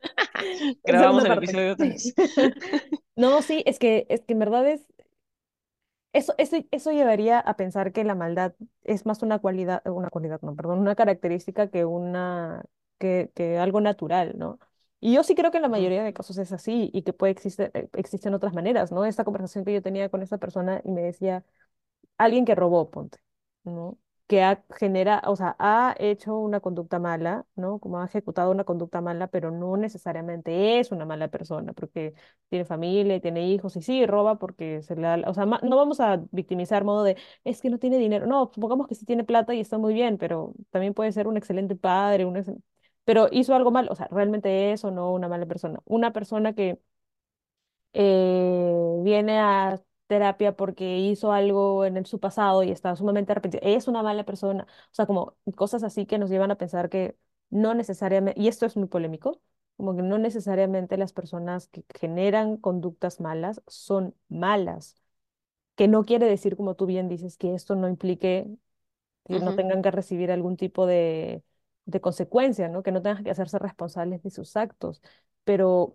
grabamos 0.84 1.24
el 1.24 1.28
parte. 1.28 1.44
episodio 1.44 1.72
otra 1.72 1.86
vez. 1.86 2.14
No, 3.16 3.42
sí, 3.42 3.62
es 3.64 3.78
que, 3.78 4.06
es 4.08 4.24
que 4.24 4.32
en 4.32 4.40
verdad 4.40 4.68
es, 4.68 4.80
eso, 6.14 6.34
eso, 6.38 6.56
eso 6.72 6.92
llevaría 6.92 7.40
a 7.40 7.56
pensar 7.56 7.92
que 7.92 8.04
la 8.04 8.14
maldad 8.16 8.54
es 8.84 9.06
más 9.06 9.22
una 9.22 9.38
cualidad, 9.40 9.82
una 9.86 10.10
cualidad, 10.10 10.40
no, 10.42 10.56
perdón, 10.56 10.80
una 10.80 10.94
característica 10.96 11.68
que 11.70 11.84
una, 11.84 12.64
que, 12.98 13.30
que 13.34 13.58
algo 13.58 13.80
natural, 13.82 14.34
¿no? 14.38 14.58
Y 15.00 15.14
yo 15.14 15.22
sí 15.24 15.34
creo 15.36 15.50
que 15.52 15.58
en 15.58 15.62
la 15.64 15.68
mayoría 15.70 16.02
de 16.04 16.14
casos 16.14 16.38
es 16.38 16.52
así 16.52 16.90
y 16.94 17.02
que 17.02 17.12
puede 17.12 17.32
existir, 17.32 17.70
eh, 17.74 17.90
existen 17.94 18.34
otras 18.34 18.54
maneras, 18.54 18.92
¿no? 18.92 19.04
Esta 19.04 19.24
conversación 19.24 19.64
que 19.66 19.74
yo 19.74 19.82
tenía 19.82 20.08
con 20.08 20.22
esa 20.22 20.38
persona 20.38 20.80
y 20.84 20.92
me 20.92 21.02
decía, 21.02 21.44
alguien 22.18 22.44
que 22.46 22.54
robó, 22.56 22.90
ponte, 22.90 23.18
¿no? 23.64 23.98
Que 24.26 24.42
ha 24.42 24.64
genera, 24.78 25.22
o 25.26 25.36
sea, 25.36 25.54
ha 25.58 25.94
hecho 25.98 26.38
una 26.38 26.60
conducta 26.60 26.98
mala, 26.98 27.44
¿no? 27.56 27.78
Como 27.78 28.00
ha 28.00 28.06
ejecutado 28.06 28.50
una 28.50 28.64
conducta 28.64 29.02
mala, 29.02 29.26
pero 29.26 29.50
no 29.50 29.76
necesariamente 29.76 30.80
es 30.80 30.90
una 30.92 31.04
mala 31.04 31.28
persona, 31.28 31.74
porque 31.74 32.14
tiene 32.48 32.64
familia, 32.64 33.16
y 33.16 33.20
tiene 33.20 33.46
hijos, 33.48 33.76
y 33.76 33.82
sí, 33.82 34.06
roba 34.06 34.38
porque 34.38 34.80
se 34.82 34.96
le 34.96 35.02
da, 35.02 35.22
o 35.28 35.34
sea, 35.34 35.44
no 35.44 35.76
vamos 35.76 36.00
a 36.00 36.22
victimizar 36.32 36.84
modo 36.84 37.04
de, 37.04 37.18
es 37.44 37.60
que 37.60 37.68
no 37.68 37.78
tiene 37.78 37.98
dinero, 37.98 38.26
no, 38.26 38.50
supongamos 38.54 38.86
que 38.88 38.94
sí 38.94 39.04
tiene 39.04 39.24
plata 39.24 39.52
y 39.54 39.60
está 39.60 39.76
muy 39.76 39.92
bien, 39.92 40.16
pero 40.16 40.54
también 40.70 40.94
puede 40.94 41.12
ser 41.12 41.28
un 41.28 41.36
excelente 41.36 41.76
padre, 41.76 42.24
un 42.24 42.38
ex- 42.38 42.50
pero 43.04 43.28
hizo 43.30 43.54
algo 43.54 43.70
mal, 43.70 43.88
o 43.90 43.94
sea, 43.94 44.08
realmente 44.10 44.72
es 44.72 44.84
o 44.84 44.90
no 44.90 45.12
una 45.12 45.28
mala 45.28 45.44
persona. 45.46 45.80
Una 45.84 46.12
persona 46.14 46.54
que 46.54 46.78
eh, 47.92 48.72
viene 49.02 49.38
a 49.40 49.80
terapia 50.06 50.56
porque 50.56 50.98
hizo 50.98 51.32
algo 51.32 51.84
en 51.84 51.96
el- 51.96 52.06
su 52.06 52.20
pasado 52.20 52.62
y 52.62 52.70
está 52.70 52.94
sumamente 52.96 53.32
arrepentido, 53.32 53.62
es 53.64 53.88
una 53.88 54.02
mala 54.02 54.24
persona. 54.24 54.64
O 54.64 54.94
sea, 54.94 55.06
como 55.06 55.36
cosas 55.56 55.82
así 55.82 56.06
que 56.06 56.18
nos 56.18 56.30
llevan 56.30 56.50
a 56.50 56.58
pensar 56.58 56.88
que 56.90 57.16
no 57.50 57.74
necesariamente, 57.74 58.40
y 58.40 58.48
esto 58.48 58.66
es 58.66 58.76
muy 58.76 58.88
polémico, 58.88 59.40
como 59.76 59.96
que 59.96 60.02
no 60.02 60.18
necesariamente 60.18 60.96
las 60.96 61.12
personas 61.12 61.68
que 61.68 61.84
generan 61.98 62.56
conductas 62.56 63.20
malas 63.20 63.62
son 63.66 64.14
malas, 64.28 64.96
que 65.76 65.88
no 65.88 66.04
quiere 66.04 66.26
decir, 66.26 66.56
como 66.56 66.74
tú 66.76 66.86
bien 66.86 67.08
dices, 67.08 67.36
que 67.36 67.54
esto 67.54 67.74
no 67.76 67.88
implique 67.88 68.46
que 69.28 69.40
no 69.40 69.52
ujú. 69.52 69.54
tengan 69.54 69.82
que 69.82 69.90
recibir 69.90 70.30
algún 70.30 70.56
tipo 70.56 70.86
de, 70.86 71.42
de 71.86 72.00
consecuencia, 72.00 72.68
¿no? 72.68 72.82
Que 72.82 72.92
no 72.92 73.02
tengan 73.02 73.24
que 73.24 73.30
hacerse 73.30 73.58
responsables 73.58 74.22
de 74.22 74.30
sus 74.30 74.56
actos, 74.56 75.02
pero 75.44 75.94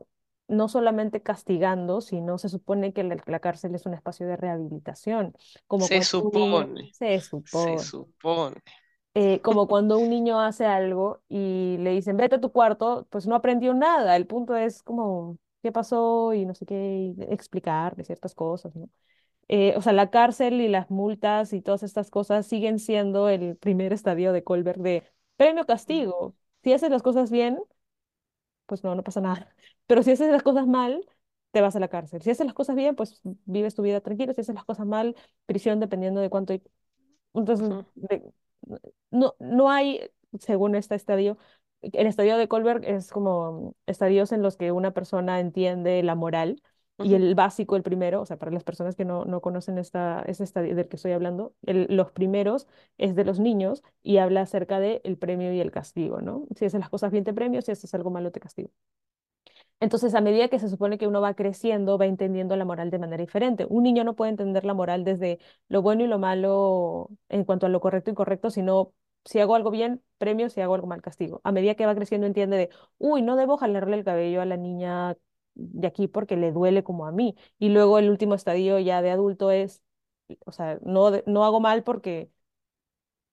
no 0.50 0.68
solamente 0.70 1.22
castigando, 1.24 2.02
sino 2.02 2.38
se 2.38 2.50
supone 2.50 2.94
que 2.94 3.04
la, 3.04 3.18
la 3.26 3.40
cárcel 3.40 3.76
es 3.76 3.86
un 3.86 3.94
espacio 3.94 4.28
de 4.28 4.38
rehabilitación, 4.38 5.34
como 5.68 5.90
Se 5.90 6.02
supone, 6.02 6.94
se 6.94 7.20
supone, 7.22 7.98
eh, 9.14 9.42
como 9.42 9.68
cuando 9.68 9.98
un 10.00 10.10
niño 10.10 10.40
hace 10.40 10.66
algo 10.66 11.22
y 11.30 11.78
le 11.80 11.92
dicen, 11.92 12.18
vete 12.18 12.36
a 12.36 12.42
tu 12.42 12.52
cuarto, 12.52 13.08
pues 13.10 13.28
no 13.28 13.36
aprendió 13.36 13.74
nada, 13.74 14.16
el 14.16 14.28
punto 14.28 14.56
es 14.56 14.84
como, 14.84 15.38
¿qué 15.64 15.72
pasó? 15.72 16.34
Y 16.34 16.46
no 16.46 16.54
sé 16.56 16.66
qué, 16.66 17.14
y 17.18 17.24
explicarle 17.34 18.04
ciertas 18.04 18.36
cosas, 18.36 18.76
¿no? 18.76 18.90
eh, 19.50 19.76
o 19.78 19.82
sea, 19.82 19.94
la 19.94 20.10
cárcel 20.12 20.62
y 20.62 20.70
las 20.70 20.90
multas 20.92 21.54
y 21.54 21.62
todas 21.62 21.84
estas 21.84 22.12
cosas 22.12 22.48
siguen 22.48 22.80
siendo 22.80 23.30
el 23.30 23.58
primer 23.58 23.94
estadio 23.94 24.34
de 24.34 24.44
Colbert 24.44 24.80
de 24.82 25.04
premio 25.38 25.66
castigo. 25.66 26.36
Si 26.64 26.74
haces 26.74 26.90
las 26.92 27.04
cosas 27.04 27.32
bien, 27.32 27.60
pues 28.70 28.86
no, 28.86 28.96
no 28.96 29.04
pasa 29.06 29.22
nada. 29.22 29.56
Pero 29.88 30.04
si 30.04 30.12
haces 30.14 30.32
las 30.32 30.44
cosas 30.44 30.68
mal, 30.68 31.06
te 31.52 31.62
vas 31.62 31.76
a 31.78 31.82
la 31.82 31.90
cárcel. 31.90 32.22
Si 32.24 32.32
haces 32.32 32.46
las 32.48 32.56
cosas 32.56 32.78
bien, 32.78 32.96
pues 32.96 33.22
vives 33.46 33.76
tu 33.76 33.84
vida 33.84 34.02
tranquilo. 34.02 34.34
Si 34.36 34.42
haces 34.42 34.56
las 34.56 34.66
cosas 34.66 34.88
mal, 34.88 35.18
prisión 35.48 35.82
dependiendo 35.82 36.22
de 36.22 36.32
cuánto 36.32 36.54
entonces, 37.34 37.70
Ujú, 37.70 37.86
de- 37.96 38.24
no, 39.12 39.36
no 39.40 39.70
hay, 39.72 40.10
según 40.40 40.76
este 40.76 40.96
estadio, 40.96 41.38
el 41.82 42.08
estadio 42.08 42.38
de 42.38 42.48
Kohlberg 42.48 42.84
es 42.86 43.10
como 43.12 43.76
estadios 43.86 44.32
en 44.32 44.42
los 44.42 44.58
que 44.58 44.72
una 44.72 44.92
persona 44.94 45.40
entiende 45.40 46.04
la 46.04 46.16
moral 46.16 46.62
y 47.02 47.14
el 47.16 47.36
básico, 47.36 47.76
el 47.76 47.84
primero, 47.84 48.22
o 48.22 48.26
sea, 48.26 48.38
para 48.38 48.52
las 48.52 48.64
personas 48.64 48.96
que 48.96 49.06
no, 49.06 49.26
no 49.26 49.42
conocen 49.42 49.78
esta, 49.78 50.22
ese 50.28 50.44
estadio 50.44 50.76
del 50.76 50.88
que 50.88 50.96
estoy 50.98 51.12
hablando, 51.14 51.54
el- 51.66 51.88
los 51.90 52.12
primeros 52.12 52.68
es 52.98 53.16
de 53.16 53.24
los 53.26 53.40
niños 53.40 53.84
y 54.04 54.18
habla 54.18 54.42
acerca 54.42 54.80
del 54.80 55.02
el 55.04 55.18
premio 55.18 55.54
y 55.54 55.60
el 55.62 55.72
castigo, 55.72 56.22
¿no? 56.22 56.46
Si 56.56 56.66
haces 56.66 56.80
las 56.80 56.90
cosas 56.90 57.12
bien 57.12 57.24
te 57.24 57.34
premio, 57.34 57.62
si 57.62 57.72
haces 57.72 57.94
algo 57.94 58.12
malo 58.12 58.32
te 58.32 58.40
castigo. 58.40 58.70
Entonces, 59.80 60.14
a 60.16 60.22
medida 60.22 60.50
que 60.50 60.60
se 60.60 60.70
supone 60.70 60.98
que 60.98 61.08
uno 61.08 61.22
va 61.22 61.34
creciendo, 61.36 61.98
va 61.98 62.06
entendiendo 62.06 62.56
la 62.56 62.66
moral 62.66 62.90
de 62.92 63.00
manera 63.00 63.22
diferente. 63.24 63.66
Un 63.70 63.84
niño 63.84 64.04
no 64.04 64.16
puede 64.16 64.32
entender 64.32 64.66
la 64.66 64.74
moral 64.74 65.04
desde 65.06 65.40
lo 65.70 65.82
bueno 65.82 66.04
y 66.04 66.08
lo 66.08 66.20
malo 66.20 67.10
en 67.30 67.46
cuanto 67.46 67.66
a 67.66 67.70
lo 67.70 67.80
correcto 67.80 68.10
y 68.10 68.14
incorrecto, 68.14 68.50
sino 68.50 68.94
si 69.26 69.40
hago 69.40 69.56
algo 69.56 69.72
bien, 69.72 70.02
premio, 70.18 70.50
si 70.50 70.60
hago 70.62 70.76
algo 70.76 70.88
mal, 70.88 71.02
castigo. 71.02 71.40
A 71.44 71.52
medida 71.52 71.76
que 71.76 71.86
va 71.86 71.96
creciendo, 71.96 72.28
entiende 72.28 72.58
de, 72.58 72.70
uy, 72.98 73.22
no 73.22 73.36
debo 73.36 73.58
jalarle 73.58 73.98
el 73.98 74.04
cabello 74.04 74.42
a 74.42 74.46
la 74.46 74.58
niña 74.58 75.16
de 75.60 75.88
aquí 75.88 76.08
porque 76.08 76.38
le 76.38 76.52
duele 76.52 76.84
como 76.84 77.06
a 77.08 77.12
mí. 77.12 77.36
Y 77.60 77.70
luego 77.70 78.00
el 78.00 78.10
último 78.10 78.36
estadio 78.36 78.80
ya 78.80 79.02
de 79.02 79.12
adulto 79.12 79.52
es, 79.52 79.84
o 80.46 80.52
sea, 80.52 80.80
no, 80.84 81.12
no 81.28 81.46
hago 81.46 81.60
mal 81.60 81.84
porque 81.84 82.32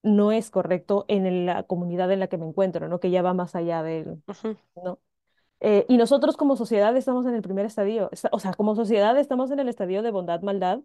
no 0.02 0.32
es 0.32 0.50
correcto 0.50 1.04
en 1.08 1.46
la 1.46 1.64
comunidad 1.64 2.10
en 2.12 2.20
la 2.20 2.28
que 2.28 2.38
me 2.38 2.46
encuentro, 2.46 2.88
¿no? 2.88 3.00
Que 3.00 3.10
ya 3.10 3.22
va 3.22 3.34
más 3.34 3.54
allá 3.54 3.82
del, 3.82 4.22
¿no? 4.76 5.00
Eh, 5.60 5.86
y 5.88 5.98
nosotros 5.98 6.36
como 6.36 6.56
sociedad 6.56 6.96
estamos 6.96 7.26
en 7.26 7.34
el 7.34 7.42
primer 7.42 7.66
estadio, 7.66 8.10
Esta- 8.12 8.30
o 8.32 8.38
sea, 8.40 8.54
como 8.54 8.76
sociedad 8.76 9.18
estamos 9.18 9.50
en 9.52 9.60
el 9.60 9.68
estadio 9.70 10.02
de 10.02 10.10
bondad, 10.12 10.42
maldad, 10.42 10.80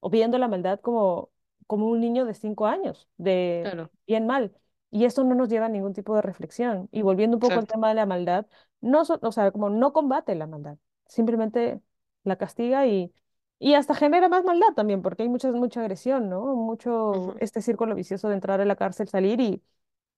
o 0.00 0.10
viendo 0.10 0.38
la 0.38 0.48
maldad 0.48 0.80
como, 0.80 1.30
como 1.66 1.86
un 1.88 2.00
niño 2.00 2.24
de 2.26 2.34
cinco 2.34 2.66
años, 2.66 3.08
de 3.18 3.62
Claro, 3.62 3.90
bien 4.06 4.26
mal. 4.26 4.54
Y 4.90 5.04
eso 5.04 5.24
no 5.24 5.34
nos 5.34 5.48
lleva 5.48 5.66
a 5.66 5.68
ningún 5.68 5.92
tipo 5.94 6.14
de 6.16 6.22
reflexión. 6.22 6.88
Y 6.92 7.02
volviendo 7.02 7.36
un 7.36 7.40
poco 7.40 7.58
al 7.60 7.66
tema 7.66 7.88
de 7.88 7.94
la 7.94 8.06
maldad, 8.06 8.46
no, 8.80 9.02
o 9.22 9.32
sea, 9.32 9.50
como 9.52 9.70
no 9.70 9.92
combate 9.92 10.34
la 10.34 10.46
maldad, 10.46 10.78
simplemente 11.06 11.80
la 12.24 12.36
castiga 12.36 12.86
y, 12.86 13.12
y 13.58 13.74
hasta 13.74 13.94
genera 13.94 14.28
más 14.28 14.44
maldad 14.44 14.68
también, 14.74 15.02
porque 15.02 15.22
hay 15.24 15.28
mucha, 15.28 15.50
mucha 15.52 15.80
agresión, 15.80 16.28
¿no? 16.28 16.54
Mucho 16.56 17.34
este 17.38 17.62
círculo 17.62 17.94
vicioso 17.94 18.28
de 18.28 18.34
entrar 18.34 18.60
a 18.60 18.64
la 18.64 18.76
cárcel, 18.76 19.08
salir 19.08 19.40
y 19.40 19.62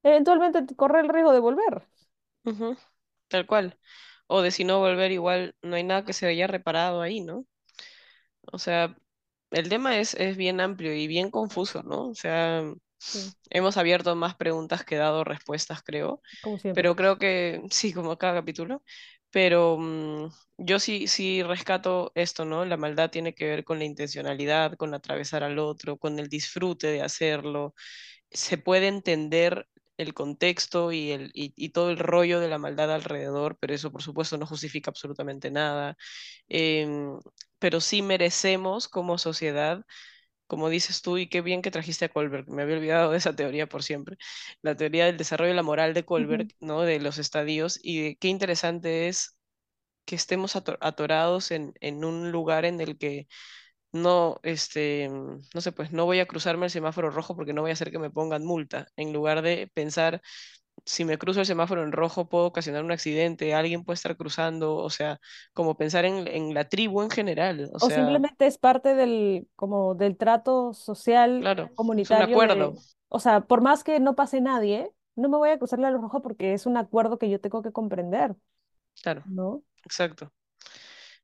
eventualmente 0.04 0.74
correr 0.76 1.04
el 1.06 1.10
riesgo 1.10 1.32
de 1.32 1.40
volver. 1.40 1.82
Tal 3.28 3.46
cual. 3.46 3.78
O 4.28 4.42
de 4.42 4.50
si 4.52 4.62
no 4.64 4.78
volver 4.80 5.10
igual, 5.12 5.56
no 5.62 5.74
hay 5.76 5.82
nada 5.84 6.04
que 6.04 6.12
se 6.12 6.26
haya 6.26 6.46
reparado 6.46 7.02
ahí, 7.02 7.20
¿no? 7.20 7.46
O 8.52 8.58
sea, 8.58 8.96
el 9.50 9.68
tema 9.68 9.98
es, 9.98 10.14
es 10.14 10.36
bien 10.36 10.60
amplio 10.60 10.94
y 10.94 11.06
bien 11.06 11.30
confuso, 11.30 11.82
¿no? 11.82 12.08
O 12.08 12.14
sea, 12.14 12.62
Sí, 13.04 13.34
hemos 13.50 13.76
abierto 13.76 14.14
más 14.16 14.36
preguntas 14.36 14.84
que 14.84 14.96
dado 14.96 15.24
respuestas, 15.24 15.82
creo. 15.82 16.22
como. 16.40 16.58
Pero 16.72 16.96
creo 16.96 17.18
que 17.18 17.62
sí, 17.70 17.92
como 17.92 18.18
cada 18.18 18.34
capítulo. 18.34 18.82
Pero 19.30 19.78
mm, 19.78 20.28
yo 20.58 20.78
sí, 20.78 21.08
sí 21.08 21.42
rescato 21.42 22.12
esto, 22.14 22.44
¿no? 22.44 22.64
La 22.64 22.76
maldad 22.76 23.10
tiene 23.10 23.34
que 23.34 23.46
ver 23.46 23.64
con 23.64 23.78
la 23.78 23.84
intencionalidad, 23.84 24.74
con 24.76 24.94
atravesar 24.94 25.42
al 25.44 25.58
otro, 25.58 25.98
con 25.98 26.18
el 26.18 26.28
disfrute 26.28 26.88
de 26.88 27.02
hacerlo. 27.02 27.74
Se 28.30 28.58
puede 28.58 28.88
entender 28.88 29.68
el 29.98 30.14
contexto 30.14 30.92
y, 30.92 31.12
el, 31.12 31.30
y, 31.34 31.52
y 31.56 31.70
todo 31.70 31.90
el 31.90 31.98
rollo 31.98 32.40
de 32.40 32.48
la 32.48 32.58
maldad 32.58 32.92
alrededor, 32.92 33.58
pero 33.60 33.74
eso 33.74 33.92
por 33.92 34.02
supuesto 34.02 34.38
no 34.38 34.46
justifica 34.46 34.90
absolutamente 34.90 35.50
nada. 35.50 35.96
Em, 36.48 37.18
pero 37.58 37.80
sí 37.80 38.02
merecemos 38.02 38.88
como 38.88 39.18
sociedad 39.18 39.84
como 40.52 40.68
dices 40.68 41.02
tú, 41.02 41.18
y 41.18 41.28
qué 41.28 41.40
bien 41.40 41.62
que 41.62 41.70
trajiste 41.70 42.04
a 42.04 42.10
Kohlberg, 42.10 42.48
me 42.50 42.62
había 42.62 42.76
olvidado 42.76 43.10
de 43.12 43.18
esa 43.18 43.34
teoría 43.34 43.66
por 43.68 43.82
siempre, 43.82 44.18
la 44.62 44.76
teoría 44.76 45.06
del 45.06 45.16
desarrollo 45.16 45.50
de 45.50 45.56
la 45.56 45.62
moral 45.62 45.94
de 45.94 46.04
Kohlberg. 46.04 46.48
¿no? 46.60 46.82
De 46.82 47.00
los 47.00 47.18
estadios, 47.18 47.80
y 47.82 48.02
de 48.02 48.16
qué 48.16 48.28
interesante 48.28 49.08
es 49.08 49.38
que 50.04 50.16
estemos 50.16 50.56
ato- 50.56 50.78
atorados 50.80 51.50
en, 51.52 51.74
en 51.80 52.04
un 52.04 52.32
lugar 52.32 52.64
en 52.64 52.80
el 52.80 52.98
que 52.98 53.28
no, 53.92 54.40
este, 54.42 55.08
no 55.10 55.60
sé, 55.60 55.72
pues 55.72 55.92
no 55.92 56.06
voy 56.06 56.20
a 56.20 56.26
cruzarme 56.26 56.66
el 56.66 56.70
semáforo 56.72 57.10
rojo 57.10 57.36
porque 57.36 57.52
no 57.52 57.62
voy 57.62 57.70
a 57.70 57.74
hacer 57.74 57.90
que 57.90 57.98
me 57.98 58.10
pongan 58.10 58.44
multa, 58.44 58.88
en 58.96 59.12
lugar 59.12 59.42
de 59.42 59.70
pensar, 59.74 60.22
si 60.84 61.04
me 61.04 61.18
cruzo 61.18 61.40
el 61.40 61.46
semáforo 61.46 61.82
en 61.84 61.92
rojo 61.92 62.28
puedo 62.28 62.46
ocasionar 62.46 62.84
un 62.84 62.92
accidente, 62.92 63.54
alguien 63.54 63.84
puede 63.84 63.94
estar 63.96 64.16
cruzando, 64.16 64.76
o 64.76 64.90
sea, 64.90 65.20
como 65.54 65.76
pensar 65.76 66.04
en, 66.04 66.26
en 66.28 66.54
la 66.54 66.68
tribu 66.68 67.02
en 67.02 67.10
general, 67.10 67.70
o 67.74 67.80
O 67.80 67.90
sea, 67.90 68.22
simplemente 68.22 68.46
es 68.46 68.58
parte 68.58 68.94
del, 68.94 69.48
como 69.56 69.94
del 69.94 70.16
trato 70.16 70.72
social, 70.74 71.50
claro, 71.54 71.70
es 72.00 72.10
un 72.10 72.22
comunitario 72.22 72.22
acuerdo, 72.22 72.74
de, 72.74 72.78
o 73.08 73.18
sea, 73.18 73.40
por 73.42 73.60
más 73.60 73.82
que 73.84 73.98
no 74.00 74.14
pase 74.14 74.40
nadie, 74.40 74.92
no 75.16 75.28
me 75.28 75.36
voy 75.38 75.50
a 75.50 75.58
cruzar 75.58 75.78
la 75.80 75.90
luz 75.90 76.00
roja 76.02 76.20
porque 76.20 76.54
es 76.54 76.66
un 76.66 76.76
acuerdo 76.76 77.18
que 77.18 77.28
yo 77.30 77.40
tengo 77.40 77.62
que 77.62 77.72
comprender, 77.72 78.36
claro. 79.02 79.24
¿no? 79.24 79.62
Exacto, 79.84 80.32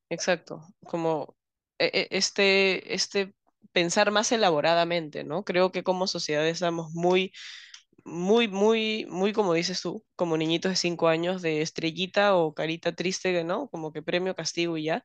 exacto. 0.09 0.62
Como 0.86 1.36
e- 1.78 1.90
e- 1.94 2.09
este, 2.18 2.94
este, 2.94 3.34
pensar 3.72 4.11
más 4.11 4.32
elaboradamente, 4.32 5.24
¿no? 5.24 5.44
Creo 5.44 5.72
que 5.72 5.82
como 5.84 6.06
sociedad 6.06 6.46
estamos 6.46 6.92
muy 6.92 7.32
muy, 8.09 8.48
muy, 8.48 9.06
muy, 9.11 9.32
como 9.32 9.54
dices 9.54 9.80
tú, 9.82 10.04
como 10.16 10.36
niñitos 10.36 10.70
de 10.72 10.76
cinco 10.76 11.09
años 11.09 11.42
de 11.42 11.62
estrellita 11.62 12.36
o 12.36 12.54
carita 12.54 12.94
triste, 12.94 13.44
¿no? 13.44 13.68
Como 13.70 13.92
que 13.92 14.02
premio, 14.02 14.34
castigo 14.36 14.76
y 14.78 14.84
ya. 14.84 15.04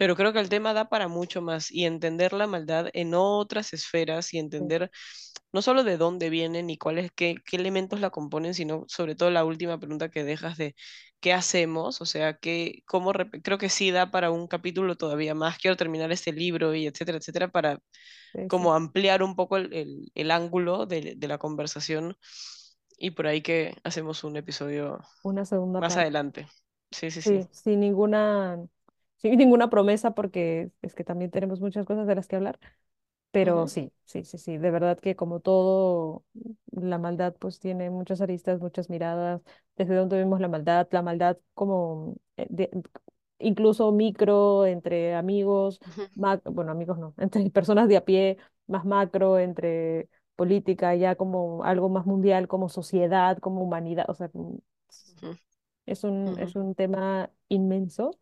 Pero 0.00 0.16
creo 0.16 0.32
que 0.34 0.40
el 0.40 0.50
tema 0.50 0.74
da 0.74 0.88
para 0.90 1.08
mucho 1.08 1.42
más 1.42 1.70
y 1.72 1.86
entender 1.86 2.32
la 2.34 2.48
maldad 2.48 2.88
en 2.94 3.14
otras 3.14 3.74
esferas 3.74 4.34
y 4.34 4.40
entender 4.40 4.90
no 5.52 5.62
solo 5.62 5.84
de 5.84 5.96
dónde 5.98 6.30
vienen 6.30 6.70
y 6.70 6.78
cuáles, 6.78 7.10
qué, 7.14 7.36
qué 7.44 7.56
elementos 7.56 8.00
la 8.00 8.10
componen, 8.10 8.54
sino 8.54 8.84
sobre 8.88 9.14
todo 9.16 9.30
la 9.30 9.44
última 9.44 9.78
pregunta 9.78 10.10
que 10.10 10.24
dejas 10.24 10.56
de 10.58 10.74
qué 11.20 11.32
hacemos, 11.34 12.00
o 12.00 12.06
sea, 12.06 12.38
qué, 12.38 12.82
cómo, 12.86 13.12
creo 13.42 13.58
que 13.58 13.68
sí 13.68 13.90
da 13.90 14.10
para 14.10 14.30
un 14.30 14.46
capítulo 14.48 14.96
todavía 14.96 15.34
más. 15.34 15.58
Quiero 15.58 15.76
terminar 15.76 16.12
este 16.12 16.32
libro 16.32 16.74
y 16.74 16.86
etcétera, 16.86 17.18
etcétera, 17.18 17.48
para 17.48 17.80
sí, 18.32 18.50
sí. 18.50 18.66
como 18.66 18.74
ampliar 18.74 19.22
un 19.22 19.36
poco 19.36 19.56
el, 19.58 19.72
el- 19.74 20.12
el 20.14 20.30
ángulo 20.30 20.86
de, 20.86 21.14
de 21.16 21.28
la 21.28 21.38
conversación 21.38 22.16
y 22.98 23.12
por 23.12 23.26
ahí 23.26 23.42
que 23.42 23.76
hacemos 23.84 24.24
un 24.24 24.36
episodio 24.36 25.00
Una 25.22 25.44
segunda 25.46 25.80
más 25.80 25.96
parte. 25.96 25.98
adelante. 25.98 26.48
Sí, 26.92 27.10
sí, 27.10 27.22
sí. 27.22 27.34
Sí, 27.34 27.48
sin 27.52 27.80
ninguna, 27.80 28.58
sin 29.20 29.36
ninguna 29.38 29.70
promesa, 29.70 30.12
porque 30.12 30.70
es 30.82 30.94
que 30.94 31.04
también 31.04 31.30
tenemos 31.30 31.60
muchas 31.60 31.86
cosas 31.86 32.06
de 32.06 32.14
las 32.16 32.28
que 32.28 32.36
hablar. 32.36 32.58
Pero 33.32 33.66
Ujú, 33.66 33.68
sí, 33.68 33.92
sí, 34.06 34.24
sí, 34.24 34.38
sí, 34.38 34.58
de 34.58 34.70
verdad 34.72 34.98
que 34.98 35.14
como 35.16 35.38
todo, 35.40 36.24
la 36.72 36.98
maldad 36.98 37.34
pues 37.38 37.60
tiene 37.60 37.88
muchas 37.90 38.20
aristas, 38.20 38.60
muchas 38.60 38.90
miradas, 38.90 39.40
desde 39.76 39.94
dónde 39.94 40.16
vemos 40.16 40.40
la 40.40 40.48
maldad, 40.48 40.88
la 40.90 41.02
maldad 41.02 41.38
como 41.54 42.16
eh, 42.36 42.46
de- 42.50 42.70
incluso 43.38 43.92
micro, 43.92 44.66
entre 44.66 45.14
amigos, 45.14 45.80
ujú, 45.86 46.10
mac- 46.14 46.42
bueno, 46.44 46.72
amigos 46.72 46.98
no, 46.98 47.14
entre 47.18 47.48
personas 47.50 47.88
de 47.88 47.96
a 47.98 48.04
pie, 48.04 48.38
más 48.66 48.84
macro, 48.84 49.38
entre 49.38 50.08
política, 50.36 50.94
ya 50.96 51.14
como 51.16 51.62
algo 51.64 51.88
más 51.88 52.06
mundial, 52.06 52.48
como 52.48 52.68
sociedad, 52.68 53.38
como 53.38 53.62
humanidad, 53.62 54.06
o 54.08 54.14
sea, 54.14 54.28
como- 54.28 54.60
ujú, 55.08 55.38
es 55.86 56.04
un, 56.04 56.36
es 56.38 56.54
un 56.56 56.74
tema 56.74 57.30
inmenso, 57.48 58.18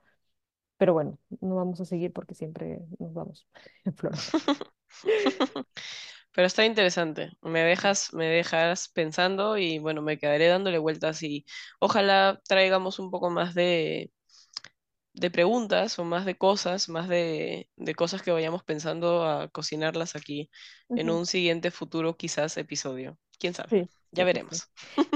pero 0.79 0.95
bueno, 0.95 1.19
no 1.41 1.57
vamos 1.57 1.81
a 1.81 1.85
seguir 1.87 2.13
porque 2.13 2.35
siempre 2.35 2.81
nos 2.99 3.15
vamos 3.15 3.49
en 3.85 3.95
flores. 3.97 4.39
Pero 6.33 6.47
está 6.47 6.65
interesante. 6.65 7.33
Me 7.43 7.61
dejas, 7.63 8.13
me 8.15 8.27
dejas 8.27 8.89
pensando 8.89 9.57
y 9.59 9.79
bueno, 9.79 10.03
me 10.03 10.19
quedaré 10.19 10.49
dándole 10.49 10.79
vueltas 10.79 11.23
y 11.23 11.45
ojalá 11.81 12.41
traigamos 12.49 12.99
un 12.99 13.11
poco 13.11 13.31
más 13.31 13.55
de, 13.55 14.13
de 15.13 15.31
preguntas 15.31 15.99
o 15.99 16.05
más 16.05 16.25
de 16.27 16.37
cosas, 16.39 16.89
más 16.89 17.09
de, 17.09 17.69
de 17.77 17.95
cosas 17.95 18.23
que 18.23 18.31
vayamos 18.31 18.65
pensando 18.65 19.25
a 19.25 19.49
cocinarlas 19.49 20.15
aquí 20.17 20.51
en 20.95 21.11
un 21.11 21.27
siguiente 21.27 21.71
futuro 21.71 22.17
quizás 22.17 22.57
episodio. 22.57 23.19
¿Quién 23.39 23.55
sabe? 23.55 23.71
Sí, 23.71 23.89
Ya 24.13 24.25
sí, 24.25 24.27
sí, 24.27 24.41
sí. 24.49 24.57
veremos. 24.57 24.71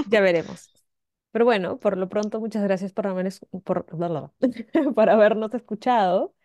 Ya 0.05 0.21
veremos. 0.21 0.71
Pero 1.33 1.45
bueno, 1.45 1.79
por 1.79 1.97
lo 1.97 2.09
pronto, 2.09 2.41
muchas 2.41 2.63
gracias 2.63 2.93
por, 2.93 3.07
haber 3.07 3.29
por, 3.65 3.87
por 4.95 5.09
habernos 5.11 5.53
escuchado. 5.55 6.35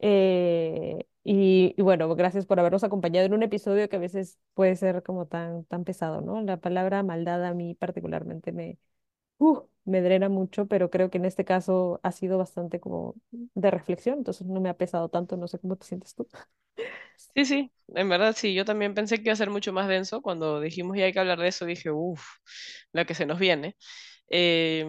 eh, 0.00 1.06
y, 1.24 1.74
y 1.78 1.82
bueno, 1.82 2.14
gracias 2.16 2.46
por 2.46 2.60
habernos 2.60 2.84
acompañado 2.84 3.26
en 3.26 3.34
un 3.34 3.42
episodio 3.44 3.88
que 3.88 3.96
a 3.96 3.98
veces 4.00 4.38
puede 4.54 4.76
ser 4.76 5.02
como 5.02 5.26
tan, 5.26 5.64
tan 5.66 5.84
pesado, 5.84 6.20
¿no? 6.22 6.42
La 6.42 6.58
palabra 6.58 7.02
maldad 7.04 7.44
a 7.46 7.54
mí 7.54 7.74
particularmente 7.76 8.52
me, 8.52 8.78
uh, 9.38 9.60
me 9.84 10.02
drena 10.02 10.28
mucho, 10.30 10.66
pero 10.68 10.90
creo 10.90 11.10
que 11.10 11.18
en 11.18 11.26
este 11.26 11.44
caso 11.46 12.00
ha 12.04 12.12
sido 12.12 12.38
bastante 12.38 12.80
como 12.80 13.16
de 13.32 13.70
reflexión, 13.72 14.18
entonces 14.18 14.46
no 14.48 14.60
me 14.60 14.70
ha 14.70 14.76
pesado 14.78 15.08
tanto, 15.10 15.36
no 15.38 15.48
sé 15.48 15.58
cómo 15.60 15.76
te 15.76 15.86
sientes 15.86 16.14
tú. 16.14 16.28
Sí, 17.34 17.44
sí, 17.44 17.72
en 17.94 18.08
verdad 18.08 18.34
sí, 18.36 18.54
yo 18.54 18.64
también 18.64 18.94
pensé 18.94 19.16
que 19.16 19.24
iba 19.24 19.32
a 19.32 19.36
ser 19.36 19.50
mucho 19.50 19.72
más 19.72 19.88
denso. 19.88 20.22
Cuando 20.22 20.60
dijimos 20.60 20.96
ya 20.96 21.04
hay 21.04 21.12
que 21.12 21.20
hablar 21.20 21.38
de 21.38 21.48
eso, 21.48 21.66
dije, 21.66 21.90
uff, 21.90 22.24
la 22.92 23.04
que 23.04 23.14
se 23.14 23.26
nos 23.26 23.38
viene. 23.38 23.76
Em, 24.28 24.88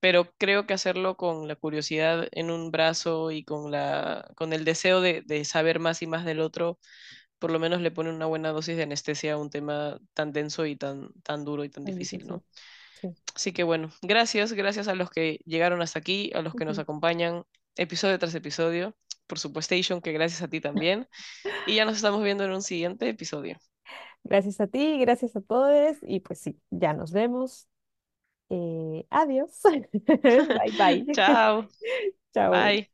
pero 0.00 0.32
creo 0.38 0.66
que 0.66 0.74
hacerlo 0.74 1.16
con 1.16 1.48
la 1.48 1.56
curiosidad 1.56 2.28
en 2.32 2.50
un 2.50 2.70
brazo 2.70 3.30
y 3.30 3.44
con 3.44 3.70
la, 3.70 4.30
con 4.36 4.52
el 4.52 4.64
deseo 4.64 5.00
de, 5.00 5.22
de 5.24 5.44
saber 5.44 5.78
más 5.78 6.02
y 6.02 6.06
más 6.06 6.24
del 6.24 6.40
otro, 6.40 6.78
por 7.38 7.50
lo 7.50 7.58
menos 7.58 7.80
le 7.80 7.90
pone 7.90 8.10
una 8.10 8.26
buena 8.26 8.50
dosis 8.50 8.76
de 8.76 8.84
anestesia 8.84 9.34
a 9.34 9.38
un 9.38 9.50
tema 9.50 9.98
tan 10.14 10.32
denso 10.32 10.66
y 10.66 10.76
tan, 10.76 11.12
tan 11.22 11.44
duro 11.44 11.64
y 11.64 11.70
tan 11.70 11.84
difícil. 11.84 12.26
¿no? 12.26 12.44
Sí. 13.00 13.08
Así 13.34 13.52
que 13.52 13.64
bueno, 13.64 13.90
gracias, 14.02 14.52
gracias 14.52 14.88
a 14.88 14.94
los 14.94 15.10
que 15.10 15.38
llegaron 15.44 15.82
hasta 15.82 15.98
aquí, 15.98 16.30
a 16.34 16.42
los 16.42 16.54
que 16.54 16.64
nos 16.64 16.78
acompañan 16.78 17.44
episodio 17.76 18.18
tras 18.18 18.34
episodio. 18.34 18.96
Por 19.26 19.38
supuesto, 19.38 19.74
que 20.02 20.12
gracias 20.12 20.42
a 20.42 20.48
ti 20.48 20.60
también. 20.60 21.08
Y 21.66 21.76
ya 21.76 21.84
nos 21.84 21.96
estamos 21.96 22.22
viendo 22.22 22.44
en 22.44 22.52
un 22.52 22.62
siguiente 22.62 23.08
episodio. 23.08 23.58
Gracias 24.22 24.60
a 24.60 24.66
ti, 24.66 24.98
gracias 24.98 25.36
a 25.36 25.40
todos 25.40 25.96
y 26.02 26.20
pues 26.20 26.40
sí, 26.40 26.58
ya 26.70 26.92
nos 26.94 27.12
vemos. 27.12 27.68
Eh, 28.50 29.06
adiós. 29.10 29.60
Bye 29.64 30.72
bye. 30.78 31.06
Chao. 31.12 31.68
Chao. 32.32 32.52
Bye. 32.52 32.93